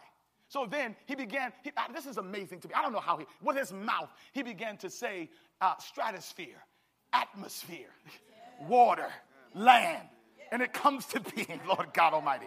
So 0.49 0.67
then 0.69 0.97
he 1.07 1.15
began, 1.15 1.53
he, 1.63 1.71
uh, 1.77 1.93
this 1.93 2.07
is 2.07 2.17
amazing 2.17 2.61
to 2.61 2.69
me. 2.69 2.75
I 2.75 2.83
don't 2.83 2.93
know 2.93 3.01
how 3.01 3.19
he, 3.19 3.27
with 3.43 3.57
his 3.57 3.73
mouth, 3.73 4.11
he 4.33 4.43
began 4.43 4.77
to 4.79 4.91
say 4.91 5.31
uh, 5.61 5.75
stratosphere, 5.79 6.65
atmosphere, 7.13 7.91
water, 8.69 9.09
land. 9.55 10.09
And 10.51 10.63
it 10.63 10.73
comes 10.73 11.05
to 11.07 11.21
being, 11.21 11.61
Lord 11.69 11.89
God 11.93 12.15
Almighty. 12.15 12.47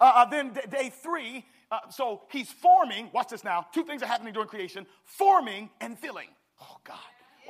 Uh, 0.00 0.12
uh 0.14 0.24
then 0.26 0.52
d- 0.52 0.60
day 0.70 0.90
three, 0.90 1.44
uh, 1.72 1.80
so 1.90 2.22
he's 2.30 2.50
forming, 2.50 3.10
watch 3.12 3.28
this 3.28 3.42
now. 3.42 3.66
Two 3.74 3.84
things 3.84 4.02
are 4.02 4.06
happening 4.06 4.32
during 4.32 4.48
creation 4.48 4.86
forming 5.04 5.70
and 5.80 5.98
filling. 5.98 6.28
Oh, 6.60 6.76
God. 6.84 6.98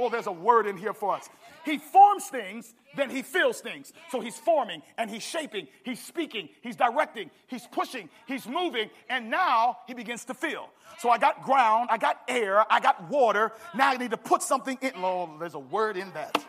Oh, 0.00 0.08
there's 0.08 0.26
a 0.26 0.32
word 0.32 0.66
in 0.66 0.78
here 0.78 0.94
for 0.94 1.14
us. 1.14 1.28
He 1.62 1.76
forms 1.76 2.24
things, 2.24 2.74
then 2.96 3.10
he 3.10 3.20
fills 3.20 3.60
things. 3.60 3.92
So 4.10 4.20
he's 4.20 4.38
forming 4.38 4.82
and 4.96 5.10
he's 5.10 5.22
shaping, 5.22 5.68
he's 5.84 6.02
speaking, 6.02 6.48
he's 6.62 6.74
directing, 6.74 7.30
he's 7.48 7.66
pushing, 7.66 8.08
he's 8.26 8.46
moving, 8.46 8.88
and 9.10 9.28
now 9.28 9.76
he 9.86 9.92
begins 9.92 10.24
to 10.24 10.34
fill. 10.34 10.70
So 10.98 11.10
I 11.10 11.18
got 11.18 11.42
ground, 11.42 11.88
I 11.90 11.98
got 11.98 12.22
air, 12.28 12.64
I 12.72 12.80
got 12.80 13.10
water. 13.10 13.52
Now 13.74 13.90
I 13.90 13.98
need 13.98 14.10
to 14.12 14.16
put 14.16 14.42
something 14.42 14.78
in. 14.80 15.02
Lord, 15.02 15.38
there's 15.38 15.54
a 15.54 15.58
word 15.58 15.98
in 15.98 16.10
that. 16.12 16.42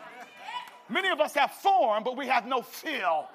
Many 0.92 1.08
of 1.08 1.20
us 1.20 1.32
have 1.34 1.50
form, 1.52 2.04
but 2.04 2.16
we 2.16 2.26
have 2.26 2.46
no 2.46 2.60
fill. 2.60 3.26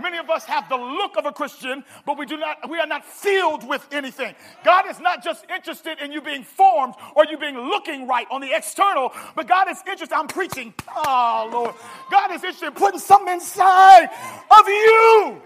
Many 0.00 0.18
of 0.18 0.28
us 0.30 0.44
have 0.44 0.68
the 0.68 0.76
look 0.76 1.16
of 1.16 1.26
a 1.26 1.32
Christian, 1.32 1.84
but 2.04 2.18
we 2.18 2.26
do 2.26 2.36
not, 2.36 2.68
we 2.68 2.78
are 2.78 2.86
not 2.86 3.04
filled 3.04 3.68
with 3.68 3.86
anything. 3.92 4.34
God 4.64 4.88
is 4.88 4.98
not 4.98 5.22
just 5.22 5.44
interested 5.54 6.00
in 6.00 6.10
you 6.10 6.20
being 6.20 6.42
formed 6.42 6.94
or 7.14 7.24
you 7.26 7.38
being 7.38 7.56
looking 7.56 8.08
right 8.08 8.26
on 8.30 8.40
the 8.40 8.52
external, 8.52 9.12
but 9.36 9.46
God 9.46 9.70
is 9.70 9.78
interested, 9.86 10.14
I'm 10.14 10.26
preaching, 10.26 10.74
oh 10.96 11.48
Lord. 11.52 11.74
God 12.10 12.30
is 12.32 12.42
interested 12.42 12.68
in 12.68 12.72
putting 12.72 12.98
something 12.98 13.34
inside 13.34 14.08
of 14.50 14.66
you. 14.66 15.42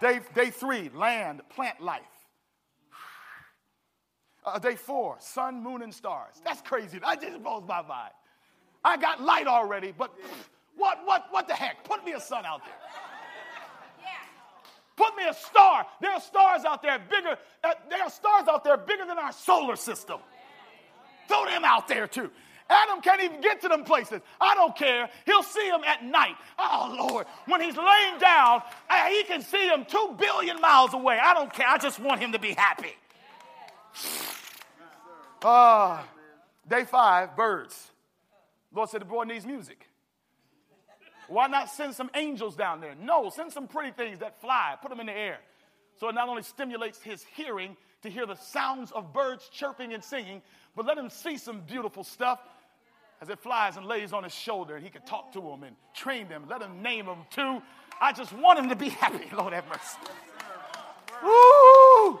Day, 0.00 0.20
day 0.34 0.50
three, 0.50 0.90
land, 0.94 1.42
plant 1.54 1.80
life. 1.80 2.02
Uh, 4.44 4.58
day 4.58 4.74
four, 4.74 5.16
sun, 5.20 5.62
moon, 5.62 5.82
and 5.82 5.94
stars. 5.94 6.34
That's 6.44 6.60
crazy. 6.62 6.98
That 6.98 7.20
just 7.20 7.40
blows 7.44 7.62
my 7.68 7.82
mind. 7.82 8.10
I 8.84 8.96
got 8.96 9.22
light 9.22 9.46
already, 9.46 9.92
but 9.96 10.12
what, 10.76 11.00
what, 11.04 11.26
what 11.30 11.48
the 11.48 11.54
heck? 11.54 11.84
Put 11.84 12.04
me 12.04 12.12
a 12.12 12.20
sun 12.20 12.44
out 12.44 12.64
there. 12.64 12.74
Put 14.96 15.16
me 15.16 15.24
a 15.28 15.34
star. 15.34 15.86
There 16.00 16.10
are 16.10 16.20
stars 16.20 16.64
out 16.64 16.82
there 16.82 16.98
bigger. 16.98 17.36
Uh, 17.64 17.72
there 17.88 18.02
are 18.02 18.10
stars 18.10 18.46
out 18.48 18.62
there 18.62 18.76
bigger 18.76 19.06
than 19.06 19.18
our 19.18 19.32
solar 19.32 19.76
system. 19.76 20.20
Throw 21.28 21.46
them 21.46 21.64
out 21.64 21.88
there 21.88 22.06
too. 22.06 22.30
Adam 22.68 23.00
can't 23.00 23.20
even 23.20 23.40
get 23.40 23.60
to 23.62 23.68
them 23.68 23.84
places. 23.84 24.20
I 24.40 24.54
don't 24.54 24.76
care. 24.76 25.08
He'll 25.26 25.42
see 25.42 25.68
them 25.70 25.82
at 25.84 26.04
night. 26.04 26.36
Oh, 26.58 27.08
Lord. 27.08 27.26
When 27.46 27.60
he's 27.60 27.76
laying 27.76 28.18
down, 28.18 28.62
he 29.08 29.24
can 29.24 29.42
see 29.42 29.68
them 29.68 29.84
two 29.86 30.16
billion 30.18 30.60
miles 30.60 30.94
away. 30.94 31.18
I 31.22 31.34
don't 31.34 31.52
care. 31.52 31.68
I 31.68 31.78
just 31.78 31.98
want 31.98 32.20
him 32.20 32.32
to 32.32 32.38
be 32.38 32.52
happy. 32.52 32.94
Uh, 35.42 36.02
day 36.68 36.84
five, 36.84 37.36
birds. 37.36 37.91
Lord 38.74 38.88
said 38.88 39.00
the 39.00 39.06
boy 39.06 39.24
needs 39.24 39.46
music. 39.46 39.88
Why 41.28 41.46
not 41.46 41.70
send 41.70 41.94
some 41.94 42.10
angels 42.14 42.56
down 42.56 42.80
there? 42.80 42.94
No, 42.94 43.30
send 43.30 43.52
some 43.52 43.68
pretty 43.68 43.92
things 43.92 44.18
that 44.18 44.40
fly, 44.40 44.76
put 44.80 44.90
them 44.90 45.00
in 45.00 45.06
the 45.06 45.16
air. 45.16 45.38
So 45.98 46.08
it 46.08 46.14
not 46.14 46.28
only 46.28 46.42
stimulates 46.42 47.00
his 47.00 47.24
hearing 47.36 47.76
to 48.02 48.10
hear 48.10 48.26
the 48.26 48.34
sounds 48.34 48.90
of 48.92 49.12
birds 49.12 49.48
chirping 49.52 49.94
and 49.94 50.02
singing, 50.02 50.42
but 50.74 50.84
let 50.84 50.98
him 50.98 51.10
see 51.10 51.36
some 51.36 51.60
beautiful 51.60 52.04
stuff 52.04 52.40
as 53.20 53.28
it 53.28 53.38
flies 53.38 53.76
and 53.76 53.86
lays 53.86 54.12
on 54.12 54.24
his 54.24 54.34
shoulder 54.34 54.74
and 54.74 54.84
he 54.84 54.90
can 54.90 55.02
talk 55.02 55.32
to 55.32 55.40
them 55.40 55.62
and 55.62 55.76
train 55.94 56.28
them, 56.28 56.44
let 56.50 56.60
him 56.60 56.82
name 56.82 57.06
them 57.06 57.18
too. 57.30 57.62
I 58.00 58.12
just 58.12 58.32
want 58.32 58.58
him 58.58 58.68
to 58.68 58.76
be 58.76 58.88
happy, 58.90 59.24
Lord 59.34 59.52
have 59.52 59.66
mercy. 59.68 59.98
Woo! 61.22 62.20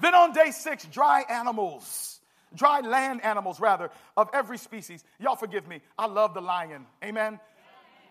Then 0.00 0.14
on 0.16 0.32
day 0.32 0.50
six, 0.50 0.84
dry 0.86 1.22
animals, 1.28 2.11
dry 2.54 2.80
land 2.80 3.24
animals 3.24 3.60
rather, 3.60 3.90
of 4.16 4.28
every 4.32 4.58
species. 4.58 5.04
Y'all 5.18 5.36
forgive 5.36 5.66
me. 5.66 5.80
I 5.98 6.06
love 6.06 6.34
the 6.34 6.40
lion. 6.40 6.86
Amen. 7.04 7.38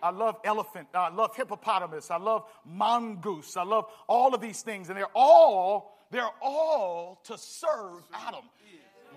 I 0.02 0.10
love 0.10 0.36
elephant. 0.44 0.88
I 0.94 1.10
love 1.10 1.36
hippopotamus. 1.36 2.10
I 2.10 2.16
love 2.16 2.44
mongoose. 2.64 3.56
I 3.56 3.62
love 3.62 3.86
all 4.08 4.34
of 4.34 4.40
these 4.40 4.62
things. 4.62 4.88
And 4.88 4.98
they're 4.98 5.06
all, 5.14 5.96
they're 6.10 6.30
all 6.40 7.20
to 7.24 7.38
serve 7.38 8.02
Adam. 8.12 8.44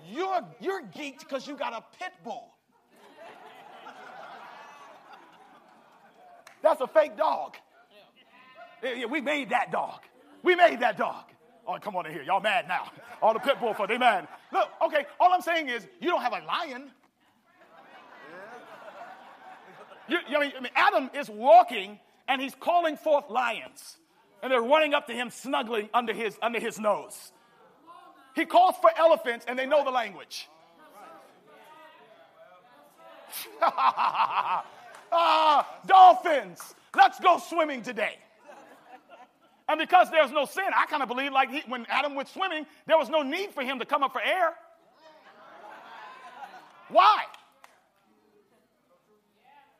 You're, 0.08 0.44
you're 0.60 0.82
geeked 0.82 1.20
because 1.20 1.46
you 1.48 1.56
got 1.56 1.72
a 1.72 1.84
pit 1.98 2.12
bull. 2.22 2.52
That's 6.62 6.80
a 6.80 6.86
fake 6.86 7.16
dog. 7.16 7.56
Yeah, 8.82 9.06
we 9.06 9.20
made 9.20 9.50
that 9.50 9.72
dog. 9.72 10.00
We 10.42 10.54
made 10.54 10.80
that 10.80 10.96
dog. 10.96 11.24
Oh, 11.66 11.78
come 11.80 11.96
on 11.96 12.06
in 12.06 12.12
here. 12.12 12.22
Y'all 12.22 12.40
mad 12.40 12.68
now. 12.68 12.90
All 13.20 13.32
the 13.32 13.40
pit 13.40 13.58
bull 13.58 13.74
for 13.74 13.86
they 13.86 13.98
mad. 13.98 14.28
Look, 14.52 14.68
okay, 14.86 15.06
all 15.18 15.32
I'm 15.32 15.40
saying 15.40 15.68
is 15.68 15.86
you 16.00 16.10
don't 16.10 16.22
have 16.22 16.32
a 16.32 16.44
lion. 16.46 16.90
You, 20.08 20.18
you 20.28 20.32
know, 20.34 20.40
I, 20.40 20.60
mean, 20.60 20.70
Adam 20.76 21.10
is 21.12 21.28
walking 21.28 21.98
and 22.28 22.40
he's 22.40 22.54
calling 22.54 22.96
forth 22.96 23.28
lions. 23.28 23.96
And 24.42 24.52
they're 24.52 24.62
running 24.62 24.94
up 24.94 25.08
to 25.08 25.12
him, 25.12 25.30
snuggling 25.30 25.88
under 25.92 26.12
his, 26.12 26.38
under 26.40 26.60
his 26.60 26.78
nose. 26.78 27.32
He 28.36 28.44
calls 28.44 28.76
for 28.80 28.90
elephants 28.96 29.44
and 29.48 29.58
they 29.58 29.66
know 29.66 29.82
the 29.82 29.90
language. 29.90 30.48
ah, 33.62 34.64
dolphins, 35.86 36.74
let's 36.94 37.18
go 37.18 37.38
swimming 37.38 37.82
today. 37.82 38.18
And 39.68 39.80
because 39.80 40.10
there's 40.10 40.30
no 40.30 40.44
sin, 40.44 40.64
I 40.74 40.86
kind 40.86 41.02
of 41.02 41.08
believe 41.08 41.32
like 41.32 41.50
he, 41.50 41.62
when 41.66 41.86
Adam 41.88 42.14
went 42.14 42.28
swimming, 42.28 42.66
there 42.86 42.96
was 42.96 43.08
no 43.08 43.22
need 43.22 43.50
for 43.50 43.62
him 43.62 43.78
to 43.80 43.84
come 43.84 44.02
up 44.02 44.12
for 44.12 44.22
air. 44.22 44.54
Why? 46.88 47.24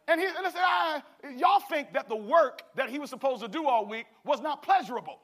And 0.08 0.20
he 0.20 0.26
and 0.26 0.36
said, 0.44 0.54
ah, 0.56 1.02
y'all 1.36 1.60
think 1.60 1.92
that 1.92 2.08
the 2.08 2.16
work 2.16 2.62
that 2.76 2.90
he 2.90 2.98
was 2.98 3.10
supposed 3.10 3.42
to 3.42 3.48
do 3.48 3.66
all 3.66 3.86
week 3.86 4.06
was 4.24 4.40
not 4.40 4.62
pleasurable. 4.62 5.18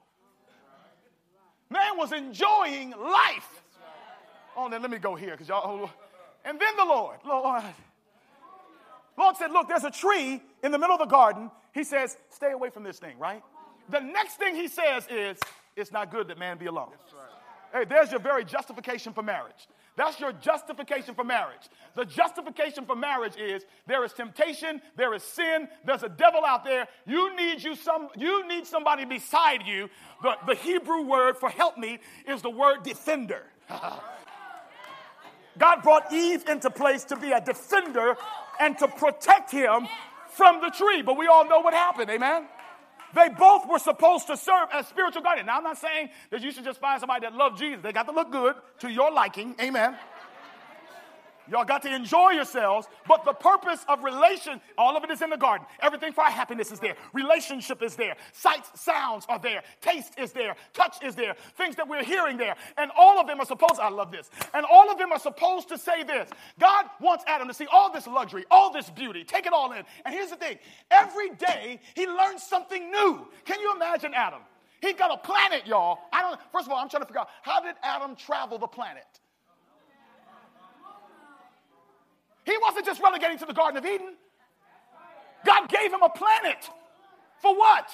Man 1.71 1.97
was 1.97 2.13
enjoying 2.13 2.91
life. 2.91 3.63
Oh, 4.57 4.69
then 4.69 4.83
let 4.83 4.91
me 4.91 4.99
go 4.99 5.15
here 5.15 5.31
because 5.31 5.49
y'all. 5.49 5.91
And 6.45 6.61
then 6.61 6.77
the 6.77 6.85
Lord, 6.85 7.19
Lord, 7.25 7.63
Lord 9.17 9.37
said, 9.37 9.53
Look, 9.53 9.69
there's 9.69 9.85
a 9.85 9.91
tree 9.91 10.43
in 10.63 10.73
the 10.73 10.79
middle 10.79 10.95
of 10.95 11.01
the 11.01 11.07
garden. 11.07 11.51
He 11.73 11.85
says, 11.85 12.17
Stay 12.29 12.51
away 12.53 12.71
from 12.71 12.83
this 12.83 12.99
thing, 12.99 13.19
right? 13.19 13.43
The 13.93 14.01
next 14.01 14.37
thing 14.37 14.57
he 14.57 14.69
says 14.69 15.07
is, 15.09 15.39
It's 15.77 15.93
not 15.93 16.11
good 16.11 16.27
that 16.29 16.39
man 16.39 16.59
be 16.59 16.67
alone. 16.67 16.91
Hey, 17.73 17.85
there's 17.85 18.11
your 18.11 18.21
very 18.21 18.45
justification 18.45 19.13
for 19.13 19.23
marriage. 19.23 19.69
That's 19.97 20.19
your 20.19 20.33
justification 20.33 21.15
for 21.15 21.25
marriage. 21.25 21.69
The 21.95 22.07
justification 22.07 22.87
for 22.87 22.97
marriage 22.97 23.37
is 23.37 23.65
there 23.87 24.05
is 24.05 24.13
temptation, 24.15 24.81
there 24.97 25.13
is 25.15 25.23
sin, 25.23 25.69
there's 25.85 26.03
a 26.03 26.09
devil 26.09 26.45
out 26.47 26.65
there. 26.65 26.89
You 27.07 27.37
need 27.37 27.63
you 27.63 27.77
some 27.77 28.09
you 28.17 28.49
need 28.49 28.67
somebody 28.67 29.05
beside 29.05 29.67
you. 29.67 29.91
The, 30.23 30.37
the 30.47 30.55
Hebrew 30.55 31.03
word 31.03 31.37
for 31.37 31.51
help 31.51 31.77
me 31.77 31.99
is 32.27 32.41
the 32.41 32.51
word 32.51 32.83
defender. 32.83 33.45
God 35.59 35.83
brought 35.83 36.11
Eve 36.11 36.49
into 36.49 36.71
place 36.71 37.05
to 37.05 37.17
be 37.17 37.33
a 37.33 37.41
defender 37.41 38.17
and 38.59 38.79
to 38.79 38.89
protect 38.89 39.51
him 39.51 39.87
from 40.31 40.63
the 40.63 40.71
tree. 40.71 41.03
But 41.03 41.19
we 41.19 41.27
all 41.27 41.47
know 41.47 41.61
what 41.61 41.75
happened, 41.75 42.11
amen? 42.11 42.47
They 43.15 43.29
both 43.29 43.69
were 43.69 43.79
supposed 43.79 44.27
to 44.29 44.37
serve 44.37 44.69
as 44.73 44.89
spiritual 44.89 45.23
guardians. 45.23 45.47
Now, 45.47 45.59
I'm 45.59 45.65
not 45.65 45.79
saying 45.79 46.11
that 46.31 46.43
you 46.43 46.51
should 46.51 46.65
just 46.65 46.81
find 46.81 46.99
somebody 47.01 47.27
that 47.27 47.35
loves 47.35 47.61
Jesus. 47.61 47.83
They 47.83 47.93
got 47.93 48.07
to 48.07 48.13
look 48.13 48.33
good 48.33 48.55
to 48.81 48.91
your 48.91 49.13
liking, 49.13 49.55
amen? 49.61 49.97
Y'all 51.53 51.67
got 51.67 51.83
to 51.83 51.95
enjoy 51.95 52.31
yourselves, 52.31 52.89
but 53.07 53.27
the 53.27 53.33
purpose 53.35 53.85
of 53.87 54.03
relation, 54.03 54.59
all 54.79 54.97
of 54.97 55.05
it 55.05 55.11
is 55.11 55.21
in 55.21 55.29
the 55.29 55.37
garden. 55.37 55.67
Everything 55.81 56.11
for 56.11 56.25
our 56.25 56.31
happiness 56.31 56.73
is 56.73 56.81
there. 56.81 56.97
Relationship 57.13 57.83
is 57.83 57.95
there. 57.95 58.17
Sights, 58.33 58.81
sounds 58.81 59.27
are 59.29 59.39
there. 59.39 59.63
Taste 59.83 60.15
is 60.19 60.33
there. 60.33 60.57
Touch 60.73 61.03
is 61.05 61.15
there. 61.15 61.37
Things 61.59 61.77
that 61.77 61.87
we're 61.87 62.05
hearing 62.05 62.39
there. 62.39 62.57
And 62.79 62.91
all 62.97 63.21
of 63.21 63.27
them 63.27 63.39
are 63.39 63.45
supposed, 63.45 63.79
I 63.79 63.91
love 63.91 64.11
this, 64.11 64.31
and 64.55 64.65
all 64.65 64.91
of 64.91 64.97
them 64.97 65.13
are 65.13 65.19
supposed 65.19 65.69
to 65.69 65.77
say 65.77 66.03
this. 66.05 66.31
God 66.59 66.87
wants 67.03 67.23
Adam 67.27 67.49
to 67.49 67.55
see 67.55 67.67
all 67.71 67.93
this 67.93 68.07
luxury, 68.07 68.47
all 68.51 68.73
this 68.73 68.89
beauty, 68.89 69.23
take 69.23 69.45
it 69.45 69.53
all 69.53 69.73
in. 69.73 69.83
And 70.07 70.15
here's 70.15 70.31
the 70.31 70.37
thing 70.37 70.59
every 70.91 71.35
day 71.35 71.81
he 71.95 72.07
learns 72.07 72.43
something 72.43 72.91
new. 72.91 73.27
Can 73.45 73.61
you 73.61 73.77
imagine 73.77 74.15
Adam? 74.15 74.41
He 74.81 74.95
got 74.95 75.13
a 75.13 75.19
planet, 75.19 75.67
y'all. 75.67 75.99
I 76.15 76.23
don't, 76.23 76.41
first 76.51 76.67
of 76.67 76.73
all, 76.73 76.79
I'm 76.79 76.89
trying 76.89 77.03
to 77.03 77.07
figure 77.07 77.21
out 77.21 77.29
how 77.43 77.61
did 77.61 77.75
Adam 77.83 78.17
travel 78.17 78.57
the 78.57 78.67
planet? 78.67 79.05
He 82.45 82.57
wasn't 82.61 82.87
just 82.87 83.01
relegating 83.01 83.39
to 83.39 83.47
the 83.47 83.53
Garden 83.53 83.79
of 83.79 83.85
Eden. 83.85 84.15
God 85.45 85.69
gave 85.69 85.93
him 85.93 86.03
a 86.03 86.09
planet. 86.09 86.71
For 87.41 87.57
what? 87.57 87.91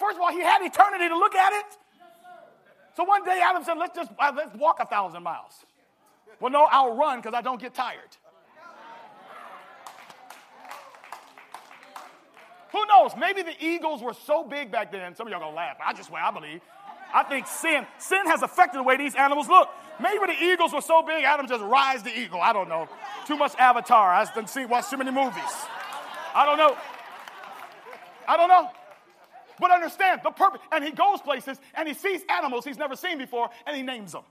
First 0.00 0.16
of 0.16 0.22
all, 0.22 0.30
he 0.30 0.40
had 0.40 0.62
eternity 0.62 1.08
to 1.08 1.18
look 1.18 1.34
at 1.34 1.52
it. 1.52 1.78
So 2.96 3.04
one 3.04 3.24
day 3.24 3.40
Adam 3.42 3.62
said, 3.64 3.74
let's 3.78 3.94
just 3.94 4.10
uh, 4.18 4.32
let's 4.34 4.54
walk 4.56 4.78
a 4.80 4.86
thousand 4.86 5.22
miles. 5.22 5.52
Well, 6.40 6.50
no, 6.50 6.64
I'll 6.70 6.96
run 6.96 7.20
because 7.20 7.34
I 7.34 7.40
don't 7.42 7.60
get 7.60 7.74
tired. 7.74 8.16
Who 12.72 12.84
knows? 12.86 13.12
Maybe 13.18 13.42
the 13.42 13.54
eagles 13.60 14.02
were 14.02 14.12
so 14.12 14.44
big 14.44 14.70
back 14.70 14.92
then. 14.92 15.14
Some 15.14 15.26
of 15.26 15.30
y'all 15.30 15.40
gonna 15.40 15.56
laugh. 15.56 15.78
I 15.84 15.92
just 15.92 16.08
swear 16.08 16.22
I 16.22 16.30
believe. 16.30 16.60
I 17.12 17.22
think 17.22 17.46
sin, 17.46 17.86
sin 17.98 18.26
has 18.26 18.42
affected 18.42 18.78
the 18.78 18.82
way 18.82 18.96
these 18.96 19.14
animals 19.14 19.48
look. 19.48 19.68
Maybe 20.00 20.18
the 20.26 20.44
eagles 20.44 20.72
were 20.72 20.80
so 20.80 21.02
big, 21.02 21.24
Adam 21.24 21.46
just 21.48 21.62
rise 21.62 22.02
the 22.02 22.16
eagle. 22.16 22.40
I 22.40 22.52
don't 22.52 22.68
know. 22.68 22.88
Too 23.26 23.36
much 23.36 23.54
Avatar. 23.56 24.12
I 24.12 24.24
didn't 24.24 24.50
see 24.50 24.64
watch 24.64 24.88
too 24.90 24.96
many 24.96 25.10
movies. 25.10 25.42
I 26.34 26.44
don't 26.44 26.58
know. 26.58 26.76
I 28.28 28.36
don't 28.36 28.48
know. 28.48 28.70
But 29.58 29.72
understand 29.72 30.20
the 30.22 30.30
purpose. 30.30 30.60
And 30.70 30.84
he 30.84 30.90
goes 30.90 31.20
places 31.20 31.58
and 31.74 31.88
he 31.88 31.94
sees 31.94 32.20
animals 32.28 32.64
he's 32.64 32.78
never 32.78 32.94
seen 32.94 33.18
before 33.18 33.50
and 33.66 33.76
he 33.76 33.82
names 33.82 34.12
them. 34.12 34.22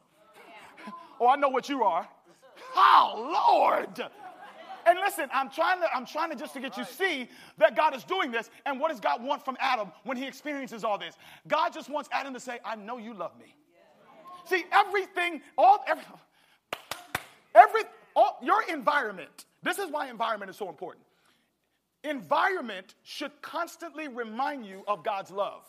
oh, 1.19 1.27
I 1.27 1.35
know 1.35 1.49
what 1.49 1.67
you 1.67 1.83
are. 1.83 2.07
Oh, 2.75 3.67
Lord. 3.67 4.09
And 4.87 4.97
listen, 4.99 5.27
I'm 5.33 5.49
trying 5.49 5.81
to, 5.81 5.93
I'm 5.93 6.05
trying 6.05 6.29
to 6.29 6.35
just 6.37 6.53
to 6.53 6.61
get 6.61 6.77
you 6.77 6.85
see 6.85 7.27
that 7.57 7.75
God 7.75 7.93
is 7.93 8.05
doing 8.05 8.31
this. 8.31 8.49
And 8.65 8.79
what 8.79 8.89
does 8.89 9.01
God 9.01 9.21
want 9.21 9.43
from 9.43 9.57
Adam 9.59 9.91
when 10.05 10.15
he 10.15 10.25
experiences 10.25 10.85
all 10.85 10.97
this? 10.97 11.17
God 11.45 11.73
just 11.73 11.89
wants 11.89 12.09
Adam 12.13 12.33
to 12.33 12.39
say, 12.39 12.59
I 12.63 12.77
know 12.77 12.97
you 12.97 13.13
love 13.13 13.37
me. 13.37 13.53
See, 14.45 14.63
everything, 14.71 15.41
all 15.57 15.83
every, 15.87 16.05
every 17.53 17.81
all, 18.15 18.37
your 18.41 18.63
environment. 18.69 19.45
This 19.61 19.77
is 19.77 19.91
why 19.91 20.09
environment 20.09 20.49
is 20.49 20.55
so 20.55 20.69
important. 20.69 21.05
Environment 22.05 22.95
should 23.03 23.41
constantly 23.41 24.07
remind 24.07 24.65
you 24.65 24.83
of 24.87 25.03
God's 25.03 25.31
love. 25.31 25.63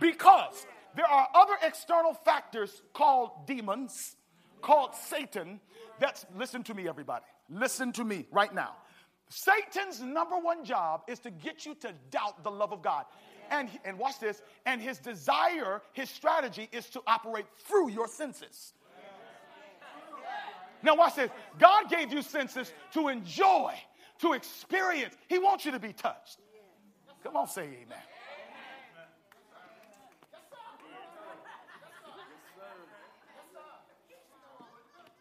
Because 0.00 0.66
there 0.96 1.06
are 1.06 1.28
other 1.34 1.54
external 1.62 2.14
factors 2.14 2.80
called 2.94 3.46
demons, 3.46 4.16
called 4.60 4.94
Satan, 4.94 5.60
that's, 5.98 6.26
listen 6.36 6.62
to 6.64 6.74
me, 6.74 6.88
everybody. 6.88 7.24
Listen 7.48 7.92
to 7.92 8.04
me 8.04 8.26
right 8.30 8.54
now. 8.54 8.76
Satan's 9.28 10.00
number 10.00 10.36
one 10.38 10.64
job 10.64 11.02
is 11.06 11.18
to 11.20 11.30
get 11.30 11.64
you 11.64 11.74
to 11.76 11.92
doubt 12.10 12.42
the 12.42 12.50
love 12.50 12.72
of 12.72 12.82
God. 12.82 13.04
And, 13.50 13.68
and 13.84 13.98
watch 13.98 14.20
this, 14.20 14.42
and 14.66 14.80
his 14.80 14.98
desire, 14.98 15.82
his 15.92 16.08
strategy 16.08 16.68
is 16.72 16.88
to 16.90 17.02
operate 17.06 17.46
through 17.66 17.90
your 17.90 18.06
senses. 18.06 18.74
Now, 20.82 20.96
watch 20.96 21.16
this. 21.16 21.30
God 21.58 21.90
gave 21.90 22.12
you 22.12 22.22
senses 22.22 22.72
to 22.94 23.08
enjoy, 23.08 23.74
to 24.20 24.32
experience. 24.32 25.14
He 25.28 25.38
wants 25.38 25.64
you 25.64 25.72
to 25.72 25.80
be 25.80 25.92
touched. 25.92 26.38
Come 27.22 27.36
on, 27.36 27.48
say 27.48 27.62
amen. 27.62 27.98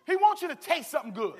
He 0.09 0.15
wants 0.15 0.41
you 0.41 0.47
to 0.47 0.55
taste 0.55 0.91
something 0.91 1.13
good. 1.13 1.35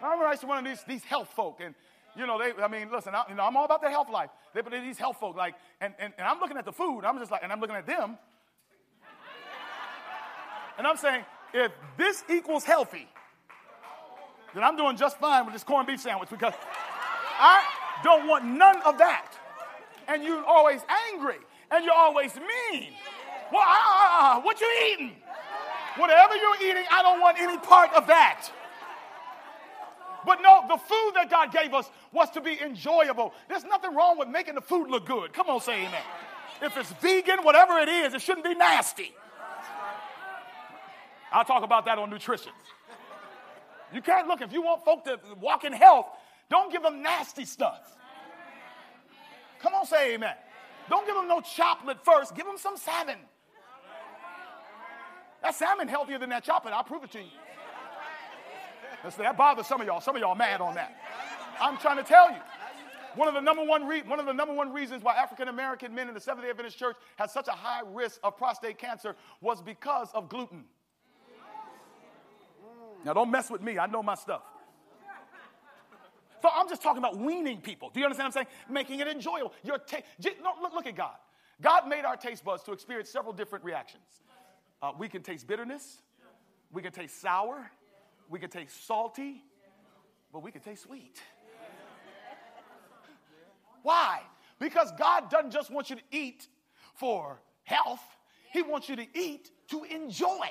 I 0.00 0.04
remember 0.04 0.26
I 0.26 0.30
used 0.32 0.42
to 0.42 0.46
one 0.46 0.58
of 0.58 0.64
these, 0.64 0.84
these 0.86 1.04
health 1.04 1.30
folk, 1.34 1.60
and 1.60 1.74
you 2.16 2.26
know, 2.26 2.38
they, 2.38 2.52
I 2.62 2.68
mean, 2.68 2.90
listen, 2.92 3.14
I, 3.14 3.24
you 3.28 3.34
know, 3.34 3.44
I'm 3.44 3.56
all 3.56 3.64
about 3.64 3.80
the 3.80 3.90
health 3.90 4.10
life. 4.10 4.30
They, 4.54 4.60
but 4.60 4.72
these 4.72 4.98
health 4.98 5.18
folk, 5.18 5.36
like, 5.36 5.54
and, 5.80 5.94
and, 5.98 6.12
and 6.18 6.26
I'm 6.26 6.40
looking 6.40 6.56
at 6.56 6.64
the 6.64 6.72
food, 6.72 7.02
I'm 7.04 7.18
just 7.18 7.30
like, 7.30 7.42
and 7.42 7.52
I'm 7.52 7.60
looking 7.60 7.76
at 7.76 7.86
them. 7.86 8.18
And 10.76 10.86
I'm 10.86 10.96
saying, 10.96 11.24
if 11.52 11.72
this 11.96 12.24
equals 12.30 12.64
healthy, 12.64 13.08
then 14.54 14.62
I'm 14.62 14.76
doing 14.76 14.96
just 14.96 15.18
fine 15.18 15.44
with 15.44 15.54
this 15.54 15.64
corned 15.64 15.86
beef 15.86 16.00
sandwich 16.00 16.30
because 16.30 16.54
I 17.38 17.64
don't 18.04 18.28
want 18.28 18.44
none 18.44 18.80
of 18.82 18.98
that. 18.98 19.32
And 20.06 20.22
you're 20.22 20.44
always 20.44 20.80
angry 21.12 21.38
and 21.70 21.84
you're 21.84 21.94
always 21.94 22.34
mean. 22.36 22.92
Well, 23.52 23.62
uh, 23.64 24.40
what 24.40 24.60
you 24.60 24.70
eating? 24.92 25.16
Whatever 25.98 26.36
you're 26.36 26.70
eating, 26.70 26.84
I 26.90 27.02
don't 27.02 27.20
want 27.20 27.38
any 27.38 27.58
part 27.58 27.92
of 27.92 28.06
that. 28.06 28.48
But 30.24 30.40
no, 30.42 30.64
the 30.68 30.76
food 30.76 31.12
that 31.14 31.28
God 31.30 31.52
gave 31.52 31.74
us 31.74 31.90
was 32.12 32.30
to 32.30 32.40
be 32.40 32.60
enjoyable. 32.60 33.32
There's 33.48 33.64
nothing 33.64 33.94
wrong 33.94 34.18
with 34.18 34.28
making 34.28 34.54
the 34.54 34.60
food 34.60 34.88
look 34.88 35.06
good. 35.06 35.32
Come 35.32 35.48
on, 35.48 35.60
say 35.60 35.86
amen. 35.86 36.02
If 36.60 36.76
it's 36.76 36.90
vegan, 37.00 37.44
whatever 37.44 37.78
it 37.78 37.88
is, 37.88 38.14
it 38.14 38.22
shouldn't 38.22 38.44
be 38.44 38.54
nasty. 38.54 39.14
I'll 41.32 41.44
talk 41.44 41.62
about 41.62 41.84
that 41.86 41.98
on 41.98 42.10
nutrition. 42.10 42.52
You 43.92 44.02
can't 44.02 44.28
look, 44.28 44.40
if 44.40 44.52
you 44.52 44.62
want 44.62 44.84
folk 44.84 45.04
to 45.04 45.18
walk 45.40 45.64
in 45.64 45.72
health, 45.72 46.06
don't 46.50 46.70
give 46.70 46.82
them 46.82 47.02
nasty 47.02 47.44
stuff. 47.44 47.96
Come 49.60 49.74
on, 49.74 49.86
say 49.86 50.14
amen. 50.14 50.34
Don't 50.88 51.06
give 51.06 51.14
them 51.14 51.28
no 51.28 51.40
chocolate 51.40 52.04
first, 52.04 52.34
give 52.34 52.46
them 52.46 52.56
some 52.58 52.76
salmon. 52.76 53.18
That 55.42 55.54
salmon 55.54 55.88
healthier 55.88 56.18
than 56.18 56.30
that 56.30 56.44
chocolate, 56.44 56.74
I'll 56.74 56.84
prove 56.84 57.04
it 57.04 57.12
to 57.12 57.20
you. 57.20 57.30
That 59.18 59.36
bothers 59.36 59.66
some 59.66 59.80
of 59.80 59.86
y'all. 59.86 60.00
Some 60.00 60.16
of 60.16 60.20
y'all 60.20 60.34
mad 60.34 60.60
on 60.60 60.74
that. 60.74 60.96
I'm 61.60 61.78
trying 61.78 61.96
to 61.96 62.02
tell 62.02 62.30
you. 62.30 62.38
One 63.14 63.26
of 63.26 63.34
the 63.34 63.40
number 63.40 63.64
one, 63.64 63.86
re- 63.86 64.02
one 64.02 64.20
of 64.20 64.26
the 64.26 64.32
number 64.32 64.54
one 64.54 64.72
reasons 64.72 65.02
why 65.02 65.14
African 65.14 65.48
American 65.48 65.94
men 65.94 66.08
in 66.08 66.14
the 66.14 66.20
Seventh 66.20 66.44
Day 66.44 66.50
Adventist 66.50 66.78
Church 66.78 66.96
had 67.16 67.30
such 67.30 67.48
a 67.48 67.52
high 67.52 67.80
risk 67.84 68.20
of 68.22 68.36
prostate 68.36 68.78
cancer 68.78 69.16
was 69.40 69.62
because 69.62 70.08
of 70.14 70.28
gluten. 70.28 70.64
Now, 73.04 73.14
don't 73.14 73.30
mess 73.30 73.50
with 73.50 73.62
me. 73.62 73.78
I 73.78 73.86
know 73.86 74.02
my 74.02 74.14
stuff. 74.14 74.42
So 76.42 76.48
I'm 76.52 76.68
just 76.68 76.82
talking 76.82 76.98
about 76.98 77.16
weaning 77.16 77.60
people. 77.60 77.90
Do 77.90 78.00
you 78.00 78.06
understand 78.06 78.32
what 78.32 78.40
I'm 78.40 78.46
saying? 78.46 78.56
Making 78.70 79.00
it 79.00 79.08
enjoyable. 79.08 79.52
Your 79.64 79.78
ta- 79.78 80.02
look, 80.62 80.72
look 80.74 80.86
at 80.86 80.94
God. 80.94 81.14
God 81.60 81.88
made 81.88 82.04
our 82.04 82.16
taste 82.16 82.44
buds 82.44 82.62
to 82.64 82.72
experience 82.72 83.10
several 83.10 83.32
different 83.32 83.64
reactions. 83.64 84.04
Uh, 84.80 84.92
we 84.96 85.08
can 85.08 85.22
taste 85.22 85.46
bitterness, 85.46 86.02
we 86.72 86.82
can 86.82 86.92
taste 86.92 87.20
sour, 87.20 87.70
we 88.28 88.38
can 88.38 88.48
taste 88.48 88.86
salty, 88.86 89.42
but 90.32 90.42
we 90.42 90.52
can 90.52 90.60
taste 90.60 90.84
sweet. 90.84 91.20
Why? 93.82 94.20
Because 94.58 94.92
God 94.98 95.30
doesn't 95.30 95.50
just 95.50 95.70
want 95.70 95.90
you 95.90 95.96
to 95.96 96.02
eat 96.10 96.46
for 96.94 97.40
health, 97.64 98.02
He 98.52 98.62
wants 98.62 98.88
you 98.88 98.96
to 98.96 99.06
eat 99.18 99.50
to 99.68 99.84
enjoy. 99.84 100.48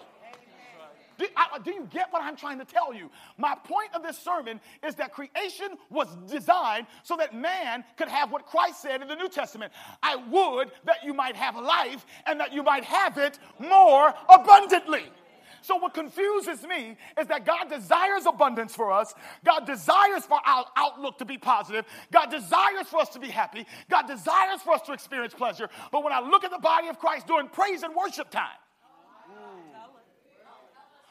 Do, 1.17 1.25
I, 1.35 1.59
do, 1.59 1.71
you 1.71 1.87
get 1.89 2.11
what 2.11 2.21
I'm 2.21 2.35
trying 2.35 2.59
to 2.59 2.65
tell 2.65 2.93
you? 2.93 3.09
My 3.37 3.55
point 3.55 3.89
of 3.93 4.03
this 4.03 4.17
sermon 4.17 4.59
is 4.85 4.95
that 4.95 5.13
creation 5.13 5.69
was 5.89 6.07
designed 6.29 6.87
so 7.03 7.15
that 7.17 7.35
man 7.35 7.83
could 7.97 8.07
have 8.07 8.31
what 8.31 8.45
Christ 8.45 8.81
said 8.81 9.01
in 9.01 9.07
the 9.07 9.15
New 9.15 9.29
Testament 9.29 9.73
I 10.03 10.15
would 10.15 10.71
that 10.85 11.03
you 11.03 11.13
might 11.13 11.35
have 11.35 11.55
life 11.55 12.05
and 12.25 12.39
that 12.39 12.53
you 12.53 12.63
might 12.63 12.83
have 12.83 13.17
it 13.17 13.39
more 13.59 14.13
abundantly. 14.29 15.05
So, 15.61 15.75
what 15.75 15.93
confuses 15.93 16.63
me 16.63 16.95
is 17.19 17.27
that 17.27 17.45
God 17.45 17.69
desires 17.69 18.25
abundance 18.25 18.73
for 18.73 18.91
us. 18.91 19.13
God 19.43 19.65
desires 19.65 20.23
for 20.23 20.39
our 20.45 20.65
outlook 20.77 21.17
to 21.17 21.25
be 21.25 21.37
positive. 21.37 21.85
God 22.11 22.27
desires 22.31 22.87
for 22.87 23.01
us 23.01 23.09
to 23.09 23.19
be 23.19 23.27
happy. 23.27 23.65
God 23.89 24.07
desires 24.07 24.61
for 24.63 24.73
us 24.73 24.81
to 24.83 24.93
experience 24.93 25.33
pleasure. 25.33 25.69
But 25.91 26.03
when 26.05 26.13
I 26.13 26.21
look 26.21 26.43
at 26.45 26.51
the 26.51 26.59
body 26.59 26.87
of 26.87 26.99
Christ 26.99 27.27
during 27.27 27.49
praise 27.49 27.83
and 27.83 27.93
worship 27.95 28.29
time, 28.29 28.55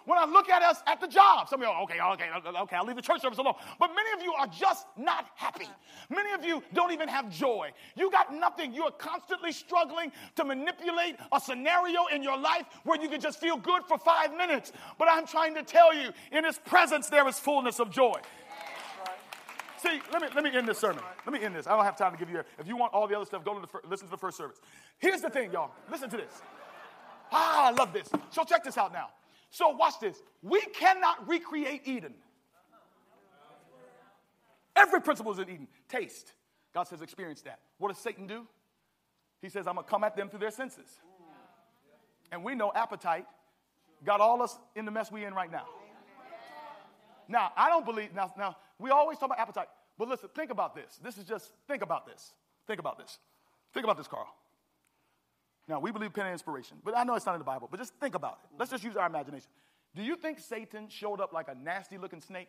when 0.06 0.18
I 0.18 0.24
look 0.24 0.48
at 0.48 0.62
us 0.62 0.82
at 0.86 1.00
the 1.00 1.06
job, 1.06 1.48
some 1.48 1.60
of 1.60 1.66
you 1.66 1.72
are, 1.72 1.82
okay, 1.82 2.00
okay, 2.00 2.28
okay, 2.62 2.76
I'll 2.76 2.86
leave 2.86 2.96
the 2.96 3.02
church 3.02 3.20
service 3.20 3.38
alone. 3.38 3.54
But 3.78 3.90
many 3.94 4.10
of 4.16 4.22
you 4.24 4.32
are 4.32 4.46
just 4.46 4.86
not 4.96 5.26
happy. 5.34 5.68
Many 6.08 6.32
of 6.32 6.44
you 6.44 6.62
don't 6.72 6.92
even 6.92 7.08
have 7.08 7.30
joy. 7.30 7.72
You 7.96 8.10
got 8.10 8.32
nothing. 8.32 8.72
You 8.72 8.84
are 8.84 8.92
constantly 8.92 9.52
struggling 9.52 10.12
to 10.36 10.44
manipulate 10.44 11.16
a 11.32 11.40
scenario 11.40 12.06
in 12.14 12.22
your 12.22 12.38
life 12.38 12.66
where 12.84 13.00
you 13.00 13.08
can 13.08 13.20
just 13.20 13.40
feel 13.40 13.56
good 13.56 13.82
for 13.88 13.98
five 13.98 14.36
minutes. 14.36 14.72
But 14.98 15.08
I'm 15.10 15.26
trying 15.26 15.54
to 15.56 15.62
tell 15.62 15.94
you, 15.94 16.10
in 16.32 16.44
His 16.44 16.58
presence, 16.58 17.08
there 17.08 17.26
is 17.28 17.38
fullness 17.38 17.80
of 17.80 17.90
joy. 17.90 18.20
See, 19.78 20.00
let 20.12 20.22
me, 20.22 20.28
let 20.34 20.42
me 20.42 20.50
end 20.54 20.66
this 20.66 20.78
sermon. 20.78 21.02
Let 21.26 21.32
me 21.32 21.44
end 21.44 21.54
this. 21.54 21.66
I 21.66 21.76
don't 21.76 21.84
have 21.84 21.98
time 21.98 22.12
to 22.12 22.18
give 22.18 22.30
you, 22.30 22.42
if 22.58 22.66
you 22.66 22.76
want 22.76 22.94
all 22.94 23.06
the 23.06 23.14
other 23.14 23.26
stuff, 23.26 23.44
go 23.44 23.54
to 23.54 23.60
the, 23.60 23.88
listen 23.88 24.06
to 24.06 24.10
the 24.10 24.16
first 24.16 24.36
service. 24.36 24.58
Here's 24.98 25.20
the 25.20 25.30
thing, 25.30 25.52
y'all. 25.52 25.72
Listen 25.90 26.08
to 26.10 26.16
this. 26.16 26.42
Ah, 27.30 27.68
I 27.68 27.70
love 27.72 27.92
this. 27.92 28.08
So 28.30 28.44
check 28.44 28.64
this 28.64 28.78
out 28.78 28.92
now. 28.92 29.08
So, 29.56 29.70
watch 29.70 29.94
this. 30.02 30.22
We 30.42 30.60
cannot 30.60 31.26
recreate 31.26 31.80
Eden. 31.86 32.12
Every 34.76 35.00
principle 35.00 35.32
is 35.32 35.38
in 35.38 35.48
Eden. 35.48 35.68
Taste. 35.88 36.34
God 36.74 36.82
says, 36.82 37.00
experience 37.00 37.40
that. 37.40 37.60
What 37.78 37.88
does 37.88 37.96
Satan 37.96 38.26
do? 38.26 38.46
He 39.40 39.48
says, 39.48 39.66
I'm 39.66 39.76
going 39.76 39.86
to 39.86 39.90
come 39.90 40.04
at 40.04 40.14
them 40.14 40.28
through 40.28 40.40
their 40.40 40.50
senses. 40.50 41.00
And 42.30 42.44
we 42.44 42.54
know 42.54 42.70
appetite 42.74 43.24
got 44.04 44.20
all 44.20 44.42
us 44.42 44.58
in 44.74 44.84
the 44.84 44.90
mess 44.90 45.10
we 45.10 45.24
in 45.24 45.32
right 45.32 45.50
now. 45.50 45.64
Now, 47.26 47.52
I 47.56 47.70
don't 47.70 47.86
believe, 47.86 48.14
now, 48.14 48.30
now, 48.36 48.58
we 48.78 48.90
always 48.90 49.16
talk 49.16 49.28
about 49.28 49.38
appetite, 49.38 49.68
but 49.96 50.06
listen, 50.06 50.28
think 50.36 50.50
about 50.50 50.74
this. 50.74 51.00
This 51.02 51.16
is 51.16 51.24
just, 51.24 51.50
think 51.66 51.82
about 51.82 52.06
this. 52.06 52.34
Think 52.66 52.78
about 52.78 52.98
this. 52.98 53.16
Think 53.72 53.84
about 53.84 53.96
this, 53.96 54.06
Carl. 54.06 54.28
Now, 55.68 55.80
we 55.80 55.90
believe 55.90 56.12
pen 56.12 56.26
and 56.26 56.32
inspiration, 56.32 56.76
but 56.84 56.96
I 56.96 57.02
know 57.02 57.14
it's 57.14 57.26
not 57.26 57.34
in 57.34 57.40
the 57.40 57.44
Bible, 57.44 57.68
but 57.70 57.80
just 57.80 57.94
think 57.94 58.14
about 58.14 58.38
it. 58.44 58.50
Let's 58.58 58.70
just 58.70 58.84
use 58.84 58.96
our 58.96 59.06
imagination. 59.06 59.48
Do 59.96 60.02
you 60.02 60.14
think 60.14 60.38
Satan 60.38 60.88
showed 60.88 61.20
up 61.20 61.32
like 61.32 61.48
a 61.48 61.54
nasty 61.54 61.98
looking 61.98 62.20
snake? 62.20 62.48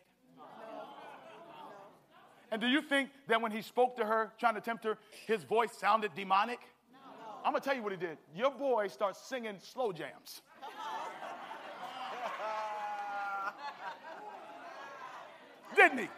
And 2.50 2.60
do 2.60 2.66
you 2.66 2.80
think 2.80 3.10
that 3.26 3.42
when 3.42 3.52
he 3.52 3.60
spoke 3.60 3.96
to 3.96 4.04
her, 4.04 4.32
trying 4.38 4.54
to 4.54 4.60
tempt 4.60 4.84
her, 4.84 4.96
his 5.26 5.44
voice 5.44 5.72
sounded 5.72 6.14
demonic? 6.14 6.60
No. 6.92 6.98
I'm 7.44 7.52
gonna 7.52 7.62
tell 7.62 7.74
you 7.74 7.82
what 7.82 7.92
he 7.92 7.98
did. 7.98 8.16
Your 8.34 8.50
boy 8.50 8.88
starts 8.88 9.20
singing 9.20 9.56
slow 9.60 9.92
jams. 9.92 10.40
Didn't 15.76 15.98
he? 15.98 16.08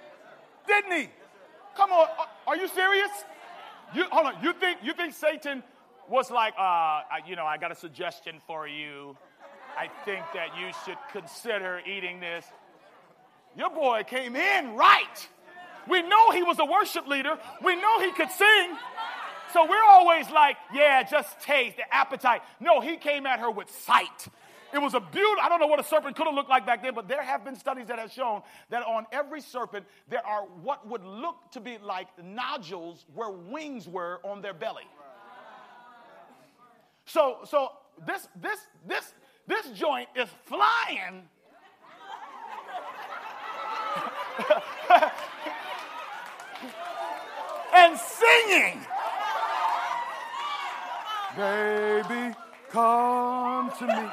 Didn't 0.68 0.92
he? 0.92 1.08
Come 1.76 1.90
on, 1.90 2.06
are 2.46 2.56
you 2.56 2.68
serious? 2.68 3.10
You 3.94 4.04
hold 4.10 4.26
on. 4.26 4.34
You 4.42 4.52
think 4.52 4.78
you 4.84 4.92
think 4.92 5.14
Satan 5.14 5.64
was 6.10 6.30
like, 6.30 6.54
uh, 6.58 6.60
I, 6.60 7.20
you 7.26 7.36
know, 7.36 7.46
I 7.46 7.56
got 7.56 7.70
a 7.70 7.74
suggestion 7.74 8.40
for 8.46 8.66
you. 8.66 9.16
I 9.78 9.88
think 10.04 10.24
that 10.34 10.48
you 10.58 10.72
should 10.84 10.98
consider 11.12 11.80
eating 11.86 12.18
this. 12.18 12.44
Your 13.56 13.70
boy 13.70 14.02
came 14.06 14.34
in 14.34 14.74
right. 14.74 15.28
We 15.88 16.02
know 16.02 16.32
he 16.32 16.42
was 16.42 16.58
a 16.58 16.64
worship 16.64 17.06
leader. 17.06 17.38
We 17.62 17.76
know 17.76 18.00
he 18.00 18.12
could 18.12 18.30
sing. 18.30 18.76
So 19.52 19.66
we're 19.66 19.84
always 19.84 20.28
like, 20.30 20.56
yeah, 20.74 21.02
just 21.02 21.40
taste 21.40 21.76
the 21.76 21.94
appetite. 21.94 22.42
No, 22.60 22.80
he 22.80 22.96
came 22.96 23.26
at 23.26 23.40
her 23.40 23.50
with 23.50 23.70
sight. 23.70 24.28
It 24.72 24.78
was 24.78 24.94
a 24.94 25.00
beautiful, 25.00 25.42
I 25.42 25.48
don't 25.48 25.58
know 25.58 25.66
what 25.66 25.80
a 25.80 25.84
serpent 25.84 26.16
could 26.16 26.26
have 26.26 26.34
looked 26.34 26.50
like 26.50 26.64
back 26.64 26.82
then, 26.82 26.94
but 26.94 27.08
there 27.08 27.22
have 27.22 27.44
been 27.44 27.56
studies 27.56 27.86
that 27.88 27.98
have 27.98 28.12
shown 28.12 28.42
that 28.68 28.84
on 28.84 29.06
every 29.10 29.40
serpent, 29.40 29.84
there 30.08 30.24
are 30.24 30.42
what 30.62 30.86
would 30.86 31.04
look 31.04 31.36
to 31.52 31.60
be 31.60 31.78
like 31.82 32.06
nodules 32.22 33.04
where 33.14 33.30
wings 33.30 33.88
were 33.88 34.20
on 34.24 34.42
their 34.42 34.54
belly. 34.54 34.86
So, 37.12 37.38
so 37.44 37.72
this, 38.06 38.28
this, 38.40 38.60
this, 38.86 39.14
this 39.48 39.66
joint 39.76 40.08
is 40.14 40.28
flying. 40.44 41.28
and 47.74 47.98
singing. 47.98 48.86
Baby, 51.36 52.36
come 52.70 53.72
to 53.78 53.86
me. 53.88 54.08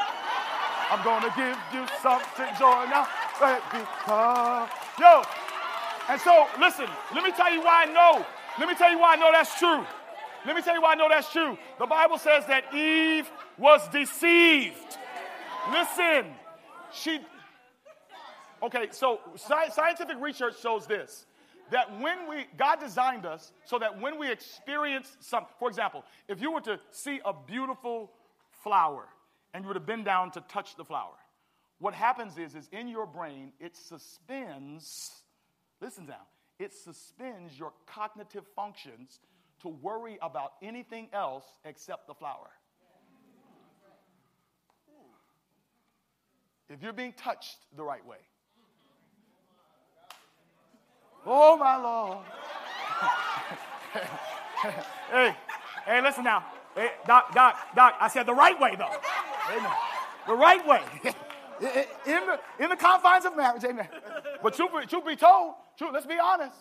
I'm 0.90 1.04
gonna 1.04 1.32
give 1.38 1.56
you 1.74 1.86
something 2.02 2.48
joy 2.58 2.86
now. 2.90 3.08
Baby, 3.40 3.86
come. 4.06 4.68
Yo, 5.00 5.22
and 6.10 6.20
so 6.20 6.48
listen, 6.60 6.88
let 7.14 7.24
me 7.24 7.32
tell 7.32 7.54
you 7.54 7.62
why 7.62 7.84
I 7.88 7.94
know. 7.94 8.26
Let 8.58 8.68
me 8.68 8.74
tell 8.74 8.90
you 8.90 8.98
why 8.98 9.14
I 9.14 9.18
know 9.18 9.32
that's 9.32 9.60
true. 9.60 9.86
Let 10.48 10.56
me 10.56 10.62
tell 10.62 10.76
you 10.76 10.82
why 10.82 10.94
I 10.94 10.96
know 10.96 11.10
that's 11.10 11.30
true. 11.30 11.58
The 11.78 11.86
Bible 11.86 12.18
says 12.18 12.46
that 12.46 12.74
Eve 12.74 13.30
was 13.58 13.86
deceived. 13.90 14.98
Listen, 15.70 16.28
she. 16.94 17.20
Okay, 18.64 18.88
so 18.92 19.20
sci- 19.36 19.70
scientific 19.74 20.16
research 20.22 20.60
shows 20.62 20.88
this 20.88 21.26
that 21.70 22.00
when 22.00 22.30
we, 22.30 22.46
God 22.58 22.80
designed 22.80 23.26
us 23.26 23.52
so 23.66 23.78
that 23.78 24.00
when 24.00 24.18
we 24.18 24.32
experience 24.32 25.18
something, 25.20 25.54
for 25.60 25.68
example, 25.68 26.06
if 26.30 26.42
you 26.42 26.54
were 26.54 26.62
to 26.62 26.80
see 26.92 27.20
a 27.26 27.34
beautiful 27.34 28.10
flower 28.64 29.04
and 29.54 29.66
you 29.66 29.68
were 29.68 29.74
to 29.74 29.82
bend 29.82 30.06
down 30.06 30.32
to 30.32 30.42
touch 30.48 30.78
the 30.78 30.86
flower, 30.86 31.16
what 31.80 31.94
happens 31.94 32.38
is, 32.38 32.56
is 32.56 32.70
in 32.72 32.88
your 32.88 33.06
brain, 33.06 33.52
it 33.60 33.76
suspends, 33.76 35.12
listen 35.82 36.06
now, 36.06 36.26
it 36.58 36.74
suspends 36.74 37.60
your 37.60 37.74
cognitive 37.86 38.46
functions 38.56 39.20
to 39.62 39.70
worry 39.70 40.18
about 40.22 40.54
anything 40.62 41.10
else 41.14 41.46
except 41.66 42.08
the 42.08 42.14
flower. 42.14 42.50
If 46.70 46.82
you're 46.84 46.94
being 46.94 47.14
touched 47.14 47.58
the 47.76 47.84
right 47.84 48.06
way. 48.06 48.18
Oh, 51.26 51.58
my 51.58 51.78
Lord. 51.78 52.26
hey, 55.12 55.36
hey, 55.86 56.02
listen 56.02 56.24
now. 56.24 56.46
Hey, 56.76 56.92
Doc, 57.06 57.34
Doc, 57.34 57.58
Doc, 57.76 57.96
I 58.00 58.08
said 58.08 58.26
the 58.26 58.34
right 58.34 58.60
way, 58.60 58.76
though. 58.78 58.92
Amen. 59.52 59.72
The 60.28 60.36
right 60.36 60.66
way. 60.68 60.82
in, 61.62 62.26
the, 62.26 62.40
in 62.60 62.70
the 62.70 62.76
confines 62.76 63.26
of 63.26 63.36
marriage, 63.36 63.64
amen. 63.64 63.88
But 64.44 64.54
truth, 64.54 64.72
truth 64.88 65.06
be 65.06 65.16
told, 65.16 65.56
truth, 65.78 65.92
let's 65.94 66.06
be 66.06 66.18
honest. 66.22 66.58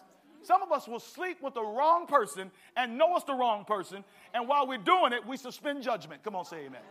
Some 0.47 0.63
of 0.63 0.71
us 0.71 0.87
will 0.87 1.01
sleep 1.01 1.43
with 1.43 1.55
the 1.55 1.63
wrong 1.63 2.07
person 2.07 2.53
and 2.77 2.97
know 2.97 3.17
it's 3.17 3.25
the 3.25 3.35
wrong 3.35 3.65
person, 3.65 4.05
and 4.33 4.47
while 4.47 4.69
we're 4.69 4.79
doing 4.79 5.13
it, 5.13 5.27
we 5.27 5.37
suspend 5.37 5.83
judgment. 5.83 6.23
Come 6.23 6.37
on, 6.37 6.45
say 6.45 6.67
amen. 6.67 6.83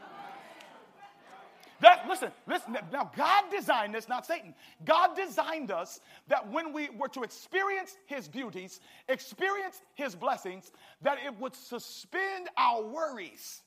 That, 1.80 2.06
listen, 2.08 2.32
listen. 2.48 2.78
Now, 2.92 3.12
God 3.16 3.46
designed 3.52 3.94
this, 3.94 4.10
not 4.10 4.26
Satan. 4.26 4.54
God 4.84 5.16
designed 5.16 5.72
us 5.72 6.02
that 6.28 6.52
when 6.52 6.74
we 6.74 6.90
were 6.98 7.08
to 7.10 7.24
experience 7.24 7.98
His 8.08 8.28
beauties, 8.28 8.82
experience 9.08 9.82
His 9.94 10.16
blessings, 10.16 10.72
that 11.02 11.18
it 11.26 11.40
would 11.40 11.56
suspend 11.56 12.50
our 12.58 12.84
worries. 12.84 13.62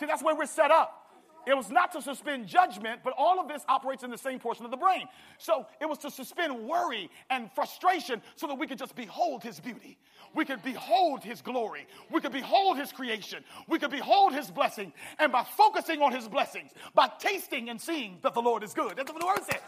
See, 0.00 0.06
that's 0.06 0.22
where 0.22 0.34
we're 0.34 0.46
set 0.46 0.72
up. 0.72 1.03
It 1.46 1.56
was 1.56 1.70
not 1.70 1.92
to 1.92 2.02
suspend 2.02 2.46
judgment, 2.46 3.00
but 3.04 3.14
all 3.16 3.40
of 3.40 3.48
this 3.48 3.62
operates 3.68 4.02
in 4.02 4.10
the 4.10 4.18
same 4.18 4.38
portion 4.38 4.64
of 4.64 4.70
the 4.70 4.76
brain. 4.76 5.06
So 5.38 5.66
it 5.80 5.86
was 5.86 5.98
to 5.98 6.10
suspend 6.10 6.66
worry 6.66 7.10
and 7.30 7.50
frustration 7.52 8.22
so 8.36 8.46
that 8.46 8.54
we 8.54 8.66
could 8.66 8.78
just 8.78 8.94
behold 8.94 9.42
his 9.42 9.60
beauty. 9.60 9.98
We 10.34 10.44
could 10.44 10.62
behold 10.62 11.22
his 11.22 11.40
glory. 11.40 11.86
We 12.10 12.20
could 12.20 12.32
behold 12.32 12.76
his 12.76 12.92
creation. 12.92 13.44
We 13.68 13.78
could 13.78 13.90
behold 13.90 14.34
his 14.34 14.50
blessing. 14.50 14.92
And 15.18 15.30
by 15.30 15.44
focusing 15.44 16.02
on 16.02 16.12
his 16.12 16.28
blessings, 16.28 16.72
by 16.94 17.08
tasting 17.18 17.70
and 17.70 17.80
seeing 17.80 18.18
that 18.22 18.34
the 18.34 18.42
Lord 18.42 18.62
is 18.64 18.74
good, 18.74 18.96
that's 18.96 19.12
what 19.12 19.20
the 19.20 19.26
word 19.26 19.44
says 19.44 19.62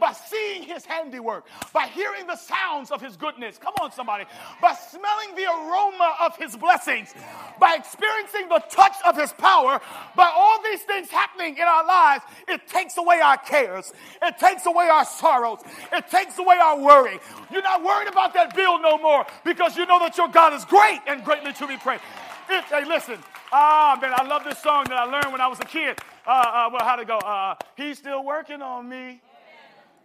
by 0.00 0.12
seeing 0.12 0.62
his 0.62 0.84
handiwork, 0.84 1.46
by 1.72 1.86
hearing 1.86 2.26
the 2.26 2.36
sounds 2.36 2.90
of 2.90 3.00
his 3.00 3.16
goodness. 3.16 3.58
Come 3.58 3.74
on, 3.80 3.92
somebody. 3.92 4.24
By 4.60 4.74
smelling 4.74 5.34
the 5.36 5.44
aroma 5.44 6.14
of 6.20 6.36
his 6.36 6.56
blessings, 6.56 7.14
by 7.58 7.74
experiencing 7.74 8.48
the 8.48 8.62
touch 8.70 8.96
of 9.06 9.16
his 9.16 9.32
power, 9.32 9.80
by 10.16 10.30
all 10.34 10.62
these 10.62 10.82
things 10.82 11.08
happening 11.10 11.21
in 11.62 11.66
our 11.66 11.86
lives, 11.86 12.24
it 12.48 12.66
takes 12.66 12.96
away 12.96 13.20
our 13.20 13.36
cares. 13.36 13.92
It 14.22 14.38
takes 14.38 14.66
away 14.66 14.88
our 14.88 15.04
sorrows. 15.04 15.60
It 15.92 16.08
takes 16.08 16.38
away 16.38 16.56
our 16.56 16.78
worry. 16.78 17.18
You're 17.50 17.62
not 17.62 17.82
worried 17.82 18.08
about 18.08 18.34
that 18.34 18.54
bill 18.54 18.80
no 18.80 18.98
more 18.98 19.26
because 19.44 19.76
you 19.76 19.86
know 19.86 19.98
that 19.98 20.16
your 20.16 20.28
God 20.28 20.52
is 20.52 20.64
great 20.64 21.00
and 21.06 21.24
greatly 21.24 21.52
to 21.54 21.66
be 21.66 21.76
praised. 21.76 22.02
It, 22.48 22.64
hey, 22.64 22.84
listen. 22.84 23.18
Ah, 23.52 23.98
man, 24.00 24.12
I 24.16 24.26
love 24.26 24.44
this 24.44 24.58
song 24.58 24.84
that 24.88 24.96
I 24.96 25.04
learned 25.04 25.32
when 25.32 25.40
I 25.40 25.48
was 25.48 25.60
a 25.60 25.64
kid. 25.64 25.98
Uh, 26.26 26.30
uh, 26.30 26.70
well, 26.72 26.84
how 26.84 26.96
to 26.96 27.04
go? 27.04 27.18
Uh, 27.18 27.54
he's 27.76 27.98
still 27.98 28.24
working 28.24 28.62
on 28.62 28.88
me 28.88 29.20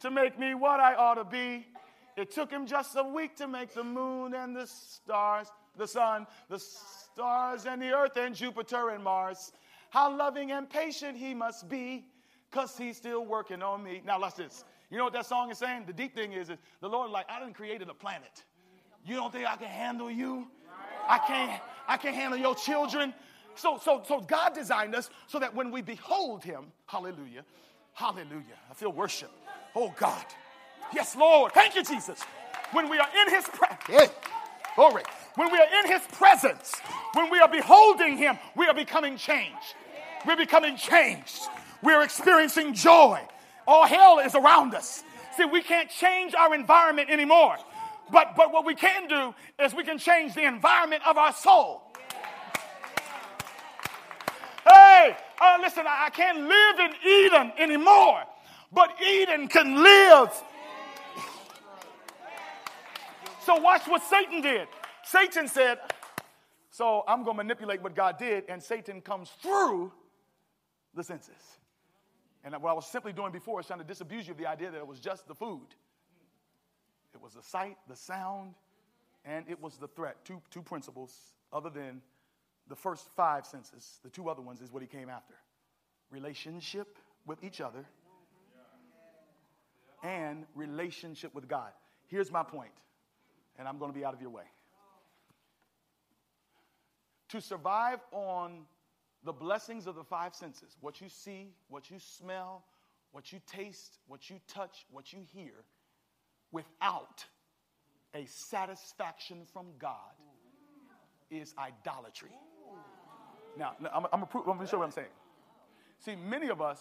to 0.01 0.11
make 0.11 0.37
me 0.37 0.53
what 0.53 0.79
I 0.79 0.95
ought 0.95 1.15
to 1.15 1.23
be. 1.23 1.65
It 2.17 2.31
took 2.31 2.51
him 2.51 2.65
just 2.65 2.95
a 2.95 3.03
week 3.03 3.35
to 3.37 3.47
make 3.47 3.73
the 3.73 3.83
moon 3.83 4.33
and 4.33 4.55
the 4.55 4.65
stars, 4.67 5.47
the 5.77 5.87
sun, 5.87 6.25
the 6.49 6.59
stars 6.59 7.65
and 7.65 7.81
the 7.81 7.91
earth 7.91 8.17
and 8.17 8.35
Jupiter 8.35 8.89
and 8.89 9.03
Mars. 9.03 9.51
How 9.89 10.15
loving 10.15 10.51
and 10.51 10.69
patient 10.69 11.17
he 11.17 11.33
must 11.33 11.69
be, 11.69 12.05
because 12.49 12.77
he's 12.77 12.97
still 12.97 13.25
working 13.25 13.61
on 13.61 13.83
me. 13.83 14.01
Now, 14.05 14.19
let's 14.19 14.35
this. 14.35 14.63
You 14.89 14.97
know 14.97 15.03
what 15.03 15.13
that 15.13 15.25
song 15.25 15.51
is 15.51 15.57
saying? 15.57 15.83
The 15.85 15.93
deep 15.93 16.15
thing 16.15 16.33
is, 16.33 16.49
is 16.49 16.57
the 16.81 16.87
Lord, 16.89 17.11
like, 17.11 17.25
I 17.29 17.39
didn't 17.39 17.55
created 17.55 17.89
a 17.89 17.93
planet. 17.93 18.43
You 19.05 19.15
don't 19.15 19.31
think 19.31 19.47
I 19.47 19.55
can 19.55 19.67
handle 19.67 20.11
you? 20.11 20.47
I 21.07 21.17
can't, 21.19 21.61
I 21.87 21.97
can't 21.97 22.15
handle 22.15 22.39
your 22.39 22.55
children. 22.55 23.13
So, 23.55 23.79
so, 23.81 24.03
so 24.07 24.19
God 24.19 24.53
designed 24.53 24.93
us 24.95 25.09
so 25.27 25.39
that 25.39 25.53
when 25.55 25.71
we 25.71 25.81
behold 25.81 26.43
him, 26.43 26.65
hallelujah, 26.85 27.43
hallelujah, 27.93 28.57
I 28.69 28.73
feel 28.73 28.91
worship. 28.91 29.31
Oh 29.75 29.93
God. 29.97 30.25
Yes, 30.93 31.15
Lord. 31.15 31.51
Thank 31.53 31.75
you, 31.75 31.83
Jesus. 31.83 32.21
When 32.71 32.89
we 32.89 32.97
are 32.99 33.07
in 33.25 33.33
his 33.33 33.45
presence, 33.45 34.13
glory. 34.75 35.03
When 35.37 35.51
we 35.51 35.57
are 35.57 35.83
in 35.83 35.91
his 35.91 36.01
presence, 36.11 36.73
when 37.13 37.31
we 37.31 37.39
are 37.39 37.47
beholding 37.47 38.17
him, 38.17 38.37
we 38.55 38.67
are 38.67 38.73
becoming 38.73 39.15
changed. 39.15 39.75
We're 40.25 40.35
becoming 40.35 40.75
changed. 40.75 41.43
We're 41.81 42.01
experiencing 42.01 42.73
joy. 42.73 43.21
All 43.65 43.85
hell 43.85 44.19
is 44.19 44.35
around 44.35 44.75
us. 44.75 45.03
See, 45.37 45.45
we 45.45 45.61
can't 45.61 45.89
change 45.89 46.35
our 46.35 46.53
environment 46.53 47.09
anymore. 47.09 47.55
But, 48.11 48.35
but 48.35 48.51
what 48.51 48.65
we 48.65 48.75
can 48.75 49.07
do 49.07 49.33
is 49.63 49.73
we 49.73 49.83
can 49.85 49.97
change 49.97 50.33
the 50.33 50.43
environment 50.43 51.03
of 51.07 51.17
our 51.17 51.31
soul. 51.31 51.83
Hey, 54.67 55.15
uh, 55.39 55.57
listen, 55.61 55.85
I, 55.87 56.07
I 56.07 56.09
can't 56.09 56.39
live 56.39 56.79
in 56.79 56.91
Eden 57.07 57.53
anymore 57.57 58.23
but 58.71 58.95
Eden 59.01 59.47
can 59.47 59.81
live. 59.81 60.29
So, 63.43 63.55
watch 63.55 63.87
what 63.87 64.03
Satan 64.03 64.41
did. 64.41 64.67
Satan 65.07 65.47
said, 65.47 65.79
So 66.69 67.03
I'm 67.07 67.23
going 67.23 67.37
to 67.37 67.43
manipulate 67.43 67.81
what 67.81 67.95
God 67.95 68.17
did, 68.17 68.43
and 68.49 68.61
Satan 68.61 68.99
comes 69.01 69.29
through 69.41 69.93
the 70.93 71.03
senses. 71.03 71.59
And 72.43 72.53
what 72.61 72.69
I 72.69 72.73
was 72.73 72.87
simply 72.87 73.13
doing 73.13 73.31
before 73.31 73.61
is 73.61 73.67
trying 73.67 73.79
to 73.79 73.85
disabuse 73.85 74.27
you 74.27 74.33
of 74.33 74.37
the 74.37 74.47
idea 74.47 74.69
that 74.69 74.77
it 74.77 74.87
was 74.87 74.99
just 74.99 75.27
the 75.27 75.35
food. 75.35 75.67
It 77.13 77.21
was 77.21 77.33
the 77.33 77.41
sight, 77.41 77.77
the 77.87 77.95
sound, 77.95 78.53
and 79.23 79.45
it 79.47 79.61
was 79.61 79.77
the 79.77 79.87
threat. 79.87 80.17
Two, 80.25 80.41
two 80.51 80.61
principles, 80.61 81.13
other 81.53 81.69
than 81.69 82.01
the 82.67 82.75
first 82.75 83.07
five 83.15 83.45
senses. 83.45 83.99
The 84.03 84.09
two 84.09 84.29
other 84.29 84.41
ones 84.41 84.61
is 84.61 84.73
what 84.73 84.81
he 84.81 84.87
came 84.87 85.09
after 85.09 85.35
relationship 86.11 86.97
with 87.25 87.43
each 87.43 87.59
other 87.59 87.85
and 90.03 90.45
relationship 90.53 91.33
with 91.33 91.47
God. 91.47 91.71
Here's 92.07 92.31
my 92.31 92.43
point, 92.43 92.71
and 93.57 93.67
I'm 93.67 93.77
going 93.77 93.91
to 93.91 93.97
be 93.97 94.05
out 94.05 94.13
of 94.13 94.21
your 94.21 94.29
way. 94.29 94.43
To 97.29 97.41
survive 97.41 97.99
on 98.11 98.65
the 99.23 99.33
blessings 99.33 99.87
of 99.87 99.95
the 99.95 100.03
five 100.03 100.33
senses 100.33 100.77
what 100.79 101.01
you 101.01 101.09
see, 101.09 101.49
what 101.69 101.89
you 101.91 101.97
smell, 101.99 102.63
what 103.11 103.31
you 103.31 103.39
taste, 103.47 103.99
what 104.07 104.29
you 104.29 104.39
touch, 104.47 104.85
what 104.91 105.11
you 105.11 105.19
hear 105.33 105.53
without 106.51 107.25
a 108.13 108.25
satisfaction 108.25 109.39
from 109.51 109.67
God 109.79 109.93
is 111.29 111.53
idolatry. 111.57 112.31
Now, 113.57 113.75
I'm, 113.93 114.05
I'm 114.13 114.23
going 114.31 114.59
to 114.59 114.67
show 114.67 114.77
what 114.77 114.85
I'm 114.85 114.91
saying. 114.91 115.07
See, 115.99 116.15
many 116.15 116.49
of 116.49 116.61
us, 116.61 116.79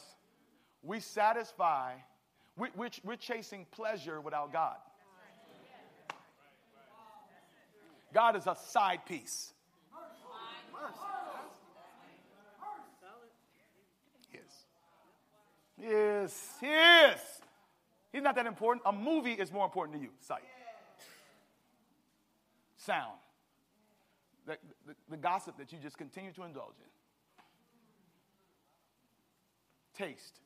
we 0.82 1.00
satisfy 1.00 1.94
we, 2.56 2.68
we're, 2.74 2.90
we're 3.04 3.16
chasing 3.16 3.66
pleasure 3.70 4.20
without 4.20 4.52
God. 4.52 4.76
God 8.14 8.36
is 8.36 8.46
a 8.46 8.56
side 8.56 9.00
piece. 9.06 9.52
Yes. 14.32 14.66
Yes, 15.78 16.54
yes. 16.62 17.40
He's 18.12 18.22
not 18.22 18.34
that 18.36 18.46
important. 18.46 18.82
A 18.86 18.92
movie 18.92 19.32
is 19.32 19.52
more 19.52 19.64
important 19.64 19.96
to 19.98 20.02
you. 20.02 20.10
Sight. 20.20 20.42
Sound. 22.76 23.18
The, 24.46 24.56
the, 24.86 24.94
the 25.10 25.16
gossip 25.16 25.58
that 25.58 25.72
you 25.72 25.78
just 25.78 25.98
continue 25.98 26.32
to 26.32 26.44
indulge 26.44 26.76
in. 26.78 26.86
Taste. 30.06 30.40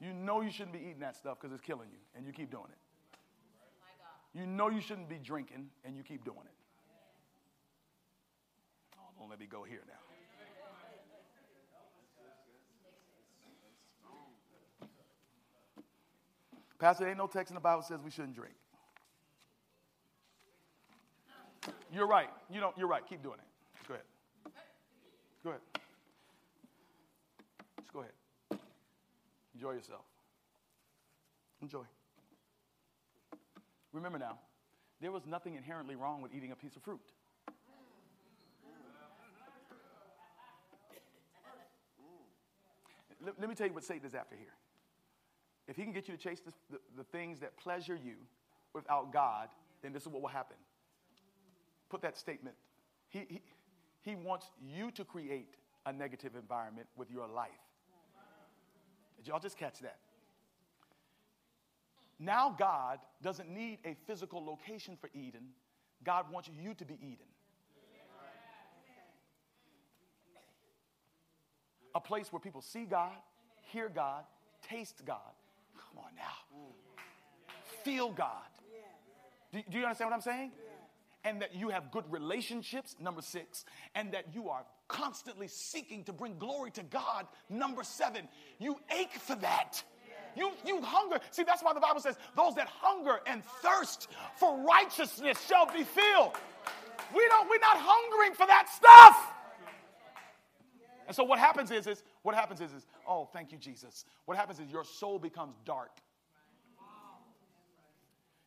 You 0.00 0.12
know 0.12 0.40
you 0.40 0.50
shouldn't 0.50 0.72
be 0.72 0.80
eating 0.80 1.00
that 1.00 1.16
stuff 1.16 1.38
because 1.40 1.54
it's 1.54 1.64
killing 1.64 1.88
you, 1.90 1.98
and 2.16 2.26
you 2.26 2.32
keep 2.32 2.50
doing 2.50 2.66
it. 2.68 2.78
Oh 3.14 4.40
you 4.40 4.46
know 4.46 4.68
you 4.68 4.80
shouldn't 4.80 5.08
be 5.08 5.18
drinking, 5.18 5.68
and 5.84 5.96
you 5.96 6.02
keep 6.02 6.24
doing 6.24 6.44
it. 6.44 6.61
Don't 9.22 9.30
let 9.30 9.38
me 9.38 9.46
go 9.46 9.62
here 9.62 9.82
now. 9.86 9.94
Pastor, 16.80 17.06
ain't 17.06 17.18
no 17.18 17.28
text 17.28 17.52
in 17.52 17.54
the 17.54 17.60
Bible 17.60 17.82
says 17.82 18.00
we 18.04 18.10
shouldn't 18.10 18.34
drink. 18.34 18.56
You're 21.94 22.08
right. 22.08 22.30
You 22.50 22.58
don't, 22.58 22.76
you're 22.76 22.88
right. 22.88 23.06
Keep 23.08 23.22
doing 23.22 23.38
it. 23.38 23.86
Go 23.86 23.94
ahead. 23.94 24.06
Go 25.44 25.50
ahead. 25.50 25.60
Just 27.78 27.92
go 27.92 28.00
ahead. 28.00 28.60
Enjoy 29.54 29.70
yourself. 29.70 30.02
Enjoy. 31.60 31.84
Remember 33.92 34.18
now, 34.18 34.40
there 35.00 35.12
was 35.12 35.22
nothing 35.26 35.54
inherently 35.54 35.94
wrong 35.94 36.22
with 36.22 36.34
eating 36.34 36.50
a 36.50 36.56
piece 36.56 36.74
of 36.74 36.82
fruit. 36.82 36.98
Let, 43.24 43.40
let 43.40 43.48
me 43.48 43.54
tell 43.54 43.66
you 43.66 43.72
what 43.72 43.84
Satan 43.84 44.06
is 44.06 44.14
after 44.14 44.36
here. 44.36 44.54
If 45.68 45.76
he 45.76 45.84
can 45.84 45.92
get 45.92 46.08
you 46.08 46.16
to 46.16 46.22
chase 46.22 46.40
the, 46.40 46.52
the, 46.70 46.78
the 46.98 47.04
things 47.04 47.40
that 47.40 47.56
pleasure 47.56 47.94
you 47.94 48.14
without 48.74 49.12
God, 49.12 49.48
then 49.82 49.92
this 49.92 50.02
is 50.02 50.08
what 50.08 50.22
will 50.22 50.28
happen. 50.28 50.56
Put 51.88 52.02
that 52.02 52.16
statement. 52.16 52.56
He, 53.08 53.26
he, 53.28 53.42
he 54.02 54.14
wants 54.16 54.50
you 54.60 54.90
to 54.92 55.04
create 55.04 55.54
a 55.86 55.92
negative 55.92 56.34
environment 56.34 56.86
with 56.96 57.10
your 57.10 57.28
life. 57.28 57.50
Did 59.16 59.28
y'all 59.28 59.40
just 59.40 59.58
catch 59.58 59.80
that? 59.80 59.98
Now, 62.18 62.54
God 62.56 62.98
doesn't 63.22 63.48
need 63.48 63.78
a 63.84 63.96
physical 64.06 64.44
location 64.44 64.96
for 65.00 65.10
Eden. 65.12 65.48
God 66.04 66.30
wants 66.30 66.48
you 66.60 66.74
to 66.74 66.84
be 66.84 66.94
Eden. 66.94 67.31
A 71.94 72.00
place 72.00 72.32
where 72.32 72.40
people 72.40 72.60
see 72.60 72.84
God, 72.84 73.12
hear 73.72 73.88
God, 73.88 74.24
taste 74.68 75.02
God. 75.06 75.18
Come 75.76 76.04
on 76.04 76.14
now. 76.16 76.60
Feel 77.84 78.10
God. 78.10 78.36
Do, 79.52 79.60
do 79.70 79.78
you 79.78 79.84
understand 79.84 80.10
what 80.10 80.16
I'm 80.16 80.22
saying? 80.22 80.52
and 81.24 81.40
that 81.40 81.54
you 81.54 81.68
have 81.68 81.90
good 81.90 82.04
relationships, 82.10 82.96
number 83.00 83.22
six, 83.22 83.64
and 83.94 84.12
that 84.12 84.26
you 84.34 84.48
are 84.48 84.64
constantly 84.88 85.48
seeking 85.48 86.04
to 86.04 86.12
bring 86.12 86.36
glory 86.38 86.70
to 86.72 86.82
God, 86.82 87.26
number 87.48 87.84
seven. 87.84 88.28
You 88.58 88.78
ache 88.98 89.12
for 89.12 89.36
that. 89.36 89.82
You, 90.34 90.50
you 90.64 90.80
hunger. 90.82 91.20
See, 91.30 91.44
that's 91.44 91.62
why 91.62 91.74
the 91.74 91.80
Bible 91.80 92.00
says, 92.00 92.16
those 92.34 92.54
that 92.54 92.66
hunger 92.68 93.20
and 93.26 93.44
thirst 93.62 94.08
for 94.36 94.58
righteousness 94.58 95.38
shall 95.46 95.66
be 95.66 95.84
filled. 95.84 96.32
We 97.14 97.26
don't, 97.28 97.48
we're 97.48 97.58
not 97.58 97.76
hungering 97.78 98.34
for 98.34 98.46
that 98.46 98.68
stuff. 98.68 99.31
And 101.12 101.16
so 101.18 101.24
what 101.24 101.38
happens 101.38 101.70
is, 101.70 101.86
is 101.86 102.02
what 102.22 102.34
happens 102.34 102.62
is, 102.62 102.72
is, 102.72 102.86
oh, 103.06 103.28
thank 103.34 103.52
you, 103.52 103.58
Jesus. 103.58 104.06
What 104.24 104.38
happens 104.38 104.58
is 104.60 104.72
your 104.72 104.82
soul 104.82 105.18
becomes 105.18 105.56
dark. 105.62 105.90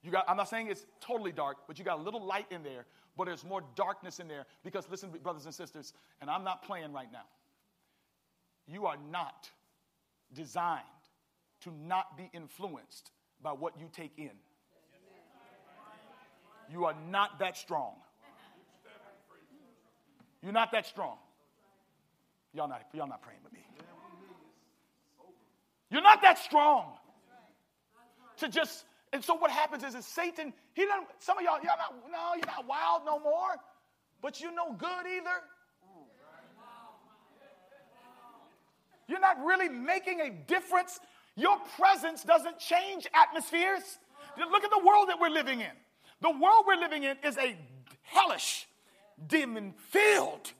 You 0.02 0.10
got, 0.10 0.26
I'm 0.28 0.36
not 0.36 0.50
saying 0.50 0.70
it's 0.72 0.88
totally 1.00 1.32
dark, 1.32 1.58
but 1.68 1.78
you 1.78 1.86
got 1.86 2.00
a 2.00 2.02
little 2.02 2.26
light 2.26 2.48
in 2.50 2.64
there, 2.64 2.88
but 3.16 3.26
there's 3.26 3.44
more 3.44 3.62
darkness 3.76 4.20
in 4.20 4.28
there. 4.28 4.48
Because 4.64 4.90
listen, 4.90 5.12
brothers 5.22 5.46
and 5.46 5.54
sisters, 5.54 5.94
and 6.22 6.28
I'm 6.28 6.44
not 6.44 6.64
playing 6.64 6.92
right 6.92 7.12
now. 7.14 7.28
You 8.68 8.88
are 8.88 8.98
not 9.12 9.48
designed 10.34 10.82
to 11.62 11.72
not 11.72 12.18
be 12.18 12.32
influenced 12.34 13.12
by 13.44 13.52
what 13.52 13.80
you 13.80 13.92
take 13.94 14.14
in. 14.18 14.32
You 16.72 16.86
are 16.86 16.96
not 17.12 17.38
that 17.38 17.58
strong. 17.58 17.94
You're 20.42 20.52
not 20.52 20.72
that 20.72 20.88
strong. 20.88 21.18
Y'all 22.56 22.70
not, 22.70 22.84
y'all 22.94 23.08
not 23.08 23.22
praying 23.22 23.40
with 23.44 23.52
me. 23.52 23.60
You're 25.92 26.02
not 26.02 26.22
that 26.22 26.40
strong 26.40 26.94
to 28.38 28.48
just. 28.48 28.86
And 29.12 29.24
so 29.24 29.36
what 29.36 29.52
happens 29.52 29.84
is, 29.84 29.94
is 29.94 30.06
Satan. 30.06 30.54
He 30.74 30.86
doesn't. 30.86 31.08
Some 31.20 31.38
of 31.38 31.44
y'all, 31.44 31.58
y'all 31.58 31.78
not. 31.78 31.94
No, 32.10 32.36
you're 32.36 32.46
not 32.46 32.66
wild 32.66 33.02
no 33.06 33.20
more. 33.20 33.58
But 34.22 34.40
you're 34.40 34.54
no 34.54 34.72
good 34.74 35.06
either. 35.06 35.42
You're 39.08 39.20
not 39.20 39.44
really 39.44 39.70
making 39.70 40.22
a 40.22 40.30
difference. 40.30 41.00
Your 41.36 41.58
presence 41.78 42.24
doesn't 42.24 42.58
change 42.58 43.06
atmospheres. 43.14 44.00
Look 44.38 44.64
at 44.64 44.72
the 44.72 44.84
world 44.84 45.10
that 45.10 45.20
we're 45.20 45.30
living 45.30 45.60
in. 45.60 45.72
The 46.22 46.32
world 46.32 46.64
we're 46.66 46.80
living 46.80 47.04
in 47.04 47.18
is 47.24 47.38
a 47.38 47.56
hellish, 48.02 48.66
demon 49.28 49.74
filled 49.78 50.54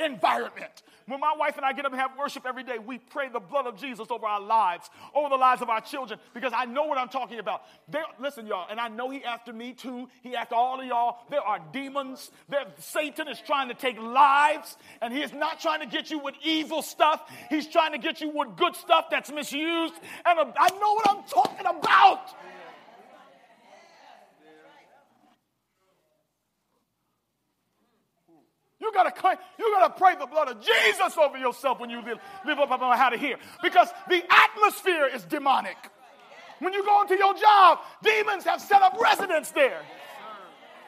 environment. 0.00 0.82
When 1.06 1.20
my 1.20 1.34
wife 1.38 1.56
and 1.56 1.66
I 1.66 1.72
get 1.72 1.84
up 1.84 1.92
and 1.92 2.00
have 2.00 2.12
worship 2.18 2.46
every 2.46 2.62
day, 2.62 2.78
we 2.78 2.98
pray 2.98 3.28
the 3.28 3.40
blood 3.40 3.66
of 3.66 3.76
Jesus 3.76 4.10
over 4.10 4.24
our 4.24 4.40
lives, 4.40 4.88
over 5.14 5.28
the 5.28 5.36
lives 5.36 5.60
of 5.60 5.68
our 5.68 5.80
children, 5.80 6.18
because 6.32 6.52
I 6.54 6.64
know 6.64 6.84
what 6.84 6.96
I'm 6.96 7.08
talking 7.08 7.38
about. 7.38 7.62
There, 7.88 8.04
listen, 8.18 8.46
y'all, 8.46 8.66
and 8.70 8.80
I 8.80 8.88
know 8.88 9.10
he 9.10 9.22
after 9.22 9.52
me 9.52 9.74
too. 9.74 10.08
He 10.22 10.34
after 10.34 10.54
all 10.54 10.80
of 10.80 10.86
y'all. 10.86 11.18
There 11.30 11.42
are 11.42 11.60
demons. 11.72 12.30
There, 12.48 12.64
Satan 12.78 13.28
is 13.28 13.38
trying 13.40 13.68
to 13.68 13.74
take 13.74 13.98
lives, 13.98 14.76
and 15.02 15.12
he 15.12 15.20
is 15.20 15.32
not 15.32 15.60
trying 15.60 15.80
to 15.80 15.86
get 15.86 16.10
you 16.10 16.18
with 16.18 16.34
evil 16.42 16.80
stuff. 16.80 17.30
He's 17.50 17.66
trying 17.66 17.92
to 17.92 17.98
get 17.98 18.20
you 18.20 18.30
with 18.30 18.56
good 18.56 18.74
stuff 18.74 19.06
that's 19.10 19.30
misused. 19.30 19.94
And 20.24 20.52
I 20.58 20.68
know 20.80 20.94
what 20.94 21.08
I'm 21.10 21.22
talking 21.24 21.66
about. 21.66 22.30
You 28.94 29.02
gotta 29.02 29.38
you 29.58 29.74
gotta 29.76 29.94
pray 29.94 30.14
the 30.14 30.26
blood 30.26 30.48
of 30.48 30.60
Jesus 30.60 31.18
over 31.18 31.36
yourself 31.36 31.80
when 31.80 31.90
you 31.90 32.00
live, 32.00 32.18
live 32.46 32.60
up 32.60 32.70
on 32.70 32.96
how 32.96 33.08
to 33.08 33.16
hear. 33.16 33.38
Because 33.60 33.88
the 34.08 34.22
atmosphere 34.30 35.10
is 35.12 35.24
demonic. 35.24 35.76
When 36.60 36.72
you 36.72 36.84
go 36.84 37.02
into 37.02 37.16
your 37.16 37.34
job, 37.34 37.80
demons 38.04 38.44
have 38.44 38.60
set 38.60 38.82
up 38.82 38.96
residence 39.00 39.50
there. 39.50 39.80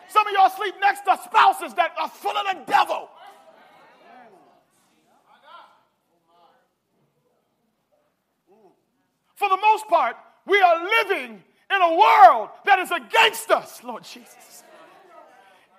Some 0.08 0.24
of 0.24 0.32
y'all 0.32 0.50
sleep 0.50 0.76
next 0.80 1.00
to 1.00 1.18
spouses 1.24 1.74
that 1.74 1.94
are 2.00 2.08
full 2.08 2.36
of 2.36 2.46
the 2.46 2.70
devil. 2.70 3.08
For 9.34 9.48
the 9.48 9.56
most 9.56 9.88
part, 9.88 10.16
we 10.46 10.60
are 10.60 10.84
living 10.84 11.42
in 11.74 11.82
a 11.82 11.90
world 11.90 12.50
that 12.66 12.78
is 12.78 12.92
against 12.92 13.50
us, 13.50 13.82
Lord 13.82 14.04
Jesus. 14.04 14.62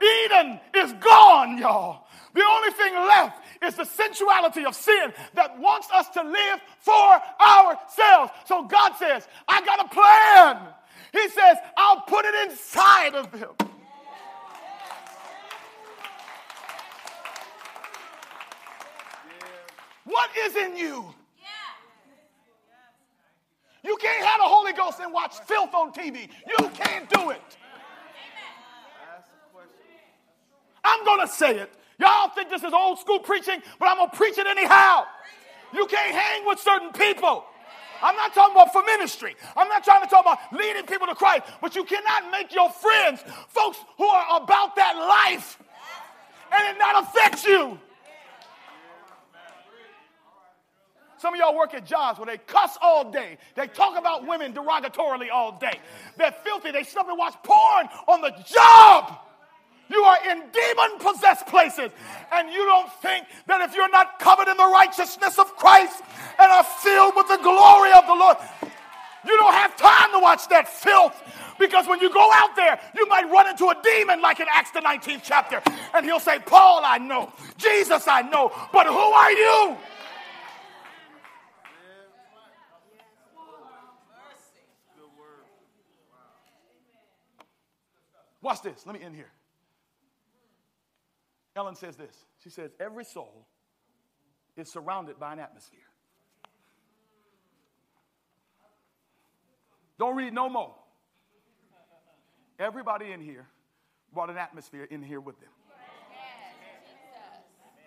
Eden 0.02 0.60
is 0.76 0.94
gone, 0.94 1.58
y'all. 1.58 2.07
The 2.38 2.44
only 2.44 2.70
thing 2.70 2.94
left 2.94 3.44
is 3.64 3.74
the 3.74 3.84
sensuality 3.84 4.64
of 4.64 4.76
sin 4.76 5.12
that 5.34 5.58
wants 5.60 5.88
us 5.92 6.08
to 6.10 6.22
live 6.22 6.60
for 6.78 7.20
ourselves. 7.42 8.32
So 8.46 8.64
God 8.66 8.94
says, 9.00 9.28
I 9.48 9.66
got 9.66 9.84
a 9.84 9.90
plan. 9.90 10.72
He 11.14 11.30
says, 11.30 11.58
I'll 11.76 12.02
put 12.02 12.26
it 12.26 12.48
inside 12.48 13.16
of 13.16 13.32
them. 13.32 13.50
What 20.04 20.30
is 20.38 20.56
in 20.58 20.78
you? 20.78 21.16
You 23.84 23.98
can't 23.98 24.24
have 24.24 24.40
the 24.40 24.48
Holy 24.48 24.74
Ghost 24.74 25.00
and 25.00 25.12
watch 25.12 25.34
filth 25.48 25.74
on 25.74 25.92
TV. 25.92 26.30
You 26.48 26.70
can't 26.70 27.10
do 27.10 27.32
it. 27.32 27.58
I'm 30.84 31.04
going 31.04 31.22
to 31.22 31.28
say 31.28 31.58
it. 31.58 31.74
Y'all 32.00 32.30
think 32.30 32.50
this 32.50 32.64
is 32.64 32.74
old 32.74 33.00
school 33.00 33.20
preaching, 33.20 33.62
but 33.80 33.88
I'm 33.88 33.98
going 33.98 34.10
to 34.10 34.16
preach 34.16 34.38
it 34.38 34.46
anyhow. 34.46 35.06
You 35.74 35.86
can't 35.88 36.14
hang 36.14 36.46
with 36.46 36.60
certain 36.60 36.92
people. 36.92 37.44
I'm 38.02 38.16
not 38.16 38.34
talking 38.34 38.56
about 38.56 38.72
for 38.72 38.84
ministry. 38.84 39.36
I'm 39.56 39.68
not 39.68 39.84
trying 39.84 40.04
to 40.04 40.08
talk 40.08 40.22
about 40.22 40.40
leading 40.54 40.86
people 40.86 41.08
to 41.08 41.16
Christ, 41.16 41.44
but 41.62 41.76
you 41.76 41.84
cannot 41.84 42.32
make 42.32 42.54
your 42.54 42.70
friends 42.70 43.24
folks 43.48 43.80
who 43.98 44.06
are 44.06 44.42
about 44.42 44.76
that 44.76 44.96
life 44.96 45.58
and 46.52 46.76
it 46.76 46.80
not 46.80 47.04
affect 47.04 47.44
you. 47.46 47.80
Some 51.20 51.34
of 51.34 51.40
y'all 51.40 51.56
work 51.56 51.74
at 51.74 51.84
jobs 51.84 52.20
where 52.20 52.28
they 52.28 52.38
cuss 52.38 52.78
all 52.80 53.10
day. 53.10 53.40
They 53.56 53.68
talk 53.68 53.98
about 53.98 54.28
women 54.28 54.54
derogatorily 54.54 55.32
all 55.34 55.58
day. 55.58 55.80
They're 56.16 56.36
filthy. 56.44 56.70
They 56.70 56.84
stop 56.84 57.08
and 57.10 57.18
watch 57.18 57.34
porn 57.44 57.90
on 58.08 58.22
the 58.22 58.30
job. 58.46 59.20
You 59.90 60.04
are 60.04 60.18
in 60.30 60.44
demon 60.52 61.00
possessed 61.00 61.48
places. 61.48 61.92
And 62.32 62.52
you 62.52 62.66
don't 62.66 62.92
think 63.02 63.26
that 63.48 63.62
if 63.62 63.76
you're 63.76 63.90
not 63.90 64.20
covered 64.20 64.48
in 64.48 64.58
the 64.58 64.68
righteousness 64.68 65.40
of 65.40 65.56
Christ 65.56 66.04
and 66.40 66.52
are 66.52 66.64
filled 66.64 67.16
with 67.16 67.28
the 67.28 67.38
glory 67.38 67.92
of 67.94 68.06
the 68.06 68.16
Lord, 68.16 68.38
you 69.26 69.36
don't 69.38 69.54
have 69.54 69.76
time 69.78 70.12
to 70.12 70.20
watch 70.20 70.48
that 70.50 70.68
filth. 70.68 71.16
Because 71.60 71.88
when 71.88 72.00
you 72.00 72.14
go 72.14 72.30
out 72.34 72.56
there, 72.56 72.80
you 72.96 73.08
might 73.08 73.30
run 73.32 73.48
into 73.48 73.66
a 73.68 73.76
demon 73.84 74.22
like 74.22 74.40
in 74.40 74.48
Acts 74.52 74.72
the 74.72 74.80
19th 74.80 75.22
chapter. 75.24 75.62
And 75.94 76.06
he'll 76.06 76.20
say, 76.20 76.40
Paul, 76.40 76.82
I 76.84 76.98
know. 76.98 77.34
Jesus, 77.58 78.08
I 78.08 78.22
know. 78.22 78.52
But 78.72 78.88
who 78.88 78.94
are 78.94 79.32
you? 79.32 79.78
Watch 88.42 88.62
this. 88.62 88.86
Let 88.86 88.96
me 88.96 89.04
end 89.04 89.16
here. 89.16 89.32
Ellen 91.58 91.76
says 91.76 91.96
this. 91.96 92.16
She 92.44 92.50
says, 92.50 92.72
Every 92.80 93.04
soul 93.04 93.48
is 94.56 94.72
surrounded 94.72 95.20
by 95.20 95.34
an 95.34 95.40
atmosphere. 95.40 95.80
Don't 99.98 100.16
read 100.16 100.34
no 100.34 100.48
more. 100.50 100.76
Everybody 102.60 103.12
in 103.12 103.22
here 103.22 103.48
brought 104.14 104.30
an 104.30 104.38
atmosphere 104.38 104.84
in 104.84 105.02
here 105.02 105.20
with 105.20 105.40
them. 105.40 105.50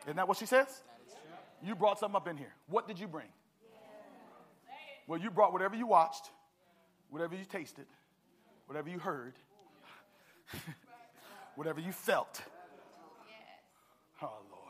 Isn't 0.02 0.16
that 0.16 0.26
what 0.26 0.36
she 0.36 0.46
says? 0.46 0.82
You 1.62 1.76
brought 1.76 2.00
something 2.00 2.16
up 2.16 2.26
in 2.26 2.36
here. 2.36 2.52
What 2.68 2.88
did 2.88 2.98
you 2.98 3.06
bring? 3.06 3.28
Well, 5.06 5.20
you 5.20 5.30
brought 5.30 5.52
whatever 5.52 5.76
you 5.76 5.86
watched, 5.86 6.30
whatever 7.10 7.36
you 7.36 7.44
tasted, 7.44 7.86
whatever 8.66 8.88
you 8.88 8.98
heard, 8.98 9.34
whatever 11.54 11.80
you 11.80 11.92
felt. 11.92 12.42
Oh, 14.22 14.26
Lord. 14.50 14.60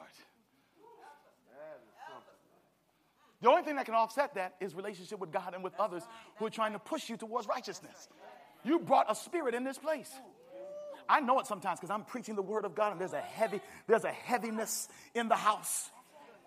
The 3.43 3.49
only 3.49 3.63
thing 3.63 3.77
that 3.77 3.87
can 3.87 3.95
offset 3.95 4.35
that 4.35 4.55
is 4.61 4.75
relationship 4.75 5.19
with 5.19 5.33
God 5.33 5.55
and 5.55 5.65
with 5.65 5.73
others 5.79 6.03
who 6.37 6.47
are 6.47 6.51
trying 6.51 6.73
to 6.73 6.79
push 6.79 7.09
you 7.09 7.17
towards 7.17 7.49
righteousness. 7.49 8.09
You 8.65 8.79
brought 8.79 9.11
a 9.11 9.15
spirit 9.15 9.55
in 9.55 9.65
this 9.65 9.79
place. 9.79 10.13
I 11.09 11.21
know 11.21 11.41
it 11.41 11.47
sometimes 11.47 11.81
because 11.81 11.91
I'm 11.91 12.05
preaching 12.05 12.37
the 12.37 12.43
word 12.43 12.65
of 12.65 12.75
God 12.75 12.93
and 12.93 13.01
there's 13.01 13.15
a 13.15 13.21
heavy, 13.21 13.61
there's 13.87 14.05
a 14.05 14.13
heaviness 14.13 14.89
in 15.15 15.29
the 15.29 15.37
house. 15.37 15.91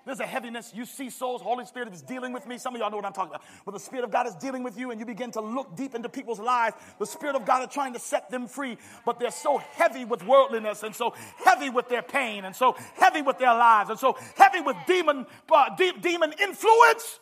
There's 0.06 0.20
a 0.20 0.26
heaviness. 0.26 0.74
You 0.76 0.86
see 0.86 1.10
souls, 1.10 1.42
Holy 1.42 1.66
Spirit 1.66 1.94
is 1.94 2.02
dealing 2.02 2.34
with 2.34 2.46
me. 2.46 2.58
Some 2.58 2.76
of 2.76 2.82
y'all 2.82 2.92
know 2.92 2.98
what 2.98 3.06
I'm 3.06 3.14
talking 3.14 3.32
about. 3.32 3.44
When 3.64 3.74
the 3.74 3.80
Spirit 3.80 4.04
of 4.04 4.12
God 4.12 4.28
is 4.28 4.36
dealing 4.36 4.62
with 4.62 4.78
you 4.78 4.92
and 4.92 5.00
you 5.00 5.06
begin 5.06 5.32
to 5.32 5.42
look 5.42 5.76
deep 5.78 5.96
into 5.96 6.10
people's 6.10 6.40
lives, 6.40 6.76
the 7.00 7.06
Spirit 7.06 7.36
of 7.36 7.46
God 7.46 7.68
is 7.68 7.74
trying 7.74 7.94
to 7.94 8.00
set 8.00 8.30
them 8.30 8.48
free, 8.48 8.78
but 9.06 9.18
they're 9.18 9.32
so 9.32 9.60
heavy 9.60 10.04
with 10.04 10.26
worldliness 10.26 10.84
and 10.84 10.94
so 10.94 11.14
heavy 11.38 11.70
with 11.70 11.88
their 11.88 12.02
pain 12.02 12.44
and 12.44 12.54
so 12.56 12.76
heavy 12.96 13.22
with 13.22 13.40
their 13.40 13.54
lives 13.54 13.90
and 13.90 13.98
so 13.98 14.18
heavy 14.36 14.60
with 14.60 14.76
demon, 14.86 15.26
uh, 15.50 15.76
de- 15.76 15.98
demon 16.02 16.34
influence. 16.42 17.20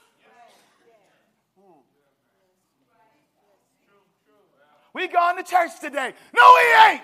We 4.94 5.08
going 5.08 5.38
to 5.38 5.44
church 5.44 5.80
today. 5.80 6.14
No, 6.36 6.54
we 6.56 6.92
ain't. 6.92 7.02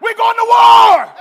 We're 0.00 0.16
going 0.16 0.36
to 0.36 0.46
war. 0.48 1.12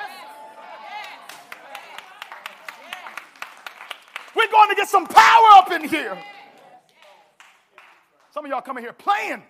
We're 4.36 4.51
going 4.51 4.69
to 4.69 4.75
get 4.75 4.89
some 4.89 5.07
power 5.07 5.47
up 5.53 5.71
in 5.71 5.88
here. 5.88 6.17
Some 8.33 8.43
of 8.43 8.51
y'all 8.51 8.61
coming 8.61 8.83
here 8.83 8.93
playing. 8.93 9.43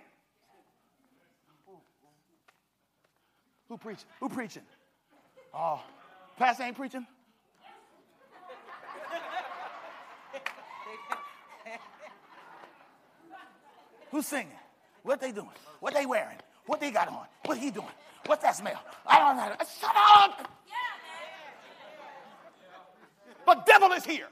Who 3.67 3.77
preaching? 3.77 4.05
Who 4.19 4.29
preaching? 4.29 4.61
Oh, 5.53 5.81
Pastor 6.37 6.63
ain't 6.63 6.77
preaching? 6.77 7.05
Who's 14.11 14.27
singing? 14.27 14.51
What 15.01 15.19
they 15.19 15.31
doing? 15.31 15.49
What 15.79 15.93
they 15.93 16.05
wearing? 16.05 16.37
What 16.67 16.79
they 16.79 16.91
got 16.91 17.07
on? 17.09 17.25
What 17.45 17.57
he 17.57 17.71
doing? 17.71 17.87
What's 18.27 18.43
that 18.43 18.55
smell? 18.55 18.81
I 19.05 19.19
don't 19.19 19.37
know. 19.37 19.55
Shut 19.79 19.95
up! 19.95 20.51
But 23.45 23.65
the 23.65 23.71
devil 23.71 23.91
is 23.91 24.05
here. 24.05 24.27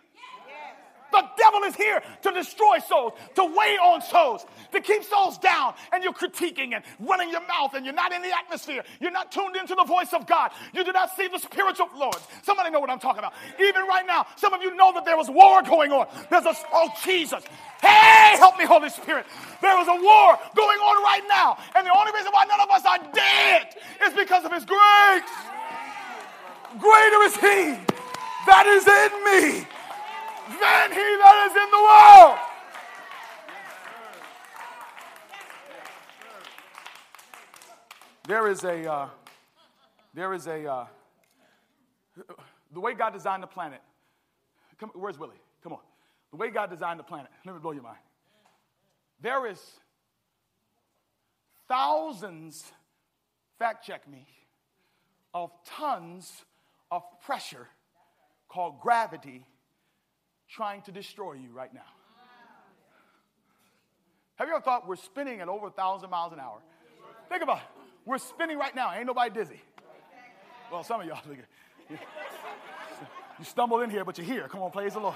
The 1.14 1.30
devil 1.38 1.61
is 1.61 1.76
here 1.76 2.01
to 2.24 2.32
destroy 2.32 2.80
souls, 2.80 3.14
to 3.36 3.45
weigh 3.45 3.78
on 3.78 4.01
souls, 4.01 4.47
to 4.72 4.82
keep 4.82 5.03
souls 5.03 5.38
down. 5.38 5.76
And 5.93 6.03
you're 6.03 6.11
critiquing 6.11 6.74
and 6.74 6.84
running 6.99 7.30
your 7.30 7.45
mouth, 7.47 7.76
and 7.76 7.86
you're 7.86 7.93
not 7.93 8.11
in 8.11 8.24
the 8.24 8.32
atmosphere. 8.36 8.84
You're 8.99 9.11
not 9.11 9.32
tuned 9.32 9.55
into 9.55 9.76
the 9.76 9.84
voice 9.84 10.11
of 10.11 10.26
God. 10.26 10.49
You 10.74 10.84
do 10.84 10.91
not 10.91 11.16
see 11.16 11.28
the 11.28 11.38
spiritual 11.38 11.88
Lord. 11.95 12.18
Somebody 12.41 12.72
know 12.72 12.80
what 12.80 12.89
I'm 12.89 12.99
talking 12.99 13.20
about. 13.20 13.34
Even 13.61 13.84
right 13.86 14.07
now, 14.07 14.26
some 14.38 14.55
of 14.55 14.64
you 14.64 14.76
know 14.76 14.91
that 14.93 15.05
there 15.05 15.16
was 15.16 15.30
war 15.30 15.61
going 15.61 15.91
on. 15.91 16.07
There's 16.32 16.45
a, 16.45 16.55
oh, 16.74 16.89
Jesus. 17.03 17.43
Hey, 17.80 18.36
help 18.38 18.57
me, 18.57 18.66
Holy 18.66 18.89
Spirit. 18.89 19.28
There 19.61 19.80
is 19.82 19.88
a 19.88 19.95
war 19.95 20.39
going 20.55 20.80
on 20.80 21.03
right 21.03 21.24
now. 21.30 21.57
And 21.76 21.86
the 21.86 21.95
only 21.95 22.11
reason 22.11 22.32
why 22.32 22.45
none 22.45 22.59
of 22.59 22.72
us 22.72 22.84
are 22.86 22.97
dead 23.14 23.76
is 24.03 24.14
because 24.14 24.45
of 24.45 24.51
His 24.51 24.66
grace. 24.66 25.30
Greater 26.80 27.22
is 27.22 27.36
He 27.36 27.93
that 28.45 28.66
is 28.68 28.86
in 28.88 29.61
me 29.61 29.68
than 30.50 30.91
he 30.91 30.98
that 30.98 31.50
is 31.50 31.56
in 31.56 31.70
the 31.72 31.84
world. 31.89 32.39
There 38.26 38.48
is 38.48 38.64
a, 38.64 38.91
uh, 38.91 39.10
there 40.14 40.34
is 40.34 40.48
a, 40.48 40.66
uh, 40.66 40.88
the 42.72 42.80
way 42.80 42.94
God 42.94 43.12
designed 43.14 43.44
the 43.44 43.48
planet. 43.48 43.82
Come, 44.80 44.91
where's 44.94 45.20
Willie? 45.20 45.41
Come 45.62 45.74
on. 45.74 45.80
The 46.32 46.38
way 46.38 46.50
God 46.50 46.70
designed 46.70 47.00
the 47.00 47.04
planet. 47.04 47.30
Let 47.46 47.54
me 47.54 47.60
blow 47.62 47.72
your 47.72 47.84
mind. 47.84 47.98
There 49.22 49.46
is 49.46 49.60
thousands, 51.68 52.72
fact 53.60 53.86
check 53.86 54.10
me, 54.10 54.26
of 55.34 55.52
tons 55.66 56.44
of 56.91 57.04
pressure 57.26 57.68
called 58.48 58.80
gravity 58.80 59.46
trying 60.54 60.82
to 60.84 60.91
destroy 60.91 61.34
you 61.34 61.49
right 61.51 61.74
now. 61.74 61.82
Have 64.36 64.47
you 64.47 64.54
ever 64.54 64.64
thought 64.64 64.88
we're 64.88 64.95
spinning 64.95 65.41
at 65.41 65.49
over 65.49 65.68
a 65.68 65.72
thousand 65.72 66.10
miles 66.10 66.32
an 66.34 66.39
hour? 66.39 66.60
Think 67.30 67.43
about 67.43 67.58
it. 67.58 67.64
We're 68.06 68.20
spinning 68.20 68.58
right 68.58 68.76
now. 68.76 68.93
Ain't 68.93 69.08
nobody 69.08 69.34
dizzy. 69.34 69.62
Well, 70.72 70.84
some 70.84 71.01
of 71.01 71.08
y'all 71.08 71.22
you 71.89 73.45
stumbled 73.45 73.82
in 73.84 73.89
here, 73.89 74.06
but 74.06 74.18
you're 74.18 74.28
here. 74.28 74.47
Come 74.47 74.62
on, 74.62 74.72
praise 74.72 74.93
the 74.93 74.99
Lord. 74.99 75.16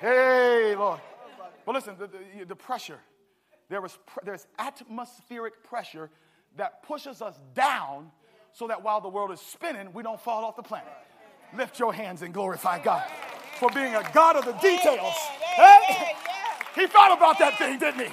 Hey, 0.00 0.74
Lord. 0.76 1.00
But 1.66 1.74
listen, 1.74 1.96
the, 1.98 2.06
the, 2.06 2.44
the 2.46 2.56
pressure. 2.56 2.98
There's 3.68 4.46
atmospheric 4.58 5.62
pressure 5.64 6.10
that 6.56 6.82
pushes 6.82 7.22
us 7.22 7.36
down 7.54 8.10
so 8.52 8.68
that 8.68 8.82
while 8.82 9.00
the 9.00 9.08
world 9.08 9.30
is 9.30 9.40
spinning, 9.40 9.92
we 9.92 10.02
don't 10.02 10.20
fall 10.20 10.44
off 10.44 10.56
the 10.56 10.62
planet. 10.62 10.92
Lift 11.56 11.78
your 11.78 11.92
hands 11.92 12.22
and 12.22 12.32
glorify 12.32 12.82
God 12.82 13.04
for 13.58 13.70
being 13.70 13.94
a 13.94 14.08
God 14.12 14.36
of 14.36 14.44
the 14.44 14.52
details. 14.52 15.14
Hey? 15.56 16.14
He 16.74 16.86
thought 16.86 17.16
about 17.16 17.38
that 17.40 17.58
thing, 17.58 17.78
didn't 17.78 18.06
he? 18.06 18.12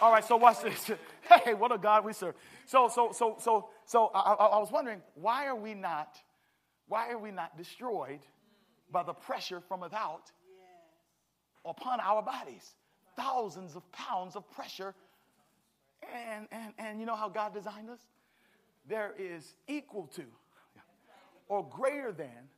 All 0.00 0.12
right, 0.12 0.24
so 0.24 0.36
watch 0.36 0.62
this. 0.62 0.90
Hey, 1.44 1.54
what 1.54 1.72
a 1.72 1.78
God 1.78 2.04
we 2.04 2.12
serve. 2.12 2.36
So, 2.66 2.88
so, 2.88 3.10
so, 3.10 3.34
so, 3.40 3.70
so 3.84 4.12
I, 4.14 4.34
I 4.34 4.58
was 4.58 4.70
wondering, 4.70 5.02
why 5.16 5.46
are 5.46 5.56
we 5.56 5.74
not, 5.74 6.16
why 6.86 7.10
are 7.10 7.18
we 7.18 7.32
not 7.32 7.56
destroyed 7.56 8.20
by 8.92 9.02
the 9.02 9.12
pressure 9.12 9.60
from 9.60 9.80
without 9.80 10.30
upon 11.64 11.98
our 11.98 12.22
bodies? 12.22 12.76
Thousands 13.16 13.74
of 13.74 13.90
pounds 13.90 14.36
of 14.36 14.48
pressure. 14.52 14.94
And, 16.14 16.46
and, 16.52 16.72
and 16.78 17.00
you 17.00 17.06
know 17.06 17.16
how 17.16 17.28
God 17.28 17.52
designed 17.52 17.90
us? 17.90 18.06
There 18.88 19.12
is 19.18 19.56
equal 19.66 20.06
to 20.14 20.22
or 21.48 21.68
greater 21.68 22.12
than 22.12 22.48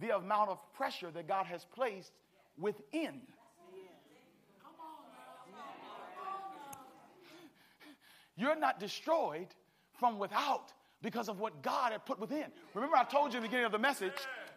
the 0.00 0.16
amount 0.16 0.50
of 0.50 0.58
pressure 0.72 1.10
that 1.10 1.26
God 1.26 1.46
has 1.46 1.64
placed 1.64 2.12
within. 2.58 3.20
You're 8.36 8.56
not 8.56 8.78
destroyed 8.78 9.48
from 9.98 10.18
without 10.18 10.72
because 11.02 11.28
of 11.28 11.40
what 11.40 11.62
God 11.62 11.92
had 11.92 12.04
put 12.04 12.18
within. 12.18 12.46
Remember, 12.74 12.96
I 12.96 13.04
told 13.04 13.32
you 13.32 13.38
in 13.38 13.42
the 13.42 13.48
beginning 13.48 13.66
of 13.66 13.72
the 13.72 13.78
message, 13.78 14.12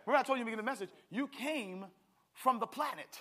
remember, 0.06 0.20
I 0.20 0.24
told 0.24 0.38
you 0.38 0.42
in 0.42 0.46
the 0.46 0.52
beginning 0.52 0.60
of 0.60 0.66
the 0.66 0.86
message, 0.86 0.90
you 1.10 1.28
came 1.28 1.86
from 2.34 2.60
the 2.60 2.68
planet. 2.68 3.20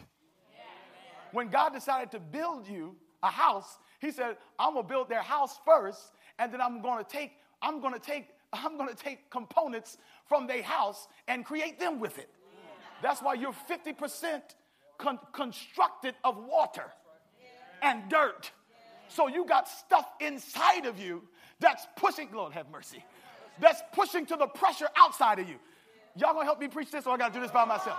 When 1.33 1.49
God 1.49 1.73
decided 1.73 2.11
to 2.13 2.21
build 2.21 2.67
you 2.67 2.97
a 3.23 3.31
house, 3.31 3.79
He 4.01 4.11
said, 4.11 4.37
I'm 4.59 4.75
gonna 4.75 4.87
build 4.87 5.09
their 5.09 5.23
house 5.23 5.59
first, 5.65 6.13
and 6.39 6.53
then 6.53 6.61
I'm 6.61 6.81
gonna 6.81 7.05
take, 7.05 7.33
I'm 7.61 7.81
gonna 7.81 7.99
take 7.99 8.29
I'm 8.53 8.77
going 8.77 8.89
to 8.89 8.95
take 8.95 9.31
components 9.31 9.99
from 10.29 10.47
their 10.47 10.63
house 10.63 11.09
and 11.27 11.45
create 11.45 11.79
them 11.79 12.01
with 12.01 12.19
it. 12.19 12.31
That's 13.03 13.21
why 13.23 13.35
you're 13.35 13.55
50% 13.69 14.41
con- 14.99 15.19
constructed 15.33 16.15
of 16.25 16.37
water 16.37 16.93
and 17.83 18.09
dirt. 18.09 18.51
So 19.09 19.29
you 19.29 19.47
got 19.47 19.69
stuff 19.69 20.07
inside 20.21 20.87
of 20.87 20.99
you 20.99 21.23
that's 21.61 21.87
pushing, 21.97 22.29
Lord 22.33 22.53
have 22.53 22.71
mercy, 22.71 23.05
that's 23.61 23.83
pushing 23.93 24.27
to 24.27 24.37
the 24.37 24.47
pressure 24.47 24.89
outside 24.97 25.39
of 25.39 25.49
you. 25.49 25.57
Y'all 26.17 26.33
gonna 26.33 26.45
help 26.45 26.61
me 26.61 26.69
preach 26.69 26.91
this 26.91 27.07
or 27.07 27.15
I 27.15 27.17
gotta 27.17 27.35
do 27.35 27.41
this 27.41 27.51
by 27.51 27.65
myself? 27.65 27.99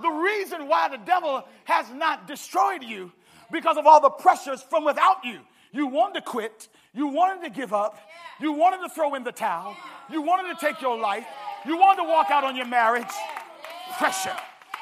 The 0.00 0.08
reason 0.08 0.66
why 0.66 0.88
the 0.88 0.98
devil 0.98 1.44
has 1.64 1.90
not 1.90 2.26
destroyed 2.26 2.82
you 2.82 3.12
because 3.50 3.76
of 3.76 3.86
all 3.86 4.00
the 4.00 4.10
pressures 4.10 4.62
from 4.62 4.84
without 4.84 5.24
you. 5.24 5.40
You 5.74 5.88
wanted 5.88 6.14
to 6.14 6.22
quit, 6.22 6.68
you 6.94 7.08
wanted 7.08 7.42
to 7.42 7.50
give 7.50 7.72
up, 7.72 7.98
you 8.40 8.52
wanted 8.52 8.86
to 8.86 8.94
throw 8.94 9.14
in 9.14 9.24
the 9.24 9.32
towel. 9.32 9.76
You 10.10 10.22
wanted 10.22 10.54
to 10.54 10.64
take 10.64 10.80
your 10.80 10.98
life. 10.98 11.26
You 11.66 11.76
wanted 11.76 12.02
to 12.02 12.08
walk 12.08 12.30
out 12.30 12.44
on 12.44 12.56
your 12.56 12.66
marriage. 12.66 13.12
Pressure. 13.98 14.36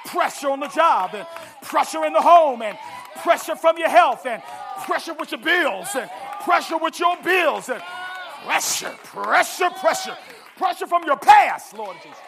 Pressure 0.07 0.51
on 0.51 0.61
the 0.61 0.69
job 0.69 1.11
and 1.15 1.27
pressure 1.63 2.05
in 2.05 2.13
the 2.13 2.21
home 2.21 2.61
and 2.61 2.77
pressure 3.23 3.55
from 3.55 3.79
your 3.79 3.89
health 3.89 4.27
and 4.27 4.43
pressure 4.85 5.15
with 5.15 5.31
your 5.31 5.41
bills 5.41 5.89
and 5.95 6.11
pressure 6.43 6.77
with 6.77 6.99
your 6.99 7.17
bills 7.23 7.69
and 7.69 7.81
pressure, 8.45 8.91
pressure, 9.05 9.71
pressure. 9.71 10.17
Pressure 10.57 10.87
from 10.87 11.05
your 11.05 11.17
past, 11.17 11.77
Lord 11.77 11.97
Jesus. 12.03 12.19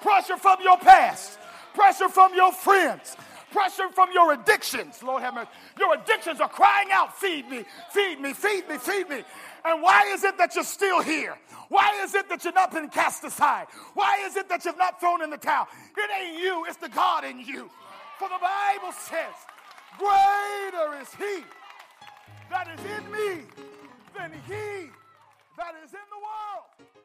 Pressure 0.00 0.36
from 0.36 0.58
your 0.62 0.78
past. 0.78 1.38
Pressure 1.74 2.08
from 2.08 2.34
your 2.34 2.52
friends 2.52 3.16
pressure 3.50 3.88
from 3.90 4.10
your 4.12 4.32
addictions. 4.32 5.02
Lord 5.02 5.22
have 5.22 5.34
mercy. 5.34 5.50
Your 5.78 5.94
addictions 5.94 6.40
are 6.40 6.48
crying 6.48 6.88
out, 6.92 7.16
feed 7.18 7.48
me, 7.48 7.64
feed 7.90 8.20
me, 8.20 8.32
feed 8.32 8.68
me, 8.68 8.78
feed 8.78 9.08
me. 9.08 9.22
And 9.64 9.82
why 9.82 10.12
is 10.12 10.24
it 10.24 10.38
that 10.38 10.54
you're 10.54 10.64
still 10.64 11.02
here? 11.02 11.36
Why 11.68 12.02
is 12.02 12.14
it 12.14 12.28
that 12.28 12.44
you've 12.44 12.54
not 12.54 12.72
been 12.72 12.88
cast 12.88 13.24
aside? 13.24 13.66
Why 13.94 14.24
is 14.26 14.36
it 14.36 14.48
that 14.48 14.64
you've 14.64 14.78
not 14.78 15.00
thrown 15.00 15.22
in 15.22 15.30
the 15.30 15.36
towel? 15.36 15.66
It 15.96 16.10
ain't 16.20 16.40
you, 16.40 16.64
it's 16.66 16.76
the 16.76 16.88
God 16.88 17.24
in 17.24 17.40
you. 17.40 17.70
For 18.18 18.28
the 18.28 18.38
Bible 18.40 18.92
says, 18.92 19.34
Greater 19.98 21.00
is 21.00 21.12
He 21.14 21.44
that 22.50 22.68
is 22.68 22.80
in 22.80 23.10
me 23.10 23.42
than 24.16 24.32
He 24.46 24.90
that 25.56 25.74
is 25.84 25.92
in 25.92 26.06
the 26.10 26.20
world. 26.20 26.95